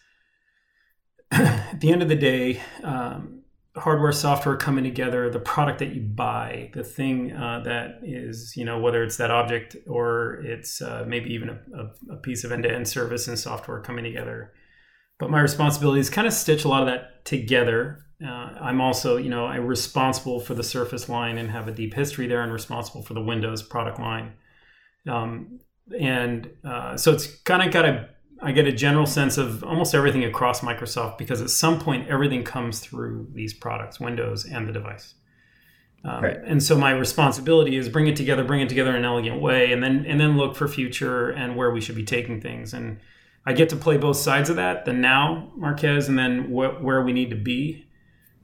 at 1.31 1.79
the 1.79 1.91
end 1.91 2.01
of 2.01 2.09
the 2.09 2.15
day. 2.15 2.61
Um, 2.83 3.35
hardware 3.75 4.11
software 4.11 4.57
coming 4.57 4.83
together 4.83 5.29
the 5.29 5.39
product 5.39 5.79
that 5.79 5.93
you 5.93 6.01
buy 6.01 6.69
the 6.73 6.83
thing 6.83 7.31
uh, 7.31 7.61
that 7.63 7.99
is 8.03 8.53
you 8.57 8.65
know 8.65 8.79
whether 8.79 9.03
it's 9.03 9.17
that 9.17 9.31
object 9.31 9.75
or 9.87 10.41
it's 10.43 10.81
uh, 10.81 11.05
maybe 11.07 11.31
even 11.31 11.49
a, 11.49 12.13
a 12.13 12.17
piece 12.17 12.43
of 12.43 12.51
end-to-end 12.51 12.87
service 12.87 13.27
and 13.27 13.39
software 13.39 13.79
coming 13.79 14.03
together 14.03 14.53
but 15.19 15.29
my 15.29 15.41
responsibility 15.41 15.99
is 15.99 16.10
kind 16.10 16.25
of 16.25 16.34
stitch 16.34 16.65
a 16.65 16.67
lot 16.67 16.82
of 16.82 16.88
that 16.88 17.25
together. 17.25 18.05
Uh, 18.25 18.55
I'm 18.60 18.82
also, 18.82 19.17
you 19.17 19.29
know, 19.29 19.45
I'm 19.45 19.65
responsible 19.65 20.39
for 20.39 20.53
the 20.53 20.63
Surface 20.63 21.08
line 21.08 21.38
and 21.38 21.51
have 21.51 21.67
a 21.67 21.71
deep 21.71 21.93
history 21.93 22.27
there, 22.27 22.41
and 22.41 22.51
responsible 22.51 23.03
for 23.03 23.13
the 23.13 23.21
Windows 23.21 23.62
product 23.62 23.99
line. 23.99 24.34
Um, 25.08 25.60
and 25.97 26.49
uh, 26.63 26.97
so 26.97 27.13
it's 27.13 27.27
kind 27.41 27.63
of 27.63 27.71
got 27.71 27.86
a, 27.86 28.10
I 28.41 28.51
get 28.51 28.67
a 28.67 28.71
general 28.71 29.05
sense 29.05 29.38
of 29.38 29.63
almost 29.63 29.93
everything 29.93 30.23
across 30.23 30.62
Microsoft 30.62 31.17
because 31.17 31.41
at 31.41 31.49
some 31.49 31.79
point 31.79 32.08
everything 32.08 32.43
comes 32.43 32.79
through 32.79 33.27
these 33.34 33.53
products, 33.53 33.99
Windows 33.99 34.45
and 34.45 34.67
the 34.67 34.71
device. 34.71 35.15
Um, 36.05 36.23
Right. 36.23 36.38
And 36.45 36.63
so 36.63 36.77
my 36.77 36.91
responsibility 36.91 37.75
is 37.75 37.89
bring 37.89 38.08
it 38.08 38.15
together, 38.15 38.43
bring 38.43 38.62
it 38.62 38.69
together 38.69 38.91
in 38.91 38.97
an 38.97 39.05
elegant 39.05 39.41
way, 39.41 39.71
and 39.73 39.84
then 39.84 40.05
and 40.08 40.19
then 40.19 40.38
look 40.38 40.55
for 40.55 40.67
future 40.67 41.29
and 41.29 41.58
where 41.58 41.71
we 41.71 41.82
should 41.82 41.95
be 41.95 42.05
taking 42.05 42.39
things. 42.39 42.73
And 42.73 42.99
I 43.49 43.53
get 43.53 43.69
to 43.69 43.75
play 43.75 43.97
both 43.97 44.17
sides 44.17 44.51
of 44.51 44.57
that, 44.57 44.85
the 44.85 44.93
now 44.93 45.51
Marques, 45.55 46.07
and 46.07 46.19
then 46.19 46.51
wh- 46.51 46.83
where 46.83 47.01
we 47.01 47.13
need 47.13 47.31
to 47.31 47.35
be. 47.35 47.83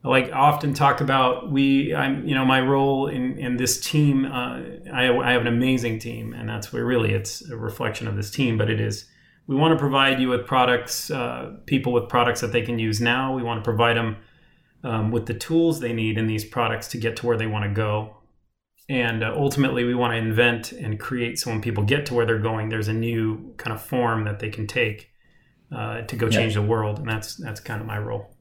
I 0.03 0.07
like 0.07 0.31
often 0.33 0.73
talk 0.73 0.99
about 0.99 1.51
we. 1.51 1.93
I'm 1.93 2.27
you 2.27 2.33
know 2.33 2.43
my 2.43 2.59
role 2.59 3.05
in 3.05 3.37
in 3.37 3.57
this 3.57 3.79
team. 3.79 4.25
Uh, 4.25 4.61
I 4.91 5.15
I 5.15 5.31
have 5.31 5.41
an 5.41 5.47
amazing 5.47 5.99
team, 5.99 6.33
and 6.33 6.49
that's 6.49 6.73
where 6.73 6.83
really 6.83 7.13
it's 7.13 7.47
a 7.47 7.55
reflection 7.55 8.07
of 8.07 8.15
this 8.15 8.31
team. 8.31 8.57
But 8.57 8.71
it 8.71 8.81
is 8.81 9.05
we 9.45 9.55
want 9.55 9.73
to 9.73 9.79
provide 9.79 10.19
you 10.19 10.29
with 10.29 10.47
products, 10.47 11.11
uh, 11.11 11.57
people 11.67 11.93
with 11.93 12.09
products 12.09 12.41
that 12.41 12.51
they 12.51 12.63
can 12.63 12.79
use 12.79 12.99
now. 12.99 13.35
We 13.35 13.43
want 13.43 13.63
to 13.63 13.63
provide 13.63 13.97
them 13.97 14.17
um, 14.83 15.11
with 15.11 15.27
the 15.27 15.35
tools 15.35 15.81
they 15.81 15.93
need 15.93 16.17
in 16.17 16.25
these 16.25 16.43
products 16.43 16.87
to 16.89 16.97
get 16.97 17.15
to 17.17 17.27
where 17.27 17.37
they 17.37 17.45
want 17.45 17.63
to 17.65 17.69
go. 17.69 18.17
And 18.87 19.23
uh, 19.23 19.33
ultimately, 19.35 19.83
we 19.83 19.95
want 19.95 20.13
to 20.13 20.17
invent 20.17 20.71
and 20.71 20.99
create 20.99 21.39
so 21.39 21.49
when 21.49 21.61
people 21.61 21.83
get 21.83 22.05
to 22.07 22.13
where 22.13 22.25
they're 22.25 22.37
going, 22.37 22.69
there's 22.69 22.87
a 22.87 22.93
new 22.93 23.53
kind 23.57 23.73
of 23.73 23.81
form 23.81 24.25
that 24.25 24.39
they 24.39 24.49
can 24.49 24.67
take 24.67 25.11
uh, 25.75 26.01
to 26.01 26.15
go 26.15 26.29
change 26.29 26.53
the 26.53 26.61
world. 26.61 26.99
And 26.99 27.09
that's 27.09 27.35
that's 27.35 27.59
kind 27.59 27.81
of 27.81 27.87
my 27.87 27.97
role. 27.97 28.35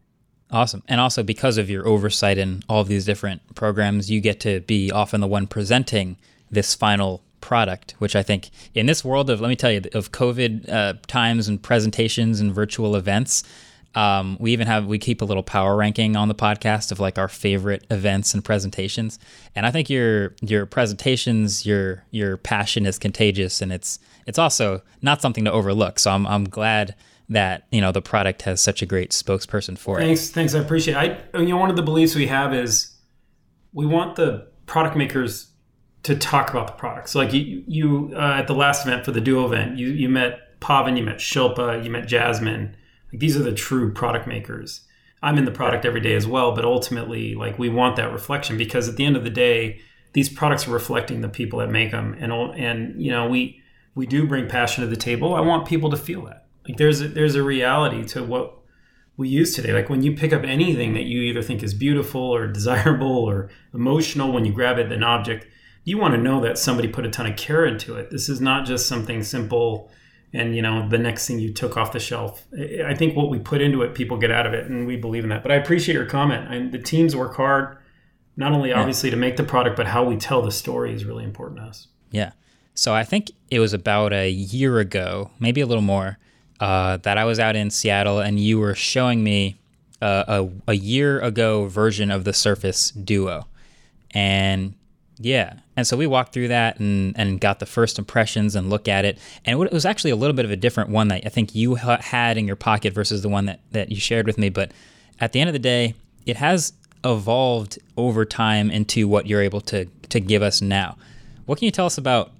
Awesome. 0.51 0.83
And 0.87 1.01
also 1.01 1.23
because 1.23 1.57
of 1.57 1.71
your 1.71 1.89
oversight 1.89 2.39
in 2.39 2.63
all 2.69 2.81
of 2.81 2.89
these 2.89 3.05
different 3.05 3.55
programs, 3.55 4.11
you 4.11 4.21
get 4.21 4.41
to 4.41 4.61
be 4.61 4.91
often 4.91 5.21
the 5.21 5.27
one 5.27 5.47
presenting 5.47 6.17
this 6.51 6.75
final 6.75 7.25
product, 7.41 7.95
which 7.99 8.15
I 8.15 8.23
think 8.23 8.51
in 8.73 8.87
this 8.87 9.05
world 9.05 9.31
of, 9.31 9.41
let 9.41 9.49
me 9.49 9.57
tell 9.57 9.73
you, 9.73 9.83
of 9.95 10.13
COVID 10.13 10.69
uh, 10.69 10.95
times 11.07 11.49
and 11.49 11.63
presentations 11.63 12.41
and 12.41 12.55
virtual 12.55 12.95
events, 12.97 13.43
um, 13.95 14.37
we 14.41 14.53
even 14.53 14.67
have, 14.67 14.87
we 14.87 14.99
keep 14.99 15.23
a 15.23 15.25
little 15.25 15.43
power 15.43 15.77
ranking 15.77 16.17
on 16.17 16.29
the 16.29 16.35
podcast 16.35 16.93
of 16.93 17.01
like 17.01 17.19
our 17.19 17.29
favorite 17.29 17.87
events 17.91 18.35
and 18.35 18.45
presentations. 18.45 19.19
And 19.55 19.67
I 19.67 19.71
think 19.71 19.89
your, 19.89 20.35
your 20.43 20.67
presentations, 20.67 21.65
your, 21.65 22.05
your 22.11 22.37
passion 22.37 22.87
is 22.87 22.99
contagious 22.99 23.63
and 23.63 23.73
it's, 23.73 23.99
it's 24.27 24.39
also 24.39 24.83
not 25.03 25.23
something 25.23 25.45
to 25.45 25.53
overlook. 25.53 25.99
So 25.99 26.11
I'm, 26.11 26.27
I'm 26.27 26.45
glad 26.45 26.95
that, 27.29 27.67
you 27.71 27.81
know, 27.81 27.93
the 27.93 28.03
product 28.03 28.43
has 28.43 28.61
such 28.61 28.83
a 28.83 28.87
great 28.87 29.11
spokesperson 29.11 29.79
for 29.79 29.99
it. 29.99 30.03
Thanks, 30.05 30.31
thanks. 30.31 30.55
I 30.55 30.59
appreciate. 30.59 30.95
It. 30.97 31.25
I 31.35 31.39
you 31.39 31.49
know 31.49 31.57
one 31.57 31.71
of 31.71 31.77
the 31.77 31.83
beliefs 31.83 32.15
we 32.15 32.27
have 32.27 32.55
is 32.55 32.95
we 33.73 33.87
want 33.87 34.17
the 34.17 34.47
product 34.67 34.97
makers 34.97 35.49
to 36.05 36.15
talk 36.15 36.51
about 36.51 36.67
the 36.67 36.75
product. 36.75 37.09
So 37.09 37.19
like 37.19 37.33
you, 37.33 37.65
you 37.67 38.13
uh, 38.15 38.37
at 38.39 38.47
the 38.47 38.55
last 38.55 38.87
event 38.87 39.05
for 39.05 39.11
the 39.11 39.21
Duo 39.21 39.47
event, 39.47 39.79
you 39.79 39.89
you 39.89 40.09
met 40.09 40.61
Pavan, 40.61 40.97
you 40.97 41.03
met 41.03 41.17
Shilpa, 41.17 41.83
you 41.83 41.91
met 41.91 42.07
Jasmine. 42.07 42.77
These 43.19 43.37
are 43.37 43.43
the 43.43 43.53
true 43.53 43.93
product 43.93 44.27
makers. 44.27 44.83
I'm 45.23 45.39
in 45.39 45.47
the 45.47 45.51
product 45.51 45.87
every 45.87 46.01
day 46.01 46.15
as 46.15 46.27
well, 46.27 46.55
but 46.55 46.65
ultimately, 46.65 47.35
like 47.35 47.59
we 47.59 47.69
want 47.69 47.97
that 47.97 48.13
reflection 48.13 48.59
because 48.59 48.89
at 48.89 48.97
the 48.97 49.07
end 49.07 49.17
of 49.17 49.25
the 49.25 49.31
day, 49.31 49.81
these 50.13 50.29
products 50.29 50.69
are 50.69 50.73
reflecting 50.73 51.21
the 51.21 51.29
people 51.29 51.59
that 51.61 51.71
make 51.71 51.91
them, 51.91 52.15
and 52.19 52.33
and 52.33 53.03
you 53.03 53.11
know 53.11 53.29
we 53.29 53.63
we 53.95 54.07
do 54.07 54.27
bring 54.27 54.49
passion 54.49 54.83
to 54.83 54.89
the 54.89 54.97
table. 54.97 55.35
I 55.35 55.41
want 55.41 55.67
people 55.67 55.91
to 55.91 55.97
feel 55.97 56.25
that. 56.27 56.47
Like 56.67 56.77
there's 56.77 57.01
a, 57.01 57.09
there's 57.09 57.35
a 57.35 57.43
reality 57.43 58.05
to 58.09 58.23
what 58.23 58.59
we 59.17 59.29
use 59.29 59.55
today. 59.55 59.73
Like 59.73 59.89
when 59.89 60.03
you 60.03 60.17
pick 60.17 60.33
up 60.33 60.43
anything 60.45 60.95
that 60.95 61.05
you 61.05 61.21
either 61.23 61.43
think 61.43 61.63
is 61.63 61.75
beautiful 61.75 62.21
or 62.21 62.47
desirable 62.53 63.19
or 63.19 63.51
emotional, 63.73 64.33
when 64.33 64.45
you 64.45 64.53
grab 64.53 64.79
it, 64.79 64.91
an 64.93 65.03
object, 65.03 65.47
you 65.85 65.99
want 65.99 66.15
to 66.15 66.21
know 66.21 66.41
that 66.41 66.59
somebody 66.59 66.89
put 66.89 67.07
a 67.07 67.11
ton 67.11 67.27
of 67.27 67.37
care 67.37 67.65
into 67.65 67.97
it. 67.97 68.11
This 68.11 68.29
is 68.29 68.41
not 68.41 68.67
just 68.67 68.87
something 68.87 69.23
simple 69.23 69.91
and 70.35 70.57
you 70.57 70.61
know 70.61 70.87
the 70.89 70.99
next 70.99 71.27
thing 71.27 71.39
you 71.39 71.53
took 71.53 71.77
off 71.77 71.93
the 71.93 72.01
shelf. 72.01 72.45
I 72.85 72.95
think 72.95 73.17
what 73.17 73.31
we 73.31 73.39
put 73.39 73.63
into 73.63 73.83
it, 73.83 73.95
people 73.95 74.19
get 74.19 74.31
out 74.31 74.47
of 74.47 74.53
it, 74.53 74.67
and 74.67 74.87
we 74.87 74.97
believe 74.97 75.23
in 75.23 75.31
that. 75.31 75.43
But 75.43 75.53
I 75.53 75.55
appreciate 75.55 75.95
your 75.95 76.07
comment. 76.07 76.49
I, 76.51 76.69
the 76.69 76.79
teams 76.79 77.15
work 77.15 77.37
hard, 77.37 77.79
not 78.37 78.53
only 78.53 78.73
obviously 78.73 79.11
to 79.11 79.17
make 79.17 79.37
the 79.37 79.45
product, 79.45 79.77
but 79.77 79.87
how 79.87 80.05
we 80.05 80.17
tell 80.17 80.43
the 80.43 80.51
story 80.51 80.93
is 80.93 81.05
really 81.05 81.25
important 81.25 81.61
to 81.61 81.67
us. 81.67 81.87
Yeah. 82.11 82.33
So 82.75 82.93
I 82.93 83.05
think 83.05 83.31
it 83.51 83.61
was 83.61 83.73
about 83.73 84.13
a 84.13 84.29
year 84.29 84.81
ago, 84.81 85.31
maybe 85.39 85.61
a 85.61 85.67
little 85.67 85.83
more, 85.83 86.19
uh, 86.59 86.97
that 86.99 87.17
I 87.17 87.25
was 87.25 87.39
out 87.39 87.55
in 87.55 87.71
Seattle 87.71 88.19
and 88.19 88.41
you 88.41 88.59
were 88.59 88.75
showing 88.75 89.23
me 89.23 89.57
uh, 90.03 90.25
a, 90.67 90.73
a 90.73 90.75
year 90.75 91.21
ago 91.21 91.67
version 91.67 92.11
of 92.11 92.25
the 92.25 92.33
Surface 92.33 92.91
Duo. 92.91 93.47
And 94.11 94.75
yeah. 95.19 95.55
And 95.77 95.87
so 95.87 95.97
we 95.97 96.07
walked 96.07 96.33
through 96.33 96.49
that 96.49 96.81
and, 96.81 97.19
and 97.19 97.41
got 97.41 97.61
the 97.61 97.67
first 97.67 97.99
impressions 97.99 98.55
and 98.57 98.71
look 98.71 98.89
at 98.89 99.05
it. 99.05 99.19
And 99.45 99.61
it 99.63 99.73
was 99.73 99.87
actually 99.87 100.11
a 100.11 100.17
little 100.17 100.35
bit 100.35 100.45
of 100.45 100.51
a 100.51 100.57
different 100.57 100.91
one 100.91 101.09
that 101.09 101.23
I 101.25 101.29
think 101.29 101.55
you 101.55 101.77
ha- 101.77 102.01
had 102.01 102.37
in 102.37 102.47
your 102.47 102.57
pocket 102.57 102.93
versus 102.93 103.23
the 103.23 103.29
one 103.29 103.47
that, 103.47 103.61
that 103.73 103.91
you 103.91 103.97
shared 103.97 104.27
with 104.27 104.39
me. 104.39 104.49
But 104.49 104.73
at 105.21 105.33
the 105.33 105.41
end 105.41 105.49
of 105.49 105.53
the 105.55 105.59
day, 105.59 105.95
it 106.27 106.37
has 106.37 106.73
evolved 107.05 107.79
over 107.97 108.25
time 108.25 108.71
into 108.71 109.07
what 109.07 109.27
you're 109.27 109.43
able 109.43 109.61
to, 109.61 109.85
to 110.09 110.21
give 110.21 110.43
us 110.43 110.61
now. 110.61 110.97
What 111.47 111.59
can 111.59 111.67
you 111.67 111.71
tell 111.71 111.87
us 111.87 111.99
about 111.99 112.33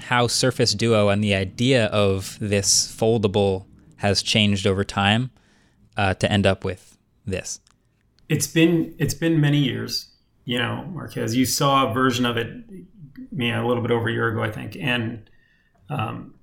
how 0.00 0.26
Surface 0.26 0.74
Duo 0.74 1.10
and 1.10 1.22
the 1.22 1.34
idea 1.34 1.86
of 1.86 2.36
this 2.40 2.90
foldable 2.90 3.66
has 3.96 4.22
changed 4.22 4.66
over 4.66 4.84
time 4.84 5.30
uh, 5.96 6.14
to 6.14 6.30
end 6.30 6.46
up 6.46 6.64
with 6.64 6.96
this? 7.26 7.60
It's 8.28 8.46
been 8.46 8.94
it's 8.98 9.14
been 9.14 9.40
many 9.40 9.58
years, 9.58 10.08
you 10.44 10.58
know, 10.58 10.84
Marques. 10.92 11.34
You 11.34 11.46
saw 11.46 11.90
a 11.90 11.94
version 11.94 12.26
of 12.26 12.36
it, 12.36 12.48
yeah, 13.32 13.62
a 13.62 13.66
little 13.66 13.82
bit 13.82 13.90
over 13.90 14.08
a 14.08 14.12
year 14.12 14.28
ago, 14.28 14.42
I 14.42 14.50
think. 14.50 14.76
And 14.76 15.28
um, 15.88 16.34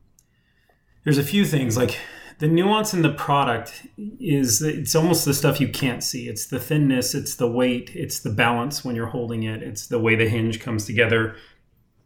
there's 1.04 1.18
a 1.18 1.24
few 1.24 1.46
things 1.46 1.78
like 1.78 1.98
the 2.40 2.48
nuance 2.48 2.94
in 2.94 3.04
the 3.04 3.12
product 3.12 3.86
is 4.20 4.64
it's 4.64 4.96
almost 4.96 5.26
the 5.26 5.34
stuff 5.34 5.62
you 5.62 5.68
can't 5.68 6.04
see. 6.04 6.28
It's 6.28 6.48
the 6.48 6.60
thinness, 6.60 7.14
it's 7.14 7.36
the 7.36 7.48
weight, 7.48 7.92
it's 7.94 8.20
the 8.20 8.32
balance 8.32 8.84
when 8.84 8.96
you're 8.96 9.08
holding 9.08 9.44
it, 9.44 9.62
it's 9.62 9.88
the 9.88 10.00
way 10.00 10.16
the 10.16 10.28
hinge 10.28 10.60
comes 10.60 10.86
together, 10.86 11.36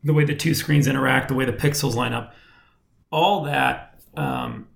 the 0.03 0.13
way 0.13 0.25
the 0.25 0.35
two 0.35 0.53
screens 0.53 0.87
interact, 0.87 1.29
the 1.29 1.35
way 1.35 1.45
the 1.45 1.53
pixels 1.53 1.95
line 1.95 2.11
up. 2.11 2.33
All 3.11 3.43
that 3.43 3.99
um, 4.17 4.67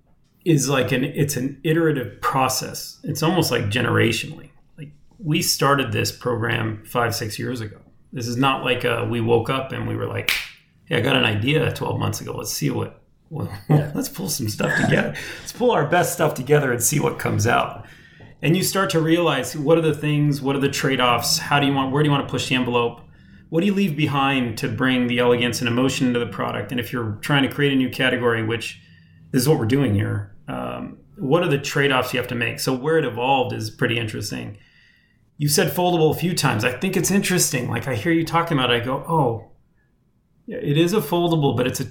is 0.46 0.68
like 0.70 0.92
an 0.92 1.04
it's 1.04 1.36
an 1.36 1.60
iterative 1.62 2.20
process. 2.22 2.98
It's 3.04 3.22
almost 3.22 3.50
like 3.50 3.64
generationally. 3.64 4.49
We 5.22 5.42
started 5.42 5.92
this 5.92 6.12
program 6.12 6.84
five 6.84 7.14
six 7.14 7.38
years 7.38 7.60
ago. 7.60 7.78
This 8.12 8.26
is 8.26 8.36
not 8.36 8.64
like 8.64 8.84
uh 8.84 9.06
we 9.08 9.20
woke 9.20 9.50
up 9.50 9.72
and 9.72 9.86
we 9.86 9.96
were 9.96 10.06
like, 10.06 10.32
hey, 10.90 10.98
I 10.98 11.00
got 11.00 11.16
an 11.16 11.24
idea 11.24 11.72
12 11.72 11.98
months 11.98 12.20
ago. 12.20 12.36
Let's 12.36 12.52
see 12.52 12.68
what, 12.68 13.00
well, 13.30 13.50
yeah. 13.70 13.92
let's 13.94 14.08
pull 14.08 14.28
some 14.28 14.48
stuff 14.48 14.74
together. 14.76 15.14
let's 15.40 15.52
pull 15.52 15.70
our 15.70 15.86
best 15.86 16.12
stuff 16.12 16.34
together 16.34 16.72
and 16.72 16.82
see 16.82 17.00
what 17.00 17.18
comes 17.18 17.46
out. 17.46 17.86
And 18.42 18.56
you 18.56 18.62
start 18.62 18.90
to 18.90 19.00
realize 19.00 19.56
what 19.56 19.78
are 19.78 19.82
the 19.82 19.94
things, 19.94 20.42
what 20.42 20.56
are 20.56 20.60
the 20.60 20.68
trade 20.68 21.00
offs, 21.00 21.38
how 21.38 21.60
do 21.60 21.66
you 21.66 21.72
want, 21.72 21.92
where 21.92 22.02
do 22.02 22.08
you 22.08 22.12
want 22.12 22.26
to 22.26 22.30
push 22.30 22.48
the 22.48 22.54
envelope? 22.54 23.02
What 23.50 23.60
do 23.60 23.66
you 23.66 23.74
leave 23.74 23.96
behind 23.96 24.58
to 24.58 24.68
bring 24.68 25.08
the 25.08 25.18
elegance 25.18 25.60
and 25.60 25.68
emotion 25.68 26.06
into 26.06 26.20
the 26.20 26.26
product? 26.26 26.70
And 26.70 26.80
if 26.80 26.92
you're 26.92 27.18
trying 27.20 27.42
to 27.42 27.48
create 27.48 27.72
a 27.72 27.76
new 27.76 27.90
category, 27.90 28.44
which 28.44 28.80
this 29.32 29.42
is 29.42 29.48
what 29.48 29.58
we're 29.58 29.66
doing 29.66 29.94
here, 29.94 30.34
um, 30.48 30.98
what 31.16 31.42
are 31.42 31.48
the 31.48 31.58
trade 31.58 31.92
offs 31.92 32.14
you 32.14 32.18
have 32.18 32.28
to 32.28 32.34
make? 32.34 32.60
So, 32.60 32.72
where 32.72 32.96
it 32.96 33.04
evolved 33.04 33.52
is 33.52 33.68
pretty 33.68 33.98
interesting. 33.98 34.56
You 35.40 35.48
said 35.48 35.72
foldable 35.72 36.14
a 36.14 36.18
few 36.18 36.34
times. 36.34 36.66
I 36.66 36.72
think 36.72 36.98
it's 36.98 37.10
interesting. 37.10 37.70
Like, 37.70 37.88
I 37.88 37.94
hear 37.94 38.12
you 38.12 38.26
talking 38.26 38.58
about 38.58 38.70
it, 38.70 38.82
I 38.82 38.84
go, 38.84 38.96
oh, 39.08 39.52
it 40.46 40.76
is 40.76 40.92
a 40.92 41.00
foldable, 41.00 41.56
but 41.56 41.66
it's 41.66 41.80
a 41.80 41.86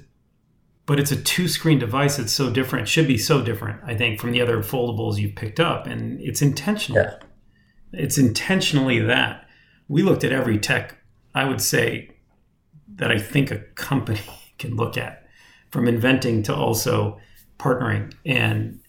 but 0.85 0.99
it's 0.99 1.11
a 1.11 1.15
two 1.15 1.47
screen 1.47 1.79
device. 1.79 2.19
It's 2.19 2.31
so 2.31 2.51
different. 2.51 2.83
It 2.83 2.89
should 2.89 3.07
be 3.07 3.17
so 3.17 3.41
different, 3.41 3.81
I 3.83 3.95
think, 3.95 4.19
from 4.19 4.33
the 4.33 4.41
other 4.41 4.59
foldables 4.59 5.17
you've 5.17 5.33
picked 5.33 5.59
up. 5.59 5.87
And 5.87 6.21
it's 6.21 6.43
intentional. 6.43 7.01
Yeah. 7.01 7.15
It's 7.91 8.19
intentionally 8.19 8.99
that. 8.99 9.47
We 9.87 10.03
looked 10.03 10.23
at 10.23 10.31
every 10.31 10.59
tech, 10.59 10.95
I 11.33 11.45
would 11.45 11.59
say, 11.59 12.11
that 12.97 13.09
I 13.09 13.17
think 13.17 13.49
a 13.49 13.57
company 13.73 14.21
can 14.59 14.75
look 14.75 14.95
at 14.95 15.25
from 15.71 15.87
inventing 15.87 16.43
to 16.43 16.55
also 16.55 17.19
partnering. 17.57 18.13
And, 18.27 18.79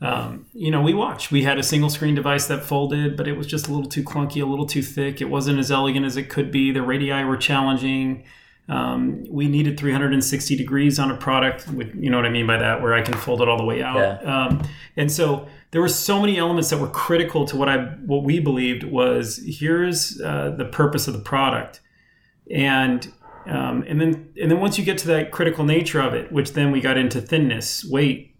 um, 0.00 0.46
you 0.52 0.70
know, 0.70 0.82
we 0.82 0.92
watched. 0.92 1.30
We 1.30 1.44
had 1.44 1.58
a 1.58 1.62
single 1.62 1.90
screen 1.90 2.14
device 2.14 2.46
that 2.46 2.64
folded, 2.64 3.16
but 3.16 3.26
it 3.26 3.36
was 3.36 3.46
just 3.46 3.68
a 3.68 3.72
little 3.72 3.88
too 3.88 4.02
clunky, 4.02 4.42
a 4.42 4.46
little 4.46 4.66
too 4.66 4.82
thick. 4.82 5.20
It 5.20 5.30
wasn't 5.30 5.58
as 5.58 5.70
elegant 5.70 6.04
as 6.04 6.16
it 6.16 6.28
could 6.28 6.50
be. 6.50 6.70
The 6.70 6.82
radii 6.82 7.24
were 7.24 7.36
challenging 7.36 8.24
um, 8.68 9.24
we 9.28 9.48
needed 9.48 9.78
360 9.78 10.56
degrees 10.56 10.98
on 10.98 11.10
a 11.10 11.16
product 11.16 11.68
with 11.68 11.94
you 11.94 12.10
know 12.10 12.16
what 12.16 12.26
i 12.26 12.30
mean 12.30 12.46
by 12.46 12.56
that 12.56 12.82
where 12.82 12.94
i 12.94 13.02
can 13.02 13.14
fold 13.14 13.40
it 13.40 13.48
all 13.48 13.56
the 13.56 13.64
way 13.64 13.82
out 13.82 13.96
yeah. 13.96 14.46
um, 14.46 14.62
and 14.96 15.10
so 15.10 15.46
there 15.70 15.80
were 15.80 15.88
so 15.88 16.20
many 16.20 16.36
elements 16.38 16.70
that 16.70 16.78
were 16.78 16.88
critical 16.88 17.44
to 17.46 17.56
what 17.56 17.68
i 17.68 17.84
what 18.06 18.24
we 18.24 18.40
believed 18.40 18.82
was 18.82 19.40
here's 19.46 20.20
uh, 20.20 20.50
the 20.56 20.64
purpose 20.64 21.06
of 21.06 21.14
the 21.14 21.20
product 21.20 21.80
and 22.50 23.12
um, 23.46 23.84
and 23.86 24.00
then 24.00 24.32
and 24.40 24.50
then 24.50 24.58
once 24.58 24.78
you 24.78 24.84
get 24.84 24.98
to 24.98 25.06
that 25.06 25.30
critical 25.30 25.64
nature 25.64 26.00
of 26.00 26.12
it 26.14 26.32
which 26.32 26.52
then 26.54 26.72
we 26.72 26.80
got 26.80 26.98
into 26.98 27.20
thinness 27.20 27.84
weight 27.84 28.35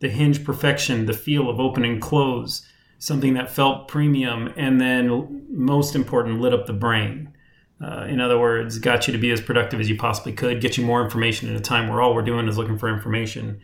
the 0.00 0.08
hinge 0.08 0.44
perfection 0.44 1.06
the 1.06 1.12
feel 1.12 1.48
of 1.48 1.60
open 1.60 1.84
and 1.84 2.02
close 2.02 2.66
something 2.98 3.34
that 3.34 3.50
felt 3.50 3.88
premium 3.88 4.52
and 4.56 4.80
then 4.80 5.46
most 5.50 5.94
important 5.94 6.40
lit 6.40 6.52
up 6.52 6.66
the 6.66 6.72
brain 6.72 7.32
uh, 7.82 8.04
in 8.08 8.20
other 8.20 8.38
words, 8.38 8.78
got 8.78 9.06
you 9.06 9.12
to 9.12 9.18
be 9.18 9.30
as 9.30 9.40
productive 9.40 9.80
as 9.80 9.88
you 9.88 9.96
possibly 9.96 10.32
could, 10.32 10.60
get 10.60 10.76
you 10.76 10.84
more 10.84 11.02
information 11.02 11.48
at 11.48 11.56
a 11.56 11.60
time 11.60 11.88
where 11.88 12.02
all 12.02 12.14
we're 12.14 12.22
doing 12.22 12.46
is 12.46 12.58
looking 12.58 12.76
for 12.76 12.88
information. 12.88 13.58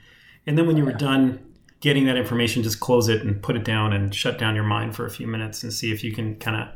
And 0.46 0.56
then 0.56 0.66
when 0.66 0.76
you 0.76 0.84
were 0.84 0.92
done 0.92 1.38
getting 1.80 2.06
that 2.06 2.16
information, 2.16 2.62
just 2.62 2.80
close 2.80 3.08
it 3.08 3.22
and 3.22 3.42
put 3.42 3.56
it 3.56 3.64
down 3.64 3.92
and 3.92 4.14
shut 4.14 4.38
down 4.38 4.54
your 4.54 4.64
mind 4.64 4.96
for 4.96 5.04
a 5.04 5.10
few 5.10 5.26
minutes 5.26 5.62
and 5.62 5.72
see 5.72 5.92
if 5.92 6.02
you 6.02 6.12
can 6.12 6.36
kind 6.36 6.62
of, 6.62 6.68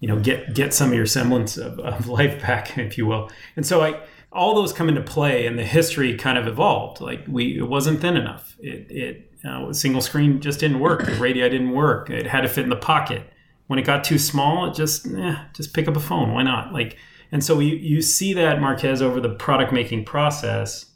you 0.00 0.08
know, 0.08 0.18
get 0.18 0.54
get 0.54 0.72
some 0.72 0.88
of 0.88 0.94
your 0.94 1.04
semblance 1.04 1.58
of, 1.58 1.78
of 1.80 2.08
life 2.08 2.40
back, 2.40 2.78
if 2.78 2.96
you 2.96 3.04
will. 3.04 3.30
And 3.54 3.66
so 3.66 3.82
I 3.82 4.00
all 4.38 4.54
those 4.54 4.72
come 4.72 4.88
into 4.88 5.02
play 5.02 5.46
and 5.46 5.58
the 5.58 5.64
history 5.64 6.16
kind 6.16 6.38
of 6.38 6.46
evolved. 6.46 7.00
Like 7.00 7.24
we 7.28 7.58
it 7.58 7.68
wasn't 7.68 8.00
thin 8.00 8.16
enough. 8.16 8.56
It 8.60 8.86
it 8.90 9.32
uh, 9.44 9.72
single 9.72 10.00
screen 10.00 10.40
just 10.40 10.60
didn't 10.60 10.80
work. 10.80 11.04
The 11.04 11.14
radii 11.14 11.48
didn't 11.48 11.72
work. 11.72 12.10
It 12.10 12.26
had 12.26 12.40
to 12.42 12.48
fit 12.48 12.64
in 12.64 12.70
the 12.70 12.76
pocket 12.76 13.22
when 13.68 13.78
it 13.78 13.84
got 13.84 14.02
too 14.02 14.18
small, 14.18 14.66
it 14.66 14.74
just 14.74 15.06
eh, 15.06 15.36
just 15.54 15.72
pick 15.72 15.86
up 15.86 15.96
a 15.96 16.00
phone. 16.00 16.32
Why 16.32 16.42
not? 16.42 16.72
Like, 16.72 16.96
and 17.30 17.44
so 17.44 17.60
you 17.60 17.76
you 17.76 18.02
see 18.02 18.32
that 18.34 18.60
Marques 18.60 19.00
over 19.00 19.20
the 19.20 19.28
product 19.28 19.72
making 19.72 20.04
process, 20.04 20.86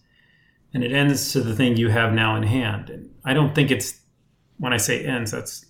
and 0.74 0.82
it 0.82 0.90
ends 0.90 1.32
to 1.32 1.43
the 1.43 1.55
thing 1.55 1.76
you 1.76 1.90
have 1.90 2.12
now 2.12 2.34
in 2.34 2.43
hand. 2.43 2.90
And 2.90 3.11
I 3.24 3.34
don't 3.34 3.55
think 3.55 3.70
it's 3.70 4.01
when 4.59 4.72
I 4.72 4.78
say 4.78 5.05
ends, 5.05 5.30
that's 5.30 5.66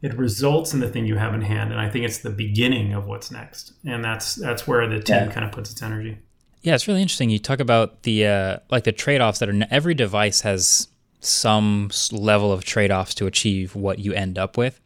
it 0.00 0.16
results 0.16 0.72
in 0.72 0.80
the 0.80 0.88
thing 0.88 1.06
you 1.06 1.16
have 1.16 1.34
in 1.34 1.42
hand, 1.42 1.72
and 1.72 1.80
I 1.80 1.90
think 1.90 2.06
it's 2.06 2.18
the 2.18 2.30
beginning 2.30 2.94
of 2.94 3.06
what's 3.06 3.30
next, 3.30 3.74
and 3.84 4.02
that's 4.02 4.34
that's 4.34 4.66
where 4.66 4.88
the 4.88 5.00
team 5.00 5.16
yeah. 5.16 5.30
kind 5.30 5.44
of 5.44 5.52
puts 5.52 5.70
its 5.70 5.82
energy. 5.82 6.18
Yeah, 6.62 6.74
it's 6.74 6.88
really 6.88 7.02
interesting. 7.02 7.30
You 7.30 7.38
talk 7.38 7.60
about 7.60 8.02
the 8.02 8.26
uh, 8.26 8.58
like 8.70 8.84
the 8.84 8.92
trade 8.92 9.20
offs 9.20 9.38
that 9.38 9.48
are 9.48 9.66
every 9.70 9.94
device 9.94 10.40
has 10.42 10.88
some 11.20 11.90
level 12.12 12.52
of 12.52 12.64
trade 12.64 12.90
offs 12.90 13.14
to 13.14 13.26
achieve 13.26 13.74
what 13.74 13.98
you 13.98 14.12
end 14.12 14.38
up 14.38 14.56
with. 14.56 14.80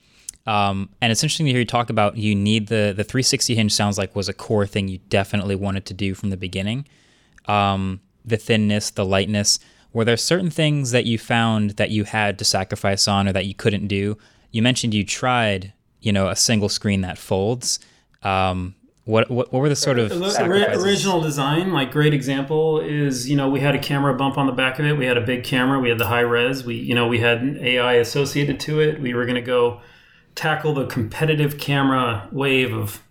Um, 0.46 0.90
and 1.00 1.12
it's 1.12 1.22
interesting 1.22 1.46
to 1.46 1.52
hear 1.52 1.60
you 1.60 1.66
talk 1.66 1.88
about 1.88 2.16
you 2.16 2.34
need 2.34 2.68
the 2.68 2.92
the 2.96 3.04
360 3.04 3.54
hinge 3.54 3.72
sounds 3.72 3.96
like 3.96 4.14
was 4.16 4.28
a 4.28 4.32
core 4.32 4.66
thing 4.66 4.88
you 4.88 4.98
definitely 5.08 5.54
wanted 5.54 5.86
to 5.86 5.94
do 5.94 6.14
from 6.14 6.30
the 6.30 6.36
beginning. 6.36 6.86
Um, 7.46 8.00
the 8.24 8.36
thinness, 8.36 8.90
the 8.90 9.04
lightness. 9.04 9.58
Were 9.92 10.04
there 10.04 10.16
certain 10.16 10.50
things 10.50 10.90
that 10.92 11.04
you 11.04 11.18
found 11.18 11.70
that 11.72 11.90
you 11.90 12.04
had 12.04 12.38
to 12.38 12.44
sacrifice 12.44 13.06
on 13.06 13.28
or 13.28 13.32
that 13.32 13.46
you 13.46 13.54
couldn't 13.54 13.88
do? 13.88 14.16
You 14.50 14.62
mentioned 14.62 14.94
you 14.94 15.04
tried, 15.04 15.72
you 16.00 16.12
know, 16.12 16.28
a 16.28 16.36
single 16.36 16.68
screen 16.68 17.02
that 17.02 17.18
folds. 17.18 17.78
Um, 18.22 18.74
what, 19.04 19.30
what, 19.30 19.52
what 19.52 19.60
were 19.60 19.68
the 19.68 19.76
sort 19.76 19.98
of 19.98 20.12
original 20.12 21.20
design? 21.20 21.72
Like 21.72 21.90
great 21.90 22.14
example 22.14 22.80
is 22.80 23.28
you 23.28 23.36
know 23.36 23.48
we 23.48 23.60
had 23.60 23.74
a 23.74 23.78
camera 23.78 24.14
bump 24.14 24.38
on 24.38 24.46
the 24.46 24.52
back 24.52 24.78
of 24.78 24.86
it. 24.86 24.96
We 24.96 25.06
had 25.06 25.16
a 25.16 25.22
big 25.22 25.42
camera. 25.44 25.80
We 25.80 25.88
had 25.88 25.98
the 25.98 26.06
high 26.06 26.20
res. 26.20 26.64
We 26.64 26.76
you 26.76 26.94
know 26.94 27.08
we 27.08 27.18
had 27.18 27.42
an 27.42 27.58
AI 27.58 27.94
associated 27.94 28.60
to 28.60 28.80
it. 28.80 29.00
We 29.00 29.14
were 29.14 29.24
going 29.24 29.36
to 29.36 29.40
go 29.40 29.80
tackle 30.34 30.74
the 30.74 30.86
competitive 30.86 31.58
camera 31.58 32.28
wave 32.32 32.72
of, 32.72 33.02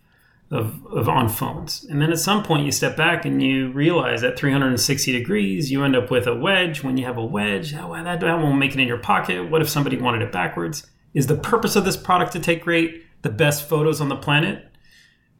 of, 0.49 0.85
of 0.87 1.07
on 1.07 1.29
phones. 1.29 1.83
And 1.85 2.01
then 2.01 2.11
at 2.11 2.19
some 2.19 2.43
point 2.43 2.65
you 2.65 2.71
step 2.71 2.97
back 2.97 3.25
and 3.25 3.41
you 3.41 3.71
realize 3.71 4.23
at 4.23 4.37
360 4.37 5.11
degrees, 5.11 5.71
you 5.71 5.83
end 5.83 5.95
up 5.95 6.09
with 6.09 6.27
a 6.27 6.35
wedge. 6.35 6.83
When 6.83 6.97
you 6.97 7.05
have 7.05 7.17
a 7.17 7.25
wedge, 7.25 7.73
oh, 7.75 7.93
that, 7.93 8.19
that 8.19 8.39
won't 8.39 8.57
make 8.57 8.73
it 8.73 8.79
in 8.79 8.87
your 8.87 8.97
pocket. 8.97 9.49
What 9.49 9.61
if 9.61 9.69
somebody 9.69 9.97
wanted 9.97 10.21
it 10.21 10.31
backwards? 10.31 10.87
Is 11.13 11.27
the 11.27 11.35
purpose 11.35 11.75
of 11.75 11.85
this 11.85 11.97
product 11.97 12.31
to 12.33 12.39
take 12.39 12.63
great, 12.63 13.03
the 13.21 13.29
best 13.29 13.67
photos 13.67 14.01
on 14.01 14.09
the 14.09 14.15
planet? 14.15 14.70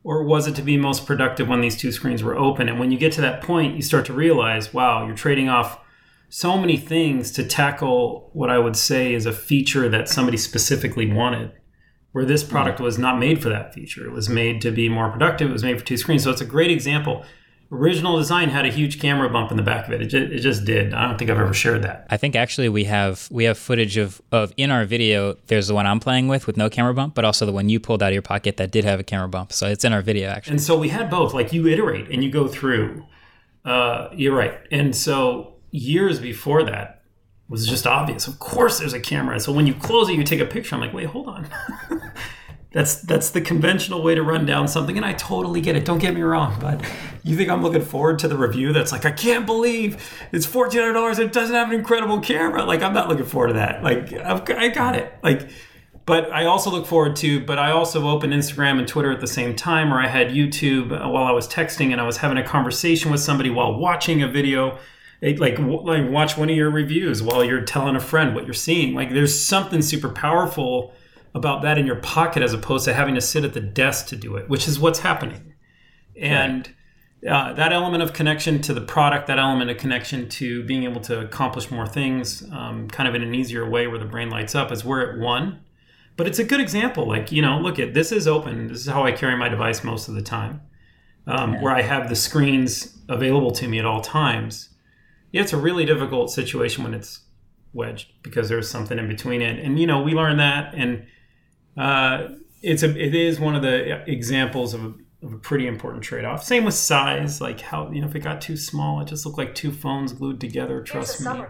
Or 0.03 0.23
was 0.23 0.47
it 0.47 0.55
to 0.55 0.61
be 0.61 0.77
most 0.77 1.05
productive 1.05 1.47
when 1.47 1.61
these 1.61 1.77
two 1.77 1.91
screens 1.91 2.23
were 2.23 2.35
open? 2.35 2.67
And 2.67 2.79
when 2.79 2.91
you 2.91 2.97
get 2.97 3.11
to 3.13 3.21
that 3.21 3.41
point, 3.41 3.75
you 3.75 3.81
start 3.81 4.05
to 4.05 4.13
realize, 4.13 4.73
wow, 4.73 5.05
you're 5.05 5.15
trading 5.15 5.47
off 5.47 5.79
so 6.29 6.57
many 6.57 6.77
things 6.77 7.31
to 7.33 7.43
tackle 7.43 8.29
what 8.33 8.49
I 8.49 8.57
would 8.57 8.77
say 8.77 9.13
is 9.13 9.25
a 9.25 9.33
feature 9.33 9.89
that 9.89 10.07
somebody 10.07 10.37
specifically 10.37 11.11
wanted 11.11 11.51
where 12.13 12.25
this 12.25 12.41
mm-hmm. 12.43 12.53
product 12.53 12.79
was 12.79 12.97
not 12.97 13.19
made 13.19 13.41
for 13.41 13.49
that 13.49 13.73
feature. 13.73 14.05
It 14.05 14.11
was 14.11 14.29
made 14.29 14.61
to 14.61 14.71
be 14.71 14.89
more 14.89 15.11
productive. 15.11 15.49
It 15.49 15.53
was 15.53 15.63
made 15.63 15.79
for 15.79 15.85
two 15.85 15.97
screens. 15.97 16.23
So 16.23 16.31
it's 16.31 16.41
a 16.41 16.45
great 16.45 16.71
example. 16.71 17.25
Original 17.72 18.17
design 18.17 18.49
had 18.49 18.65
a 18.65 18.69
huge 18.69 18.99
camera 18.99 19.30
bump 19.30 19.49
in 19.49 19.57
the 19.57 19.63
back 19.63 19.88
of 19.88 19.93
it. 19.93 20.01
It 20.01 20.07
just, 20.07 20.32
it 20.32 20.39
just 20.39 20.65
did. 20.65 20.93
I 20.93 21.07
don't 21.07 21.17
think 21.17 21.32
I've 21.32 21.39
ever 21.39 21.53
shared 21.53 21.84
that. 21.84 22.05
I 22.09 22.17
think 22.17 22.36
actually 22.36 22.67
we 22.67 22.84
have 22.84 23.28
we 23.32 23.45
have 23.45 23.57
footage 23.57 23.97
of 23.97 24.22
of 24.32 24.53
in 24.57 24.72
our 24.72 24.86
video. 24.86 25.38
There's 25.47 25.67
the 25.67 25.74
one 25.74 25.88
I'm 25.88 25.99
playing 25.99 26.28
with 26.28 26.47
with 26.47 26.57
no 26.57 26.69
camera 26.69 26.93
bump, 26.93 27.15
but 27.15 27.24
also 27.24 27.45
the 27.45 27.53
one 27.53 27.69
you 27.69 27.80
pulled 27.80 28.03
out 28.03 28.07
of 28.07 28.13
your 28.13 28.22
pocket 28.22 28.57
that 28.57 28.72
did 28.72 28.84
have 28.84 28.99
a 28.99 29.03
camera 29.03 29.30
bump. 29.30 29.53
So 29.53 29.67
it's 29.67 29.86
in 29.86 29.93
our 29.93 30.01
video 30.01 30.30
actually. 30.30 30.51
And 30.51 30.61
so 30.61 30.78
we 30.78 30.89
had 30.89 31.09
both. 31.09 31.34
Like 31.34 31.53
you 31.53 31.65
iterate 31.67 32.09
and 32.09 32.24
you 32.24 32.30
go 32.30 32.47
through. 32.47 33.05
Uh, 33.63 34.09
you're 34.13 34.36
right. 34.36 34.59
And 34.72 34.95
so 34.95 35.53
years 35.69 36.19
before 36.19 36.63
that, 36.63 37.01
was 37.51 37.67
just 37.67 37.86
obvious. 37.86 38.28
Of 38.28 38.39
course, 38.39 38.80
there's 38.80 38.93
a 38.93 38.99
camera. 38.99 39.38
So 39.39 39.51
when 39.51 39.67
you 39.67 39.74
close 39.74 40.09
it, 40.09 40.13
you 40.13 40.24
take 40.24 40.39
a 40.39 40.45
picture. 40.45 40.74
I'm 40.74 40.80
like, 40.80 40.93
wait, 40.93 41.07
hold 41.07 41.28
on. 41.28 41.49
that's 42.72 43.01
that's 43.01 43.32
the 43.32 43.41
conventional 43.41 44.01
way 44.01 44.15
to 44.15 44.24
run 44.24 44.45
down 44.45 44.67
something, 44.67 44.95
and 44.95 45.05
I 45.05 45.13
totally 45.13 45.61
get 45.61 45.76
it. 45.76 45.86
Don't 45.86 45.99
get 45.99 46.13
me 46.13 46.22
wrong, 46.22 46.57
but 46.59 46.82
you 47.24 47.36
think 47.36 47.49
I'm 47.49 47.61
looking 47.61 47.82
forward 47.82 48.19
to 48.19 48.28
the 48.28 48.38
review? 48.38 48.72
That's 48.74 48.91
like, 48.91 49.05
I 49.05 49.11
can't 49.11 49.45
believe 49.45 49.97
it's 50.32 50.45
fourteen 50.45 50.82
hundred 50.82 50.93
dollars. 50.93 51.19
It 51.19 51.34
doesn't 51.34 51.55
have 51.55 51.69
an 51.69 51.76
incredible 51.76 52.19
camera. 52.22 52.63
Like, 52.63 52.82
I'm 52.82 52.93
not 52.93 53.09
looking 53.09 53.26
forward 53.26 53.49
to 53.49 53.53
that. 53.55 53.84
Like, 53.84 54.13
I've, 54.13 54.49
I 54.49 54.69
got 54.69 54.95
it. 54.95 55.13
Like. 55.24 55.49
But 56.03 56.32
I 56.34 56.45
also 56.45 56.72
look 56.72 56.88
forward 56.88 57.15
to, 57.17 57.45
but 57.45 57.59
I 57.59 57.72
also 57.72 58.09
opened 58.09 58.34
Instagram 58.34 58.80
and 58.80 58.88
Twitter 58.88 59.11
at 59.11 59.22
the 59.22 59.28
same 59.28 59.55
time, 59.55 59.93
or 59.93 59.99
I 59.99 60.07
had 60.07 60.30
YouTube 60.30 60.91
uh, 60.91 61.07
while 61.07 61.26
I 61.26 61.32
was 61.32 61.47
texting 61.47 61.91
and 61.91 62.01
I 62.01 62.05
was 62.05 62.17
having 62.17 62.38
a 62.38 62.43
conversation 62.43 63.11
with 63.11 63.22
somebody 63.22 63.51
while 63.51 63.78
watching 63.78 64.24
a 64.24 64.28
video 64.28 64.80
like 65.22 65.59
like 65.59 66.09
watch 66.09 66.38
one 66.38 66.49
of 66.49 66.55
your 66.55 66.72
reviews 66.72 67.22
while 67.22 67.43
you're 67.43 67.61
telling 67.61 67.95
a 67.95 67.99
friend 67.99 68.34
what 68.34 68.45
you're 68.45 68.53
seeing. 68.53 68.95
Like 68.95 69.11
there's 69.11 69.39
something 69.39 69.82
super 69.84 70.09
powerful 70.09 70.93
about 71.34 71.61
that 71.61 71.77
in 71.77 71.86
your 71.86 71.97
pocket 71.97 72.43
as 72.43 72.53
opposed 72.53 72.86
to 72.86 72.93
having 72.93 73.15
to 73.15 73.21
sit 73.21 73.43
at 73.43 73.53
the 73.53 73.61
desk 73.61 74.07
to 74.07 74.15
do 74.15 74.36
it, 74.36 74.49
which 74.49 74.67
is 74.67 74.79
what's 74.79 74.99
happening. 74.99 75.53
And 76.19 76.69
uh, 77.27 77.53
that 77.53 77.71
element 77.71 78.03
of 78.03 78.13
connection 78.13 78.61
to 78.63 78.73
the 78.73 78.82
product, 78.82 79.27
that 79.27 79.39
element 79.39 79.71
of 79.71 79.77
connection 79.77 80.27
to 80.29 80.63
being 80.63 80.84
able 80.84 81.01
to 81.01 81.19
accomplish 81.19 81.71
more 81.71 81.88
things, 81.88 82.43
um, 82.51 82.89
kind 82.89 83.07
of 83.07 83.15
in 83.15 83.21
an 83.21 83.34
easier 83.34 83.69
way 83.69 83.88
where 83.88 83.99
the 83.99 84.05
brain 84.05 84.29
lights 84.29 84.55
up, 84.55 84.71
is 84.71 84.84
where 84.84 85.01
it 85.01 85.19
won. 85.19 85.61
But 86.17 86.27
it's 86.27 86.39
a 86.39 86.43
good 86.43 86.59
example. 86.59 87.07
Like 87.07 87.32
you 87.32 87.41
know, 87.41 87.59
look 87.59 87.79
at 87.79 87.93
this 87.93 88.11
is 88.11 88.27
open. 88.27 88.67
This 88.67 88.82
is 88.82 88.88
how 88.88 89.05
I 89.05 89.11
carry 89.11 89.38
my 89.38 89.49
device 89.49 89.84
most 89.84 90.07
of 90.07 90.15
the 90.15 90.21
time, 90.21 90.61
um, 91.25 91.53
yeah. 91.53 91.61
where 91.61 91.73
I 91.73 91.82
have 91.82 92.09
the 92.09 92.15
screens 92.15 92.97
available 93.07 93.51
to 93.51 93.67
me 93.67 93.79
at 93.79 93.86
all 93.86 94.01
times 94.01 94.71
yeah, 95.32 95.41
it's 95.41 95.53
a 95.53 95.57
really 95.57 95.86
difficult 95.86 96.29
situation 96.29 96.84
when 96.84 96.93
it's 96.93 97.21
wedged 97.73 98.11
because 98.21 98.49
there's 98.49 98.69
something 98.69 98.99
in 98.99 99.07
between 99.07 99.41
it. 99.41 99.63
And 99.63 99.79
you 99.79 99.88
know, 99.88 100.01
we 100.01 100.13
learned 100.13 100.39
that, 100.39 100.73
and 100.75 101.05
uh, 101.78 102.28
it's 102.61 102.84
a 102.84 102.89
it 102.89 103.15
is 103.15 103.39
one 103.39 103.55
of 103.55 103.61
the 103.61 104.09
examples 104.09 104.74
of 104.74 104.95
of 105.24 105.34
a 105.34 105.38
pretty 105.38 105.67
important 105.67 106.03
trade-off. 106.03 106.43
Same 106.43 106.65
with 106.65 106.74
size, 106.74 107.39
like 107.41 107.61
how 107.61 107.91
you 107.91 108.01
know 108.01 108.07
if 108.07 108.15
it 108.15 108.19
got 108.22 108.41
too 108.41 108.57
small, 108.57 109.01
it 109.01 109.07
just 109.07 109.26
looked 109.26 109.38
like 109.38 109.55
two 109.55 109.72
phones 109.72 110.13
glued 110.13 110.41
together. 110.41 110.82
Trust 110.82 111.22
me, 111.22 111.43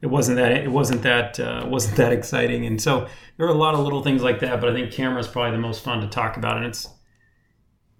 it 0.00 0.06
wasn't 0.06 0.36
that 0.36 0.52
it 0.52 0.70
wasn't 0.70 1.02
that 1.02 1.38
uh, 1.38 1.64
wasn't 1.68 1.96
that 1.96 2.12
exciting. 2.12 2.66
And 2.66 2.80
so 2.80 3.08
there 3.36 3.46
are 3.46 3.50
a 3.50 3.54
lot 3.54 3.74
of 3.74 3.80
little 3.80 4.02
things 4.02 4.22
like 4.22 4.40
that. 4.40 4.60
But 4.60 4.70
I 4.70 4.72
think 4.72 4.92
camera 4.92 5.20
is 5.20 5.28
probably 5.28 5.52
the 5.52 5.58
most 5.58 5.84
fun 5.84 6.00
to 6.00 6.08
talk 6.08 6.36
about, 6.36 6.56
and 6.56 6.66
it's 6.66 6.88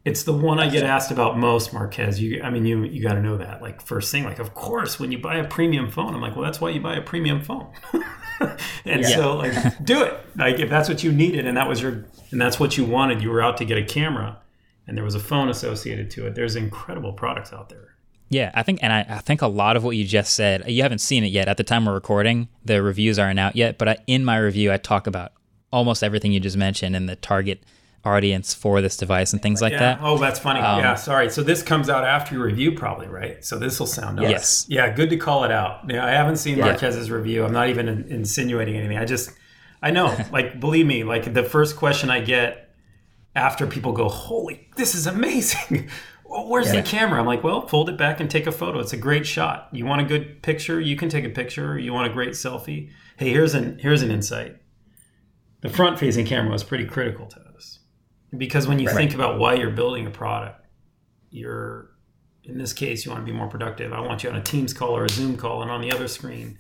it's 0.05 0.25
the 0.25 0.33
one 0.33 0.59
I 0.59 0.69
get 0.69 0.83
asked 0.83 1.13
about 1.13 1.39
most, 1.39 1.73
Marques. 1.73 2.19
You, 2.19 2.43
I 2.43 2.51
mean, 2.51 2.67
you 2.67 2.83
you 2.83 3.03
got 3.03 3.15
to 3.15 3.23
know 3.23 3.37
that. 3.39 3.63
Like 3.63 3.81
first 3.81 4.11
thing, 4.11 4.25
like 4.25 4.41
of 4.41 4.55
course, 4.55 4.99
when 4.99 5.13
you 5.13 5.19
buy 5.19 5.37
a 5.37 5.47
premium 5.47 5.89
phone, 5.89 6.15
I'm 6.15 6.21
like, 6.21 6.35
well, 6.35 6.45
that's 6.45 6.61
why 6.61 6.71
you 6.71 6.81
buy 6.81 6.97
a 6.97 7.03
premium 7.03 7.41
phone. 7.41 7.73
and 8.85 9.03
yeah. 9.03 9.09
so, 9.09 9.37
like, 9.37 9.85
do 9.85 10.03
it. 10.03 10.19
Like 10.37 10.59
if 10.59 10.71
that's 10.71 10.89
what 10.89 11.03
you 11.03 11.13
needed, 11.13 11.47
and 11.47 11.57
that 11.57 11.69
was 11.69 11.81
your, 11.83 12.05
and 12.31 12.41
that's 12.41 12.59
what 12.59 12.77
you 12.77 12.85
wanted, 12.85 13.23
you 13.23 13.31
were 13.31 13.43
out 13.43 13.57
to 13.59 13.65
get 13.65 13.79
a 13.79 13.85
camera, 13.85 14.39
and 14.87 14.97
there 14.97 15.05
was 15.05 15.15
a 15.15 15.21
phone 15.21 15.49
associated 15.49 16.11
to 16.13 16.27
it. 16.27 16.35
There's 16.35 16.57
incredible 16.57 17.13
products 17.13 17.53
out 17.53 17.69
there. 17.69 17.93
Yeah, 18.29 18.51
I 18.55 18.63
think, 18.63 18.83
and 18.83 18.95
I, 18.95 19.05
I, 19.07 19.19
think 19.19 19.43
a 19.43 19.47
lot 19.47 19.77
of 19.77 19.85
what 19.85 19.95
you 19.95 20.07
just 20.07 20.33
said, 20.33 20.67
you 20.67 20.83
haven't 20.83 21.01
seen 21.01 21.23
it 21.23 21.33
yet. 21.33 21.49
At 21.49 21.59
the 21.59 21.65
time 21.65 21.85
we're 21.85 21.93
recording, 21.93 22.49
the 22.65 22.83
reviews 22.83 23.19
aren't 23.19 23.39
out 23.39 23.57
yet. 23.57 23.77
But 23.77 23.89
I, 23.89 23.97
in 24.07 24.25
my 24.25 24.39
review, 24.39 24.73
I 24.73 24.79
talk 24.79 25.07
about 25.07 25.33
almost 25.71 26.03
everything 26.03 26.33
you 26.33 26.41
just 26.41 26.57
mentioned 26.57 26.97
and 26.97 27.07
the 27.07 27.17
target 27.17 27.63
audience 28.05 28.53
for 28.53 28.81
this 28.81 28.97
device 28.97 29.33
and 29.33 29.41
things 29.41 29.61
like 29.63 29.73
yeah. 29.73 29.79
that. 29.79 29.99
Oh, 30.03 30.19
that's 30.19 30.39
funny. 30.39 30.61
Um, 30.61 30.81
yeah, 30.81 30.95
sorry. 30.95 31.31
So 31.31 31.43
this 31.43 31.63
comes 31.63 31.89
out 31.89 32.05
after 32.05 32.35
your 32.35 32.45
review, 32.45 32.73
probably, 32.73 33.07
right? 33.07 33.45
So 33.45 33.59
this 33.59 33.79
will 33.79 33.87
sound 33.87 34.17
nice. 34.17 34.31
Yes. 34.31 34.67
Yeah, 34.69 34.91
good 34.91 35.11
to 35.11 35.17
call 35.17 35.45
it 35.45 35.53
out. 35.53 35.89
Yeah, 35.89 36.05
I 36.05 36.11
haven't 36.11 36.37
seen 36.37 36.59
yeah. 36.59 36.77
review. 37.11 37.45
I'm 37.45 37.53
not 37.53 37.69
even 37.69 37.89
insinuating 37.89 38.77
anything. 38.77 38.99
I 38.99 39.05
just, 39.05 39.31
I 39.83 39.91
know. 39.91 40.17
like, 40.33 40.59
believe 40.59 40.87
me. 40.87 41.05
Like 41.05 41.33
the 41.33 41.45
first 41.45 41.77
question 41.77 42.11
I 42.11 42.21
get 42.21 42.75
after 43.35 43.67
people 43.67 43.93
go, 43.93 44.09
"Holy, 44.09 44.69
this 44.77 44.95
is 44.95 45.07
amazing." 45.07 45.89
well, 46.25 46.49
where's 46.49 46.73
yeah. 46.73 46.81
the 46.81 46.89
camera? 46.89 47.21
I'm 47.21 47.27
like, 47.27 47.45
well, 47.45 47.67
fold 47.67 47.89
it 47.89 47.97
back 47.97 48.19
and 48.19 48.31
take 48.31 48.47
a 48.47 48.53
photo. 48.53 48.81
It's 48.81 48.93
a 48.93 48.99
great 48.99 49.27
shot. 49.27 49.69
You 49.73 49.87
want 49.87 50.01
a 50.01 50.05
good 50.05 50.43
picture? 50.43 50.81
You 50.81 50.97
can 50.97 51.09
take 51.09 51.25
a 51.25 51.31
picture. 51.31 51.79
You 51.79 51.93
want 51.93 52.11
a 52.11 52.13
great 52.13 52.31
selfie? 52.31 52.91
Hey, 53.17 53.31
here's 53.31 53.55
an 53.55 53.79
here's 53.79 54.03
an 54.03 54.11
insight. 54.11 54.57
The 55.61 55.69
front 55.69 55.99
facing 55.99 56.27
camera 56.27 56.51
was 56.51 56.65
pretty 56.65 56.87
critical 56.87 57.27
to 57.27 57.42
because 58.37 58.67
when 58.67 58.79
you 58.79 58.87
right. 58.87 58.97
think 58.97 59.15
about 59.15 59.39
why 59.39 59.55
you're 59.55 59.71
building 59.71 60.07
a 60.07 60.11
product, 60.11 60.65
you're 61.31 61.91
in 62.45 62.59
this 62.59 62.73
case 62.73 63.05
you 63.05 63.11
want 63.11 63.25
to 63.25 63.31
be 63.31 63.37
more 63.37 63.49
productive. 63.49 63.93
I 63.93 64.01
want 64.01 64.23
you 64.23 64.31
on 64.31 64.37
a 64.37 64.43
Teams 64.43 64.73
call 64.73 64.97
or 64.97 65.05
a 65.05 65.09
Zoom 65.09 65.37
call, 65.37 65.63
and 65.63 65.71
on 65.71 65.81
the 65.81 65.93
other 65.93 66.09
screen, 66.09 66.59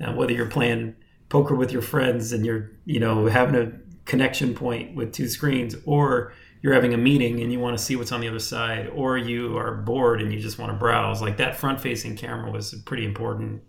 uh, 0.00 0.12
whether 0.12 0.32
you're 0.32 0.46
playing 0.46 0.96
poker 1.28 1.54
with 1.54 1.72
your 1.72 1.82
friends 1.82 2.32
and 2.32 2.46
you're 2.46 2.70
you 2.84 3.00
know 3.00 3.26
having 3.26 3.54
a 3.54 3.72
connection 4.04 4.54
point 4.54 4.94
with 4.94 5.12
two 5.12 5.28
screens, 5.28 5.76
or 5.84 6.32
you're 6.62 6.74
having 6.74 6.94
a 6.94 6.98
meeting 6.98 7.40
and 7.40 7.52
you 7.52 7.60
want 7.60 7.76
to 7.76 7.82
see 7.82 7.94
what's 7.94 8.10
on 8.12 8.20
the 8.20 8.28
other 8.28 8.38
side, 8.38 8.88
or 8.88 9.16
you 9.16 9.56
are 9.56 9.76
bored 9.76 10.20
and 10.20 10.32
you 10.32 10.40
just 10.40 10.58
want 10.58 10.72
to 10.72 10.78
browse. 10.78 11.20
Like 11.20 11.36
that 11.36 11.56
front-facing 11.56 12.16
camera 12.16 12.50
was 12.50 12.74
pretty 12.86 13.04
important. 13.04 13.62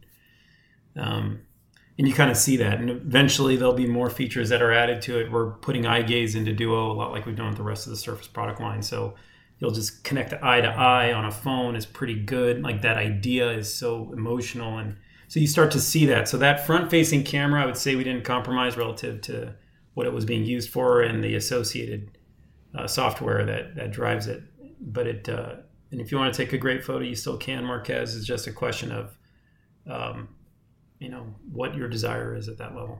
Um, 0.95 1.41
and 2.00 2.08
you 2.08 2.14
kind 2.14 2.32
of 2.32 2.38
see 2.38 2.56
that. 2.56 2.80
And 2.80 2.89
eventually 2.89 3.58
there'll 3.58 3.74
be 3.74 3.86
more 3.86 4.10
features 4.10 4.47
that 4.50 4.62
are 4.62 4.72
added 4.72 5.02
to 5.02 5.20
it. 5.20 5.30
We're 5.30 5.52
putting 5.56 5.86
eye 5.86 6.02
gaze 6.02 6.34
into 6.34 6.54
Duo 6.54 6.89
a 6.89 6.93
lot 6.93 7.12
like 7.12 7.26
we've 7.26 7.36
done 7.36 7.50
with 7.50 7.58
the 7.58 7.64
rest 7.64 7.86
of 7.86 7.91
the 7.91 7.97
Surface 7.97 8.26
product 8.26 8.62
line. 8.62 8.82
So 8.82 9.16
you'll 9.58 9.72
just 9.72 10.06
connect 10.06 10.32
eye 10.41 10.62
to 10.62 10.70
eye 10.70 11.12
on 11.12 11.26
a 11.26 11.32
phone 11.32 11.76
is 11.76 11.86
pretty 11.86 12.16
good. 12.16 12.64
Like 12.64 12.84
that 12.84 12.95
idea 12.95 13.52
is 13.52 13.72
so 13.72 14.14
emotional 14.14 14.78
and 14.78 14.95
so 15.28 15.41
you 15.41 15.45
start 15.45 15.72
to 15.72 15.82
see 15.82 16.06
that. 16.06 16.30
So 16.30 16.38
that 16.38 16.66
front 16.66 16.89
facing 16.89 17.26
camera, 17.26 17.62
I 17.62 17.66
would 17.66 17.76
say 17.76 17.97
we 17.97 18.06
didn't 18.06 18.24
compromise 18.24 18.78
relative 18.78 19.20
to 19.24 19.54
what 19.93 20.08
it 20.08 20.14
was 20.14 20.24
being 20.24 20.45
used 20.45 20.70
for 20.70 21.02
and 21.02 21.22
the 21.22 21.36
associated 21.36 22.18
uh, 22.74 22.88
software 22.88 23.45
that 23.45 23.76
that 23.76 23.91
drives 23.91 24.28
it. 24.28 24.41
But 24.80 25.06
it 25.06 25.28
uh, 25.28 25.56
and 25.91 26.00
if 26.00 26.14
you 26.14 26.18
want 26.18 26.34
to 26.34 26.45
take 26.45 26.54
a 26.54 26.58
great 26.58 26.82
photo, 26.82 27.04
you 27.04 27.16
still 27.16 27.36
can. 27.36 27.66
Marques 27.66 28.14
is 28.14 28.26
just 28.26 28.47
a 28.47 28.54
question 28.54 28.93
of 28.93 29.18
um, 29.86 30.30
you 31.00 31.10
know 31.10 31.26
what 31.52 31.76
your 31.76 31.88
desire 31.88 32.36
is 32.36 32.47
at 32.47 32.58
that 32.58 32.76
level. 32.76 33.00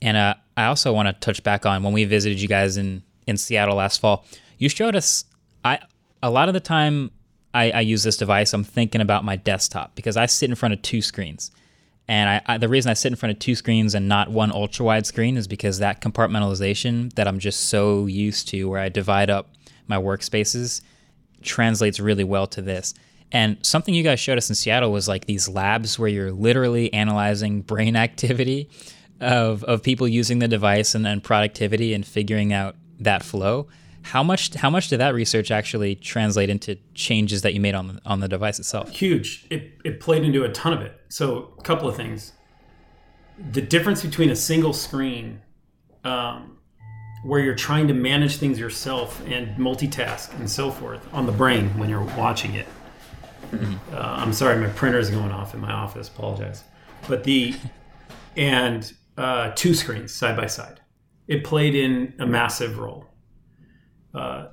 And 0.00 0.16
uh, 0.16 0.34
I 0.56 0.66
also 0.66 0.92
want 0.92 1.08
to 1.08 1.12
touch 1.14 1.42
back 1.42 1.66
on 1.66 1.82
when 1.82 1.92
we 1.92 2.04
visited 2.04 2.40
you 2.40 2.48
guys 2.48 2.76
in 2.76 3.02
in 3.26 3.36
Seattle 3.36 3.76
last 3.76 4.00
fall. 4.00 4.24
You 4.58 4.68
showed 4.68 4.94
us. 4.94 5.24
I 5.64 5.80
a 6.22 6.30
lot 6.30 6.48
of 6.48 6.54
the 6.54 6.60
time 6.60 7.10
I, 7.54 7.70
I 7.70 7.80
use 7.80 8.02
this 8.02 8.16
device. 8.16 8.52
I'm 8.52 8.64
thinking 8.64 9.00
about 9.00 9.24
my 9.24 9.36
desktop 9.36 9.94
because 9.94 10.16
I 10.16 10.26
sit 10.26 10.50
in 10.50 10.56
front 10.56 10.74
of 10.74 10.82
two 10.82 11.02
screens. 11.02 11.50
And 12.10 12.30
I, 12.30 12.54
I, 12.54 12.58
the 12.58 12.68
reason 12.68 12.90
I 12.90 12.94
sit 12.94 13.12
in 13.12 13.16
front 13.16 13.32
of 13.32 13.38
two 13.38 13.54
screens 13.54 13.94
and 13.94 14.08
not 14.08 14.30
one 14.30 14.50
ultra 14.50 14.84
wide 14.84 15.06
screen 15.06 15.36
is 15.36 15.46
because 15.46 15.78
that 15.78 16.00
compartmentalization 16.00 17.12
that 17.14 17.28
I'm 17.28 17.38
just 17.38 17.68
so 17.68 18.06
used 18.06 18.48
to, 18.48 18.64
where 18.64 18.80
I 18.80 18.88
divide 18.88 19.28
up 19.28 19.50
my 19.88 19.98
workspaces, 19.98 20.80
translates 21.42 22.00
really 22.00 22.24
well 22.24 22.46
to 22.48 22.62
this. 22.62 22.94
And 23.30 23.58
something 23.64 23.94
you 23.94 24.02
guys 24.02 24.20
showed 24.20 24.38
us 24.38 24.48
in 24.48 24.54
Seattle 24.54 24.90
was 24.90 25.06
like 25.08 25.26
these 25.26 25.48
labs 25.48 25.98
where 25.98 26.08
you're 26.08 26.32
literally 26.32 26.92
analyzing 26.92 27.62
brain 27.62 27.96
activity 28.08 28.70
of, 29.20 29.64
of 29.64 29.82
people 29.82 30.08
using 30.08 30.38
the 30.38 30.48
device 30.48 30.94
and 30.94 31.04
then 31.04 31.20
productivity 31.20 31.92
and 31.94 32.06
figuring 32.06 32.52
out 32.52 32.76
that 33.00 33.22
flow. 33.22 33.68
How 34.02 34.22
much 34.22 34.54
how 34.54 34.70
much 34.70 34.88
did 34.88 35.00
that 35.00 35.12
research 35.12 35.50
actually 35.50 35.94
translate 35.94 36.48
into 36.48 36.78
changes 36.94 37.42
that 37.42 37.52
you 37.52 37.60
made 37.60 37.74
on 37.74 37.88
the, 37.88 38.00
on 38.06 38.20
the 38.20 38.28
device 38.28 38.58
itself? 38.58 38.90
Huge. 38.90 39.46
It, 39.50 39.72
it 39.84 40.00
played 40.00 40.24
into 40.24 40.44
a 40.44 40.48
ton 40.50 40.72
of 40.72 40.80
it. 40.80 40.98
So 41.08 41.52
a 41.58 41.62
couple 41.62 41.88
of 41.88 41.96
things. 41.96 42.32
The 43.52 43.60
difference 43.60 44.02
between 44.02 44.30
a 44.30 44.36
single 44.36 44.72
screen 44.72 45.42
um, 46.04 46.58
where 47.22 47.40
you're 47.40 47.54
trying 47.54 47.88
to 47.88 47.94
manage 47.94 48.36
things 48.36 48.58
yourself 48.58 49.20
and 49.26 49.48
multitask 49.58 50.32
and 50.38 50.48
so 50.48 50.70
forth 50.70 51.06
on 51.12 51.26
the 51.26 51.32
brain 51.32 51.68
when 51.76 51.90
you're 51.90 52.00
watching 52.16 52.54
it 52.54 52.66
uh, 53.92 53.96
I'm 53.96 54.32
sorry, 54.32 54.58
my 54.60 54.68
printer's 54.68 55.10
going 55.10 55.30
off 55.30 55.54
in 55.54 55.60
my 55.60 55.72
office. 55.72 56.08
Apologize. 56.08 56.64
But 57.08 57.24
the 57.24 57.54
and 58.36 58.92
uh, 59.16 59.52
two 59.54 59.74
screens 59.74 60.14
side 60.14 60.36
by 60.36 60.46
side. 60.46 60.80
It 61.26 61.44
played 61.44 61.74
in 61.74 62.14
a 62.18 62.26
massive 62.26 62.78
role. 62.78 63.06
Uh, 64.14 64.48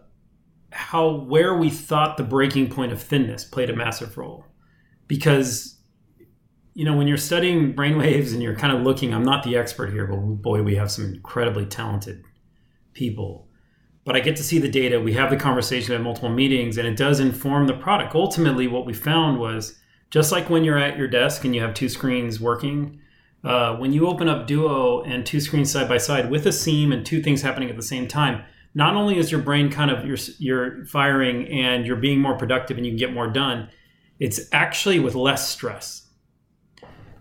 how 0.71 1.09
where 1.09 1.55
we 1.55 1.69
thought 1.69 2.17
the 2.17 2.23
breaking 2.23 2.69
point 2.69 2.91
of 2.91 3.01
thinness 3.01 3.45
played 3.45 3.69
a 3.69 3.75
massive 3.75 4.17
role, 4.17 4.45
because 5.07 5.79
you 6.73 6.83
know 6.83 6.97
when 6.97 7.07
you're 7.07 7.17
studying 7.17 7.73
brainwaves 7.73 8.33
and 8.33 8.43
you're 8.43 8.55
kind 8.55 8.75
of 8.75 8.81
looking. 8.81 9.13
I'm 9.13 9.23
not 9.23 9.43
the 9.43 9.55
expert 9.55 9.91
here, 9.91 10.05
but 10.05 10.17
boy, 10.17 10.63
we 10.63 10.75
have 10.75 10.91
some 10.91 11.05
incredibly 11.05 11.65
talented 11.65 12.23
people 12.93 13.44
but 14.05 14.15
I 14.15 14.19
get 14.19 14.35
to 14.37 14.43
see 14.43 14.59
the 14.59 14.69
data. 14.69 15.01
We 15.01 15.13
have 15.13 15.31
the 15.31 15.35
conversation 15.35 15.93
at 15.95 16.01
multiple 16.01 16.29
meetings, 16.29 16.77
and 16.77 16.87
it 16.87 16.95
does 16.95 17.19
inform 17.19 17.65
the 17.65 17.73
product. 17.73 18.15
Ultimately, 18.15 18.67
what 18.67 18.85
we 18.85 18.93
found 18.93 19.39
was 19.39 19.77
just 20.11 20.31
like 20.31 20.49
when 20.49 20.63
you're 20.63 20.77
at 20.77 20.97
your 20.97 21.07
desk 21.07 21.43
and 21.43 21.55
you 21.55 21.61
have 21.61 21.73
two 21.73 21.89
screens 21.89 22.39
working, 22.39 23.01
uh, 23.43 23.75
when 23.75 23.91
you 23.91 24.07
open 24.07 24.29
up 24.29 24.47
Duo 24.47 25.01
and 25.03 25.25
two 25.25 25.39
screens 25.41 25.71
side 25.71 25.89
by 25.89 25.97
side 25.97 26.29
with 26.29 26.45
a 26.45 26.51
seam 26.51 26.91
and 26.91 27.05
two 27.05 27.21
things 27.21 27.41
happening 27.41 27.69
at 27.69 27.75
the 27.75 27.83
same 27.83 28.07
time, 28.07 28.43
not 28.75 28.95
only 28.95 29.17
is 29.17 29.31
your 29.31 29.41
brain 29.41 29.71
kind 29.71 29.89
of 29.89 30.05
you're, 30.05 30.17
you're 30.37 30.85
firing 30.85 31.47
and 31.47 31.85
you're 31.85 31.95
being 31.95 32.19
more 32.19 32.37
productive 32.37 32.77
and 32.77 32.85
you 32.85 32.91
can 32.91 32.97
get 32.97 33.13
more 33.13 33.29
done, 33.29 33.69
it's 34.19 34.41
actually 34.51 34.99
with 34.99 35.15
less 35.15 35.49
stress. 35.49 36.09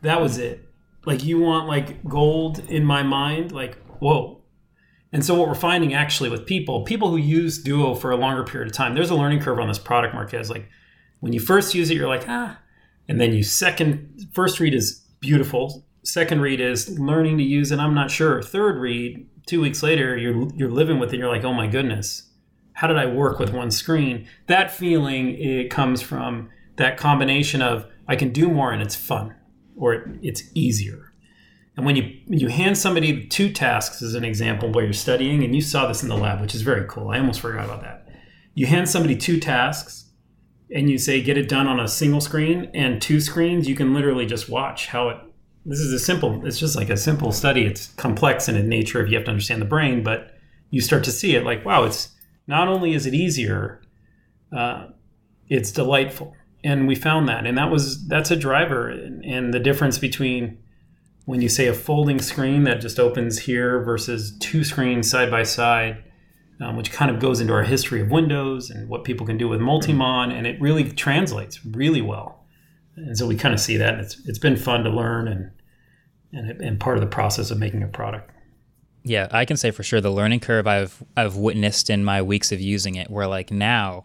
That 0.03 0.21
was 0.21 0.39
it. 0.39 0.69
Like 1.07 1.25
you 1.25 1.41
want 1.41 1.67
like 1.67 2.05
gold 2.05 2.59
in 2.69 2.85
my 2.85 3.03
mind, 3.03 3.53
like 3.53 3.77
whoa, 4.01 4.44
and 5.15 5.25
so 5.25 5.37
what 5.37 5.47
we're 5.47 5.55
finding 5.55 5.95
actually 5.95 6.29
with 6.29 6.45
people, 6.45 6.83
people 6.83 7.09
who 7.09 7.17
use 7.17 7.63
Duo 7.63 7.95
for 7.95 8.11
a 8.11 8.17
longer 8.17 8.43
period 8.43 8.69
of 8.69 8.77
time, 8.77 8.95
there's 8.95 9.11
a 9.11 9.15
learning 9.15 9.41
curve 9.41 9.61
on 9.61 9.69
this 9.69 9.79
product, 9.79 10.13
Marques. 10.13 10.51
Like 10.51 10.69
when 11.21 11.33
you 11.33 11.39
first 11.39 11.73
use 11.73 11.89
it, 11.89 11.95
you're 11.95 12.09
like, 12.09 12.29
ah. 12.29 12.59
And 13.09 13.21
then 13.21 13.33
you 13.33 13.45
second, 13.45 14.29
first 14.33 14.59
read 14.59 14.75
is 14.75 15.05
beautiful. 15.21 15.87
Second 16.03 16.41
read 16.41 16.61
is 16.61 16.99
learning 16.99 17.39
to 17.39 17.45
use 17.45 17.71
it. 17.71 17.79
I'm 17.79 17.95
not 17.95 18.11
sure. 18.11 18.43
Third 18.43 18.81
read, 18.81 19.25
two 19.47 19.61
weeks 19.61 19.85
later, 19.85 20.17
you're 20.17 20.49
you're 20.57 20.71
living 20.71 20.99
with 20.99 21.15
it. 21.15 21.19
You're 21.19 21.29
like, 21.29 21.45
oh 21.45 21.55
my 21.55 21.69
goodness, 21.69 22.31
how 22.73 22.89
did 22.89 22.97
I 22.97 23.07
work 23.07 23.39
with 23.39 23.53
one 23.53 23.71
screen? 23.71 24.27
That 24.49 24.73
feeling 24.73 25.39
it 25.39 25.71
comes 25.71 26.03
from 26.03 26.51
that 26.75 26.97
combination 26.97 27.63
of 27.63 27.87
I 28.09 28.17
can 28.17 28.31
do 28.31 28.49
more 28.49 28.73
and 28.73 28.83
it's 28.83 28.97
fun, 28.97 29.37
or 29.77 29.95
it, 29.95 30.09
it's 30.23 30.43
easier. 30.55 31.13
And 31.77 31.85
when 31.85 31.97
you 31.97 32.21
you 32.27 32.49
hand 32.49 32.79
somebody 32.79 33.27
two 33.27 33.53
tasks 33.53 34.01
as 34.01 34.15
an 34.15 34.25
example 34.25 34.71
where 34.71 34.85
you're 34.85 34.93
studying, 34.93 35.43
and 35.43 35.55
you 35.55 35.61
saw 35.61 35.87
this 35.87 36.03
in 36.03 36.09
the 36.09 36.17
lab, 36.17 36.41
which 36.41 36.55
is 36.55 36.63
very 36.63 36.87
cool. 36.89 37.09
I 37.09 37.19
almost 37.19 37.41
forgot 37.41 37.65
about 37.65 37.83
that. 37.83 38.09
You 38.55 38.67
hand 38.67 38.89
somebody 38.89 39.17
two 39.17 39.41
tasks, 39.41 40.11
and 40.73 40.89
you 40.89 40.99
say 40.99 41.21
get 41.21 41.37
it 41.37 41.49
done 41.49 41.67
on 41.67 41.81
a 41.81 41.89
single 41.89 42.21
screen 42.21 42.71
and 42.75 43.03
two 43.03 43.21
screens. 43.21 43.69
You 43.69 43.75
can 43.75 43.93
literally 43.93 44.27
just 44.27 44.49
watch 44.49 44.89
how 44.89 45.09
it. 45.09 45.19
This 45.67 45.81
is 45.81 45.93
a 45.93 45.99
simple. 45.99 46.47
It's 46.47 46.59
just 46.59 46.77
like 46.77 46.91
a 46.91 46.97
simple 46.97 47.33
study. 47.33 47.65
It's 47.65 47.89
complex 47.95 48.49
in 48.49 48.69
nature 48.69 49.03
if 49.03 49.11
you 49.11 49.17
have 49.17 49.25
to 49.25 49.31
understand 49.31 49.61
the 49.61 49.67
brain, 49.67 50.03
but 50.05 50.37
you 50.71 50.81
start 50.81 51.03
to 51.05 51.13
see 51.13 51.35
it 51.35 51.45
like 51.45 51.65
wow. 51.65 51.85
It's 51.85 52.11
not 52.47 52.69
only 52.69 52.95
is 52.95 53.07
it 53.07 53.15
easier, 53.15 53.83
uh, 54.57 54.89
it's 55.49 55.73
delightful, 55.73 56.35
and 56.63 56.87
we 56.87 56.95
found 56.95 57.29
that, 57.29 57.47
and 57.47 57.59
that 57.59 57.71
was 57.71 58.07
that's 58.07 58.31
a 58.31 58.37
driver, 58.37 58.89
and 58.89 59.53
the 59.53 59.59
difference 59.59 59.99
between 59.99 60.59
when 61.25 61.41
you 61.41 61.49
say 61.49 61.67
a 61.67 61.75
folding 61.75 62.21
screen 62.21 62.65
that 62.65 62.81
just 62.81 62.99
opens 62.99 63.41
here 63.41 63.83
versus 63.83 64.37
two 64.39 64.63
screens 64.63 65.11
side 65.11 65.31
by 65.31 65.43
side, 65.43 66.05
um, 66.61 66.77
which 66.77 66.93
kind 66.93 67.11
of 67.11 67.19
goes 67.19 67.41
into 67.41 67.53
our 67.53 67.63
history 67.63 68.01
of 68.01 68.11
Windows 68.11 68.71
and 68.71 68.89
what 68.89 69.05
people 69.05 69.27
can 69.27 69.39
do 69.39 69.49
with 69.49 69.61
Multimon, 69.61 70.31
and 70.31 70.47
it 70.47 70.61
really 70.61 70.91
translates 70.91 71.65
really 71.65 72.03
well. 72.03 72.45
And 72.97 73.17
so 73.17 73.27
we 73.27 73.37
kind 73.37 73.55
of 73.55 73.61
see 73.61 73.77
that. 73.79 73.99
It's 73.99 74.21
it's 74.27 74.39
been 74.39 74.57
fun 74.57 74.85
to 74.85 74.91
learn 74.91 75.29
and 75.29 75.51
and 76.33 76.61
and 76.61 76.81
part 76.81 76.97
of 76.97 77.01
the 77.01 77.09
process 77.09 77.51
of 77.51 77.59
making 77.59 77.83
a 77.83 77.89
product. 77.89 78.31
Yeah, 79.03 79.29
I 79.31 79.45
can 79.45 79.57
say 79.57 79.71
for 79.71 79.83
sure 79.83 80.01
the 80.01 80.11
learning 80.11 80.41
curve 80.41 80.67
I've 80.67 81.03
I've 81.17 81.37
witnessed 81.37 81.91
in 81.91 82.05
my 82.05 82.23
weeks 82.23 82.53
of 82.53 82.61
using 82.61 82.95
it, 82.95 83.11
where 83.11 83.27
like 83.27 83.51
now, 83.51 84.05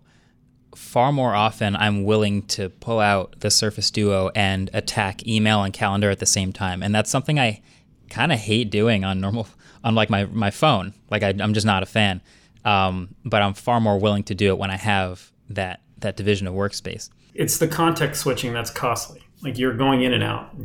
far 0.76 1.12
more 1.12 1.34
often 1.34 1.76
I'm 1.76 2.04
willing 2.04 2.44
to 2.48 2.70
pull 2.70 3.00
out 3.00 3.40
the 3.40 3.52
Surface 3.52 3.92
Duo 3.92 4.32
and 4.36 4.70
attack 4.74 5.28
email 5.28 5.64
and 5.64 5.74
calendar 5.74 6.10
at 6.10 6.20
the 6.20 6.26
same 6.26 6.54
time, 6.54 6.84
and 6.84 6.94
that's 6.94 7.10
something 7.10 7.40
I 7.40 7.62
kind 8.10 8.32
of 8.32 8.40
hate 8.40 8.70
doing 8.70 9.04
on 9.04 9.20
normal 9.20 9.48
on 9.84 9.96
like 9.96 10.10
my 10.10 10.26
my 10.26 10.52
phone. 10.52 10.94
Like 11.10 11.24
I, 11.24 11.34
I'm 11.40 11.54
just 11.54 11.66
not 11.66 11.84
a 11.84 11.86
fan. 11.86 12.22
Um, 12.66 13.16
but 13.24 13.42
I'm 13.42 13.54
far 13.54 13.80
more 13.80 13.98
willing 13.98 14.24
to 14.24 14.36
do 14.36 14.50
it 14.50 14.58
when 14.58 14.70
I 14.70 14.78
have 14.78 15.32
that 15.50 15.82
that 16.00 16.18
division 16.18 16.48
of 16.48 16.54
workspace. 16.54 17.10
It's 17.34 17.58
the 17.58 17.68
context 17.68 18.22
switching 18.22 18.54
that's 18.54 18.70
costly. 18.70 19.22
Like 19.42 19.58
you're 19.58 19.76
going 19.76 20.02
in 20.02 20.14
and 20.14 20.24
out. 20.24 20.56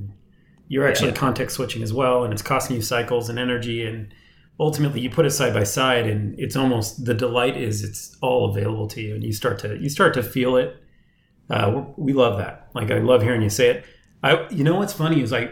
You're 0.69 0.89
actually 0.89 1.11
yeah. 1.11 1.17
context 1.17 1.57
switching 1.57 1.83
as 1.83 1.93
well, 1.93 2.25
and 2.25 2.33
it's 2.33 2.43
costing 2.43 2.77
you 2.77 2.83
cycles 2.83 3.29
and 3.29 3.39
energy. 3.39 3.87
And 3.87 4.13
ultimately, 4.59 5.01
you 5.01 5.11
put 5.11 5.27
it 5.27 5.31
side 5.31 5.55
by 5.55 5.65
side, 5.65 6.07
and 6.07 6.39
it's 6.39 6.57
almost 6.57 7.05
the 7.05 7.15
delight 7.15 7.57
is 7.57 7.83
it's 7.83 8.17
all 8.21 8.51
available 8.51 8.89
to 8.89 9.01
you, 9.01 9.15
and 9.15 9.25
you 9.25 9.33
start 9.33 9.59
to 9.61 9.77
you 9.77 9.89
start 9.89 10.15
to 10.15 10.23
feel 10.23 10.57
it. 10.57 10.77
Uh, 11.51 11.85
we 11.97 12.13
love 12.13 12.39
that. 12.39 12.69
Like 12.75 12.91
I 12.91 12.99
love 12.99 13.23
hearing 13.23 13.43
you 13.43 13.51
say 13.51 13.69
it. 13.69 13.85
I, 14.23 14.49
you 14.49 14.65
know 14.65 14.77
what's 14.77 14.95
funny 14.95 15.21
is 15.21 15.33
I, 15.33 15.51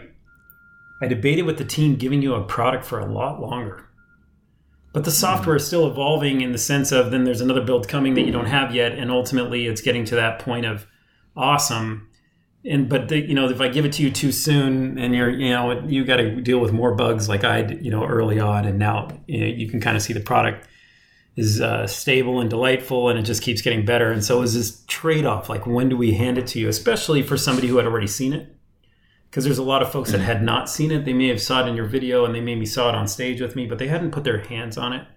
I 0.99 1.07
debated 1.07 1.43
with 1.43 1.59
the 1.59 1.65
team 1.65 1.95
giving 1.95 2.23
you 2.23 2.33
a 2.33 2.43
product 2.43 2.85
for 2.85 2.99
a 2.99 3.05
lot 3.05 3.39
longer 3.39 3.87
but 4.93 5.05
the 5.05 5.11
software 5.11 5.55
is 5.55 5.65
still 5.65 5.87
evolving 5.87 6.41
in 6.41 6.51
the 6.51 6.57
sense 6.57 6.91
of 6.91 7.09
then 7.09 7.23
there's 7.23 7.41
another 7.41 7.61
build 7.61 7.87
coming 7.87 8.13
that 8.13 8.21
you 8.21 8.31
don't 8.31 8.45
have 8.45 8.73
yet, 8.73 8.93
and 8.93 9.09
ultimately 9.09 9.65
it's 9.65 9.81
getting 9.81 10.05
to 10.05 10.15
that 10.15 10.39
point 10.39 10.67
of 10.67 10.85
awesome. 11.35 12.07
And 12.65 12.87
but 12.87 13.09
the, 13.09 13.19
you 13.19 13.33
know 13.33 13.49
if 13.49 13.59
I 13.59 13.67
give 13.67 13.85
it 13.85 13.93
to 13.93 14.03
you 14.03 14.11
too 14.11 14.31
soon, 14.31 14.97
and 14.97 15.13
you're 15.13 15.29
you 15.29 15.49
know 15.49 15.83
you 15.85 16.05
got 16.05 16.17
to 16.17 16.39
deal 16.41 16.59
with 16.59 16.71
more 16.71 16.95
bugs 16.95 17.27
like 17.27 17.43
I 17.43 17.67
you 17.67 17.91
know 17.91 18.05
early 18.05 18.39
on, 18.39 18.65
and 18.65 18.79
now 18.79 19.09
you, 19.27 19.39
know, 19.41 19.47
you 19.47 19.67
can 19.69 19.81
kind 19.81 19.97
of 19.97 20.03
see 20.03 20.13
the 20.13 20.21
product 20.21 20.67
is 21.35 21.59
uh, 21.59 21.87
stable 21.87 22.39
and 22.39 22.49
delightful, 22.49 23.09
and 23.09 23.19
it 23.19 23.23
just 23.23 23.41
keeps 23.41 23.61
getting 23.61 23.83
better. 23.85 24.11
And 24.11 24.23
so 24.23 24.41
is 24.43 24.53
this 24.53 24.83
trade 24.87 25.25
off 25.25 25.49
like 25.49 25.65
when 25.65 25.89
do 25.89 25.97
we 25.97 26.13
hand 26.13 26.37
it 26.37 26.47
to 26.47 26.59
you, 26.59 26.69
especially 26.69 27.21
for 27.21 27.37
somebody 27.37 27.67
who 27.67 27.77
had 27.77 27.85
already 27.85 28.07
seen 28.07 28.33
it? 28.33 28.53
because 29.33 29.45
there's 29.45 29.57
a 29.57 29.63
lot 29.63 29.81
of 29.81 29.91
folks 29.91 30.11
that 30.11 30.21
mm. 30.21 30.25
had 30.25 30.43
not 30.43 30.69
seen 30.69 30.91
it. 30.91 31.05
They 31.05 31.13
may 31.13 31.27
have 31.29 31.41
saw 31.41 31.65
it 31.65 31.67
in 31.67 31.75
your 31.75 31.87
video 31.87 32.23
and 32.23 32.35
they 32.35 32.39
maybe 32.39 32.67
saw 32.67 32.89
it 32.89 32.93
on 32.93 33.07
stage 33.07 33.41
with 33.41 33.55
me, 33.55 33.65
but 33.65 33.79
they 33.79 33.87
hadn't 33.87 34.11
put 34.11 34.23
their 34.23 34.37
hands 34.37 34.77
on 34.77 34.93
it. 34.93 35.07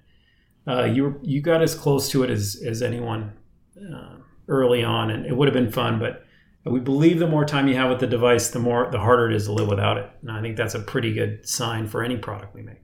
Uh, 0.66 0.84
you 0.84 1.20
you 1.22 1.42
got 1.42 1.60
as 1.60 1.74
close 1.74 2.08
to 2.08 2.22
it 2.22 2.30
as 2.30 2.62
as 2.66 2.80
anyone 2.80 3.34
uh, 3.78 4.16
early 4.48 4.82
on, 4.82 5.10
and 5.10 5.26
it 5.26 5.36
would 5.36 5.46
have 5.48 5.52
been 5.52 5.70
fun. 5.70 5.98
But 5.98 6.24
we 6.72 6.80
believe 6.80 7.18
the 7.18 7.26
more 7.26 7.44
time 7.44 7.68
you 7.68 7.76
have 7.76 7.90
with 7.90 8.00
the 8.00 8.06
device, 8.06 8.48
the 8.48 8.58
more 8.58 8.88
the 8.90 8.98
harder 8.98 9.30
it 9.30 9.34
is 9.34 9.44
to 9.44 9.52
live 9.52 9.68
without 9.68 9.98
it. 9.98 10.10
And 10.22 10.30
I 10.30 10.40
think 10.40 10.56
that's 10.56 10.74
a 10.74 10.80
pretty 10.80 11.12
good 11.12 11.48
sign 11.48 11.86
for 11.86 12.02
any 12.02 12.16
product 12.16 12.54
we 12.54 12.62
make. 12.62 12.78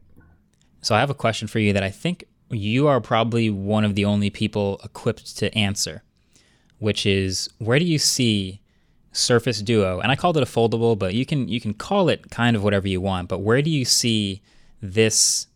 So 0.82 0.94
I 0.94 1.00
have 1.00 1.10
a 1.10 1.14
question 1.14 1.48
for 1.48 1.58
you 1.58 1.72
that 1.72 1.82
I 1.82 1.90
think 1.90 2.24
you 2.50 2.86
are 2.86 3.00
probably 3.00 3.50
one 3.50 3.84
of 3.84 3.94
the 3.94 4.04
only 4.04 4.30
people 4.30 4.80
equipped 4.84 5.36
to 5.38 5.56
answer, 5.56 6.02
which 6.78 7.06
is 7.06 7.48
where 7.58 7.78
do 7.78 7.84
you 7.84 7.98
see 7.98 8.62
Surface 9.12 9.60
Duo, 9.60 10.00
and 10.00 10.10
I 10.10 10.16
called 10.16 10.38
it 10.38 10.42
a 10.42 10.46
foldable, 10.46 10.98
but 10.98 11.14
you 11.14 11.26
can 11.26 11.46
you 11.46 11.60
can 11.60 11.74
call 11.74 12.08
it 12.08 12.30
kind 12.30 12.56
of 12.56 12.64
whatever 12.64 12.88
you 12.88 13.00
want. 13.00 13.28
But 13.28 13.40
where 13.40 13.60
do 13.60 13.70
you 13.70 13.84
see 13.84 14.42
this 14.80 15.46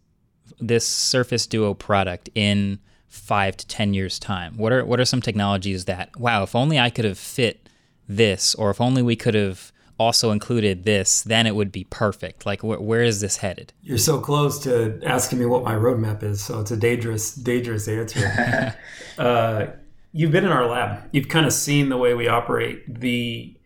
this 0.60 0.86
Surface 0.86 1.46
Duo 1.46 1.72
product 1.72 2.28
in 2.34 2.78
five 3.08 3.56
to 3.56 3.66
ten 3.66 3.94
years 3.94 4.18
time? 4.18 4.58
What 4.58 4.72
are 4.72 4.84
what 4.84 5.00
are 5.00 5.06
some 5.06 5.22
technologies 5.22 5.86
that 5.86 6.18
wow, 6.20 6.42
if 6.42 6.54
only 6.54 6.78
I 6.78 6.90
could 6.90 7.06
have 7.06 7.18
fit 7.18 7.65
this, 8.08 8.54
or 8.54 8.70
if 8.70 8.80
only 8.80 9.02
we 9.02 9.16
could 9.16 9.34
have 9.34 9.72
also 9.98 10.30
included 10.30 10.84
this, 10.84 11.22
then 11.22 11.46
it 11.46 11.54
would 11.54 11.72
be 11.72 11.84
perfect. 11.84 12.46
Like 12.46 12.60
wh- 12.60 12.80
where 12.80 13.02
is 13.02 13.20
this 13.20 13.38
headed? 13.38 13.72
You're 13.82 13.98
so 13.98 14.20
close 14.20 14.58
to 14.60 15.00
asking 15.04 15.38
me 15.38 15.46
what 15.46 15.64
my 15.64 15.74
roadmap 15.74 16.22
is, 16.22 16.42
so 16.42 16.60
it's 16.60 16.70
a 16.70 16.76
dangerous 16.76 17.34
dangerous 17.34 17.88
answer. 17.88 18.76
uh, 19.18 19.66
you've 20.12 20.32
been 20.32 20.44
in 20.44 20.52
our 20.52 20.66
lab. 20.66 21.08
You've 21.12 21.28
kind 21.28 21.46
of 21.46 21.52
seen 21.52 21.88
the 21.88 21.96
way 21.96 22.14
we 22.14 22.28
operate. 22.28 23.00
The 23.00 23.56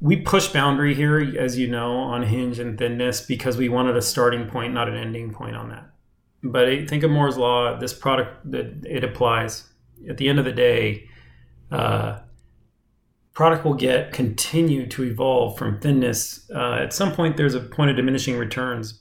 we 0.00 0.16
push 0.16 0.48
boundary 0.48 0.94
here, 0.94 1.18
as 1.38 1.58
you 1.58 1.68
know, 1.68 1.92
on 1.92 2.22
hinge 2.22 2.58
and 2.58 2.78
thinness 2.78 3.20
because 3.20 3.58
we 3.58 3.68
wanted 3.68 3.96
a 3.96 4.02
starting 4.02 4.46
point, 4.46 4.72
not 4.72 4.88
an 4.88 4.96
ending 4.96 5.30
point 5.30 5.56
on 5.56 5.68
that. 5.68 5.90
But 6.42 6.88
think 6.88 7.02
of 7.02 7.10
Moore's 7.10 7.36
law. 7.36 7.78
This 7.78 7.92
product 7.92 8.50
that 8.50 8.84
it 8.86 9.04
applies. 9.04 9.64
At 10.08 10.16
the 10.16 10.30
end 10.30 10.38
of 10.38 10.46
the 10.46 10.52
day, 10.52 11.09
uh, 11.70 12.20
product 13.32 13.64
will 13.64 13.74
get 13.74 14.12
continue 14.12 14.86
to 14.88 15.04
evolve 15.04 15.56
from 15.58 15.78
thinness. 15.80 16.50
Uh, 16.54 16.74
at 16.74 16.92
some 16.92 17.12
point, 17.12 17.36
there's 17.36 17.54
a 17.54 17.60
point 17.60 17.90
of 17.90 17.96
diminishing 17.96 18.36
returns, 18.36 19.00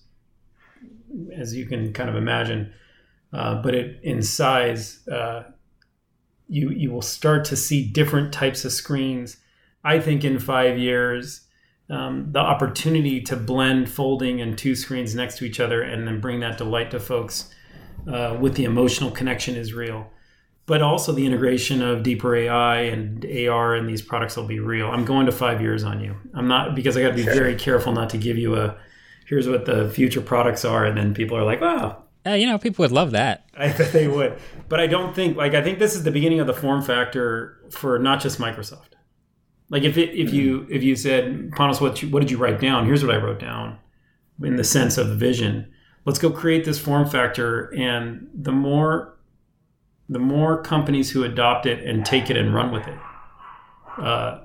as 1.36 1.55
you 1.55 1.65
can 1.65 1.93
kind 1.93 2.09
of 2.09 2.15
imagine. 2.15 2.74
Uh, 3.32 3.61
but 3.61 3.76
it, 3.76 3.99
in 4.03 4.22
size, 4.22 5.07
uh, 5.07 5.43
you 6.47 6.70
you 6.70 6.91
will 6.91 7.01
start 7.01 7.45
to 7.45 7.55
see 7.55 7.86
different 7.86 8.34
types 8.34 8.65
of 8.65 8.72
screens. 8.72 9.38
I 9.84 9.99
think 9.99 10.24
in 10.24 10.39
five 10.39 10.78
years, 10.78 11.41
um, 11.89 12.32
the 12.32 12.39
opportunity 12.39 13.22
to 13.22 13.36
blend 13.36 13.89
folding 13.89 14.41
and 14.41 14.57
two 14.57 14.76
screens 14.76 15.15
next 15.15 15.38
to 15.38 15.45
each 15.45 15.59
other 15.59 15.82
and 15.82 16.07
then 16.07 16.20
bring 16.20 16.39
that 16.41 16.57
delight 16.57 16.91
to 16.91 16.99
folks 16.99 17.53
uh, 18.07 18.38
with 18.39 18.55
the 18.55 18.63
emotional 18.63 19.11
connection 19.11 19.55
is 19.55 19.74
real. 19.74 20.07
But 20.70 20.84
also 20.84 21.11
the 21.11 21.26
integration 21.26 21.82
of 21.82 22.03
deeper 22.03 22.36
AI 22.36 22.82
and 22.82 23.26
AR 23.26 23.74
and 23.74 23.89
these 23.89 24.03
products 24.03 24.38
will 24.38 24.45
be 24.45 24.59
real. 24.59 24.88
I'm 24.88 25.03
going 25.03 25.26
to 25.26 25.32
five 25.32 25.61
years 25.61 25.84
on 25.84 25.99
you. 25.99 26.15
I'm 26.36 26.47
not 26.47 26.76
because 26.76 26.95
I 26.95 27.01
got 27.01 27.09
to 27.09 27.15
be 27.15 27.24
very 27.24 27.55
careful 27.55 27.91
not 27.91 28.11
to 28.11 28.17
give 28.17 28.38
you 28.38 28.55
a 28.55 28.78
here's 29.26 29.47
what 29.47 29.65
the 29.65 29.89
future 29.89 30.22
products 30.22 30.63
are, 30.63 30.86
and 30.86 30.95
then 30.95 31.15
people 31.15 31.36
are 31.36 31.43
like, 31.43 31.59
wow, 31.59 32.03
uh, 32.26 32.32
you 32.32 32.45
know, 32.45 32.57
people 32.57 32.84
would 32.84 32.91
love 32.91 33.11
that. 33.11 33.45
I 33.57 33.72
bet 33.72 33.93
they 33.93 34.07
would. 34.07 34.38
But 34.67 34.80
I 34.80 34.88
don't 34.88 35.15
think 35.15 35.38
like 35.38 35.53
I 35.53 35.63
think 35.63 35.80
this 35.80 35.95
is 35.95 36.03
the 36.03 36.11
beginning 36.11 36.39
of 36.39 36.47
the 36.47 36.53
form 36.53 36.84
factor 36.84 37.57
for 37.72 37.97
not 37.97 38.22
just 38.22 38.39
Microsoft. 38.39 38.93
Like 39.70 39.84
if 39.84 39.97
it, 39.97 40.17
if 40.17 40.34
you 40.34 40.67
if 40.70 40.84
you 40.84 40.95
said 40.95 41.51
Panos, 41.51 41.82
what 41.82 42.01
you, 42.01 42.09
what 42.09 42.20
did 42.20 42.32
you 42.32 42.38
write 42.38 42.59
down? 42.59 42.86
Here's 42.86 43.03
what 43.03 43.13
I 43.13 43.17
wrote 43.17 43.39
down 43.39 43.80
in 44.43 44.55
the 44.55 44.63
sense 44.63 44.97
of 44.97 45.09
the 45.09 45.15
vision. 45.15 45.72
Let's 46.05 46.20
go 46.20 46.32
create 46.32 46.65
this 46.65 46.80
form 46.80 47.07
factor, 47.07 47.74
and 47.76 48.28
the 48.34 48.51
more 48.51 49.17
the 50.10 50.20
more 50.20 50.62
companies 50.62 51.12
who 51.12 51.24
adopt 51.24 51.68
it 51.68 51.86
and 51.86 52.03
take 52.03 52.30
it 52.30 52.36
and 52.36 52.53
run 52.53 52.72
with 52.72 52.88
it, 52.88 52.97
uh, 53.97 54.39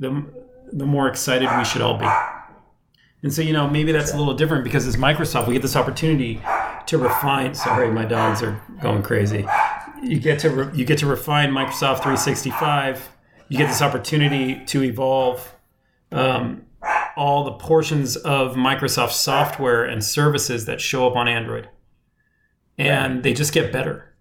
the 0.00 0.24
the 0.72 0.86
more 0.86 1.08
excited 1.08 1.48
we 1.56 1.64
should 1.64 1.82
all 1.82 1.98
be. 1.98 2.08
And 3.22 3.32
so 3.32 3.42
you 3.42 3.52
know 3.52 3.68
maybe 3.68 3.92
that's 3.92 4.12
a 4.12 4.16
little 4.16 4.34
different 4.34 4.64
because 4.64 4.86
as 4.86 4.96
Microsoft, 4.96 5.46
we 5.46 5.52
get 5.52 5.62
this 5.62 5.76
opportunity 5.76 6.40
to 6.86 6.98
refine. 6.98 7.54
Sorry, 7.54 7.90
my 7.92 8.06
dogs 8.06 8.42
are 8.42 8.60
going 8.80 9.02
crazy. 9.02 9.46
You 10.02 10.18
get 10.18 10.38
to 10.40 10.50
re, 10.50 10.76
you 10.76 10.84
get 10.84 10.98
to 10.98 11.06
refine 11.06 11.50
Microsoft 11.50 12.02
365. 12.02 13.10
You 13.48 13.58
get 13.58 13.68
this 13.68 13.82
opportunity 13.82 14.64
to 14.66 14.82
evolve 14.82 15.54
um, 16.12 16.64
all 17.16 17.44
the 17.44 17.52
portions 17.52 18.16
of 18.16 18.54
Microsoft 18.54 19.10
software 19.10 19.84
and 19.84 20.04
services 20.04 20.66
that 20.66 20.80
show 20.80 21.06
up 21.06 21.16
on 21.16 21.28
Android, 21.28 21.68
and 22.78 23.22
they 23.22 23.34
just 23.34 23.52
get 23.52 23.72
better. 23.72 24.14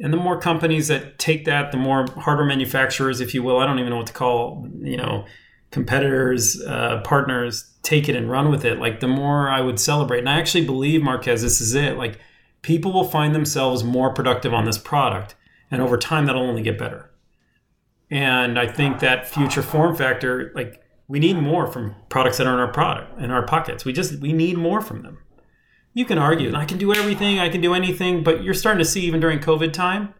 And 0.00 0.12
the 0.12 0.16
more 0.16 0.40
companies 0.40 0.88
that 0.88 1.18
take 1.18 1.44
that, 1.44 1.72
the 1.72 1.78
more 1.78 2.06
hardware 2.16 2.46
manufacturers, 2.46 3.20
if 3.20 3.34
you 3.34 3.42
will, 3.42 3.58
I 3.58 3.66
don't 3.66 3.78
even 3.78 3.90
know 3.90 3.98
what 3.98 4.06
to 4.06 4.12
call, 4.12 4.66
you 4.80 4.96
know, 4.96 5.26
competitors, 5.70 6.60
uh, 6.62 7.00
partners 7.04 7.70
take 7.82 8.08
it 8.08 8.16
and 8.16 8.30
run 8.30 8.50
with 8.50 8.64
it, 8.64 8.78
like 8.78 9.00
the 9.00 9.08
more 9.08 9.48
I 9.48 9.60
would 9.60 9.78
celebrate. 9.78 10.20
And 10.20 10.28
I 10.28 10.38
actually 10.38 10.64
believe, 10.64 11.02
Marques 11.02 11.42
this 11.42 11.60
is 11.60 11.74
it. 11.74 11.96
Like 11.96 12.18
people 12.62 12.92
will 12.92 13.04
find 13.04 13.34
themselves 13.34 13.84
more 13.84 14.12
productive 14.12 14.54
on 14.54 14.64
this 14.64 14.78
product. 14.78 15.34
And 15.70 15.80
over 15.80 15.96
time, 15.96 16.26
that'll 16.26 16.42
only 16.42 16.62
get 16.62 16.78
better. 16.78 17.10
And 18.10 18.58
I 18.58 18.66
think 18.66 18.98
that 19.00 19.28
future 19.28 19.62
form 19.62 19.94
factor, 19.94 20.50
like 20.54 20.82
we 21.06 21.20
need 21.20 21.36
more 21.36 21.66
from 21.66 21.94
products 22.08 22.38
that 22.38 22.46
are 22.46 22.54
in 22.54 22.60
our 22.60 22.72
product 22.72 23.20
in 23.20 23.30
our 23.30 23.44
pockets. 23.44 23.84
We 23.84 23.92
just 23.92 24.20
we 24.20 24.32
need 24.32 24.56
more 24.56 24.80
from 24.80 25.02
them. 25.02 25.18
You 25.92 26.04
can 26.04 26.18
argue, 26.18 26.54
I 26.54 26.64
can 26.64 26.78
do 26.78 26.94
everything, 26.94 27.40
I 27.40 27.48
can 27.48 27.60
do 27.60 27.74
anything, 27.74 28.22
but 28.22 28.44
you're 28.44 28.54
starting 28.54 28.78
to 28.78 28.84
see 28.84 29.02
even 29.02 29.20
during 29.20 29.40
COVID 29.40 29.72
time, 29.72 30.14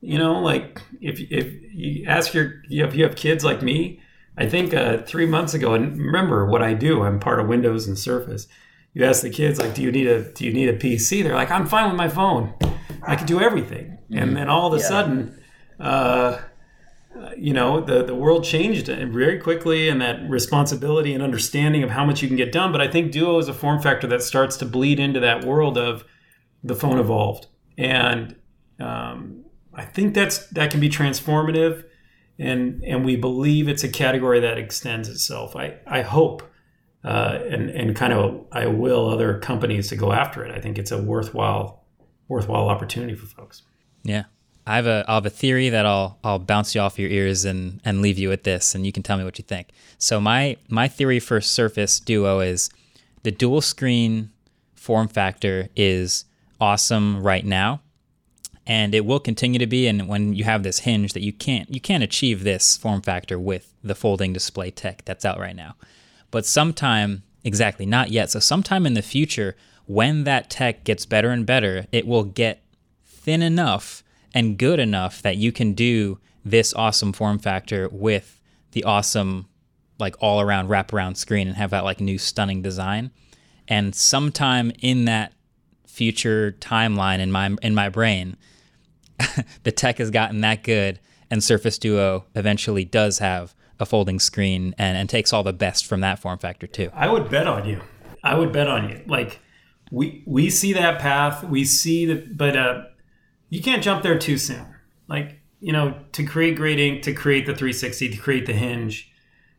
you 0.00 0.18
know, 0.18 0.40
like 0.40 0.80
if 1.00 1.20
if 1.30 1.54
you 1.72 2.06
ask 2.06 2.32
your 2.32 2.62
if 2.70 2.94
you 2.94 3.04
have 3.04 3.16
kids 3.16 3.44
like 3.44 3.62
me, 3.62 4.00
I 4.36 4.48
think 4.48 4.72
uh, 4.72 4.98
three 5.02 5.26
months 5.26 5.52
ago, 5.52 5.74
and 5.74 5.98
remember 5.98 6.46
what 6.46 6.62
I 6.62 6.72
do. 6.72 7.02
I'm 7.02 7.20
part 7.20 7.38
of 7.40 7.48
Windows 7.48 7.86
and 7.86 7.98
Surface. 7.98 8.48
You 8.94 9.04
ask 9.04 9.22
the 9.22 9.30
kids 9.30 9.58
like, 9.58 9.74
"Do 9.74 9.82
you 9.82 9.92
need 9.92 10.06
a 10.06 10.32
Do 10.32 10.46
you 10.46 10.52
need 10.52 10.70
a 10.70 10.76
PC?" 10.76 11.22
They're 11.22 11.34
like, 11.34 11.50
"I'm 11.50 11.66
fine 11.66 11.88
with 11.88 11.96
my 11.96 12.08
phone. 12.08 12.54
I 13.02 13.16
can 13.16 13.26
do 13.26 13.40
everything." 13.40 13.98
Mm-hmm. 14.10 14.18
And 14.18 14.36
then 14.36 14.48
all 14.48 14.72
of 14.72 14.78
a 14.78 14.82
yeah. 14.82 14.88
sudden, 14.88 15.42
uh, 15.78 16.38
you 17.36 17.52
know, 17.52 17.80
the 17.80 18.02
the 18.04 18.14
world 18.14 18.44
changed 18.44 18.86
very 18.86 19.38
quickly, 19.38 19.88
and 19.88 20.00
that 20.00 20.28
responsibility 20.28 21.12
and 21.12 21.22
understanding 21.22 21.82
of 21.82 21.90
how 21.90 22.04
much 22.04 22.22
you 22.22 22.28
can 22.28 22.36
get 22.36 22.52
done. 22.52 22.72
But 22.72 22.80
I 22.80 22.88
think 22.88 23.12
Duo 23.12 23.38
is 23.38 23.48
a 23.48 23.54
form 23.54 23.80
factor 23.80 24.06
that 24.08 24.22
starts 24.22 24.56
to 24.58 24.66
bleed 24.66 25.00
into 25.00 25.20
that 25.20 25.44
world 25.44 25.76
of 25.76 26.04
the 26.62 26.74
phone 26.74 26.98
evolved, 26.98 27.46
and 27.76 28.36
um, 28.78 29.44
I 29.74 29.84
think 29.84 30.14
that's 30.14 30.46
that 30.50 30.70
can 30.70 30.80
be 30.80 30.88
transformative, 30.88 31.84
and 32.38 32.82
and 32.84 33.04
we 33.04 33.16
believe 33.16 33.68
it's 33.68 33.84
a 33.84 33.88
category 33.88 34.40
that 34.40 34.56
extends 34.56 35.08
itself. 35.08 35.56
I 35.56 35.78
I 35.86 36.02
hope, 36.02 36.42
uh, 37.04 37.40
and 37.48 37.70
and 37.70 37.96
kind 37.96 38.12
of 38.12 38.46
I 38.52 38.66
will 38.66 39.08
other 39.08 39.38
companies 39.38 39.88
to 39.88 39.96
go 39.96 40.12
after 40.12 40.44
it. 40.44 40.56
I 40.56 40.60
think 40.60 40.78
it's 40.78 40.92
a 40.92 41.02
worthwhile 41.02 41.84
worthwhile 42.28 42.68
opportunity 42.68 43.14
for 43.14 43.26
folks. 43.26 43.62
Yeah. 44.04 44.24
I 44.66 44.76
have 44.76 44.86
a 44.86 45.04
I 45.08 45.14
have 45.14 45.26
a 45.26 45.30
theory 45.30 45.68
that 45.70 45.86
I'll 45.86 46.18
I'll 46.22 46.38
bounce 46.38 46.74
you 46.74 46.80
off 46.80 46.98
your 46.98 47.10
ears 47.10 47.44
and 47.44 47.80
and 47.84 48.02
leave 48.02 48.18
you 48.18 48.28
with 48.28 48.44
this, 48.44 48.74
and 48.74 48.86
you 48.86 48.92
can 48.92 49.02
tell 49.02 49.16
me 49.16 49.24
what 49.24 49.38
you 49.38 49.44
think. 49.44 49.68
So 49.98 50.20
my 50.20 50.56
my 50.68 50.88
theory 50.88 51.20
for 51.20 51.40
Surface 51.40 52.00
Duo 52.00 52.40
is 52.40 52.70
the 53.22 53.30
dual 53.30 53.60
screen 53.60 54.30
form 54.74 55.08
factor 55.08 55.68
is 55.76 56.24
awesome 56.60 57.22
right 57.22 57.44
now, 57.44 57.80
and 58.66 58.94
it 58.94 59.04
will 59.04 59.20
continue 59.20 59.58
to 59.58 59.66
be. 59.66 59.86
And 59.86 60.08
when 60.08 60.34
you 60.34 60.44
have 60.44 60.62
this 60.62 60.80
hinge, 60.80 61.12
that 61.14 61.22
you 61.22 61.32
can't 61.32 61.72
you 61.72 61.80
can't 61.80 62.02
achieve 62.02 62.44
this 62.44 62.76
form 62.76 63.02
factor 63.02 63.38
with 63.38 63.74
the 63.82 63.94
folding 63.94 64.32
display 64.32 64.70
tech 64.70 65.04
that's 65.04 65.24
out 65.24 65.38
right 65.38 65.56
now. 65.56 65.74
But 66.30 66.46
sometime 66.46 67.22
exactly 67.44 67.86
not 67.86 68.10
yet. 68.10 68.30
So 68.30 68.40
sometime 68.40 68.86
in 68.86 68.94
the 68.94 69.02
future, 69.02 69.56
when 69.86 70.24
that 70.24 70.50
tech 70.50 70.84
gets 70.84 71.06
better 71.06 71.30
and 71.30 71.46
better, 71.46 71.86
it 71.90 72.06
will 72.06 72.24
get 72.24 72.62
thin 73.04 73.42
enough 73.42 74.02
and 74.34 74.58
good 74.58 74.78
enough 74.78 75.22
that 75.22 75.36
you 75.36 75.52
can 75.52 75.72
do 75.72 76.18
this 76.44 76.72
awesome 76.74 77.12
form 77.12 77.38
factor 77.38 77.88
with 77.90 78.40
the 78.72 78.84
awesome 78.84 79.46
like 79.98 80.16
all 80.20 80.40
around 80.40 80.68
wraparound 80.68 81.16
screen 81.16 81.46
and 81.46 81.56
have 81.56 81.70
that 81.70 81.84
like 81.84 82.00
new 82.00 82.18
stunning 82.18 82.62
design. 82.62 83.10
And 83.68 83.94
sometime 83.94 84.72
in 84.80 85.04
that 85.04 85.32
future 85.86 86.56
timeline 86.60 87.18
in 87.18 87.30
my 87.30 87.56
in 87.62 87.74
my 87.74 87.88
brain, 87.88 88.36
the 89.62 89.72
tech 89.72 89.98
has 89.98 90.10
gotten 90.10 90.40
that 90.40 90.62
good 90.62 90.98
and 91.30 91.44
Surface 91.44 91.78
Duo 91.78 92.24
eventually 92.34 92.84
does 92.84 93.18
have 93.18 93.54
a 93.78 93.86
folding 93.86 94.18
screen 94.18 94.74
and, 94.78 94.98
and 94.98 95.08
takes 95.08 95.32
all 95.32 95.42
the 95.42 95.52
best 95.52 95.86
from 95.86 96.00
that 96.00 96.18
form 96.18 96.38
factor 96.38 96.66
too. 96.66 96.90
I 96.92 97.08
would 97.08 97.30
bet 97.30 97.46
on 97.46 97.66
you. 97.66 97.80
I 98.22 98.34
would 98.34 98.52
bet 98.52 98.66
on 98.66 98.90
you. 98.90 99.02
Like 99.06 99.40
we 99.90 100.22
we 100.26 100.50
see 100.50 100.72
that 100.74 100.98
path. 100.98 101.44
We 101.44 101.64
see 101.64 102.06
that, 102.06 102.36
but 102.36 102.56
uh, 102.56 102.82
you 103.50 103.60
can't 103.62 103.82
jump 103.82 104.02
there 104.02 104.18
too 104.18 104.38
soon. 104.38 104.64
Like, 105.08 105.40
you 105.60 105.72
know, 105.72 105.98
to 106.12 106.24
create 106.24 106.56
great 106.56 106.78
ink, 106.78 107.02
to 107.02 107.12
create 107.12 107.44
the 107.44 107.52
360, 107.52 108.08
to 108.10 108.16
create 108.16 108.46
the 108.46 108.54
hinge, 108.54 109.12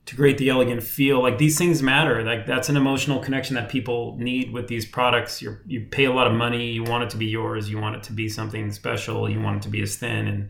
to 0.05 0.15
create 0.15 0.37
the 0.37 0.49
elegant 0.49 0.81
feel, 0.81 1.21
like 1.21 1.37
these 1.37 1.57
things 1.57 1.83
matter. 1.83 2.23
Like 2.23 2.47
that's 2.47 2.69
an 2.69 2.77
emotional 2.77 3.19
connection 3.19 3.55
that 3.55 3.69
people 3.69 4.17
need 4.17 4.51
with 4.51 4.67
these 4.67 4.85
products. 4.85 5.41
You 5.41 5.57
you 5.67 5.81
pay 5.91 6.05
a 6.05 6.11
lot 6.11 6.25
of 6.25 6.33
money, 6.33 6.71
you 6.71 6.83
want 6.83 7.03
it 7.03 7.09
to 7.11 7.17
be 7.17 7.27
yours, 7.27 7.69
you 7.69 7.79
want 7.79 7.97
it 7.97 8.03
to 8.03 8.13
be 8.13 8.27
something 8.27 8.71
special, 8.71 9.29
you 9.29 9.39
want 9.39 9.57
it 9.57 9.61
to 9.63 9.69
be 9.69 9.81
as 9.81 9.97
thin 9.97 10.27
and 10.27 10.49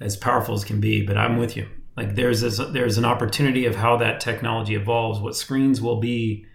as 0.00 0.16
powerful 0.16 0.54
as 0.54 0.64
can 0.64 0.80
be. 0.80 1.04
But 1.04 1.18
I'm 1.18 1.36
with 1.36 1.56
you. 1.56 1.68
Like 1.96 2.14
there's 2.14 2.40
this, 2.40 2.56
there's 2.56 2.96
an 2.96 3.04
opportunity 3.04 3.66
of 3.66 3.76
how 3.76 3.96
that 3.98 4.20
technology 4.20 4.74
evolves, 4.74 5.20
what 5.20 5.36
screens 5.36 5.82
will 5.82 6.00
be 6.00 6.46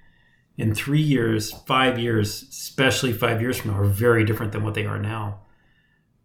in 0.57 0.73
three 0.73 1.01
years, 1.01 1.51
five 1.51 1.99
years, 1.99 2.43
especially 2.43 3.13
five 3.13 3.41
years 3.41 3.57
from 3.57 3.71
now, 3.71 3.79
are 3.79 3.85
very 3.85 4.23
different 4.23 4.53
than 4.53 4.63
what 4.63 4.73
they 4.73 4.85
are 4.85 4.97
now. 4.97 5.41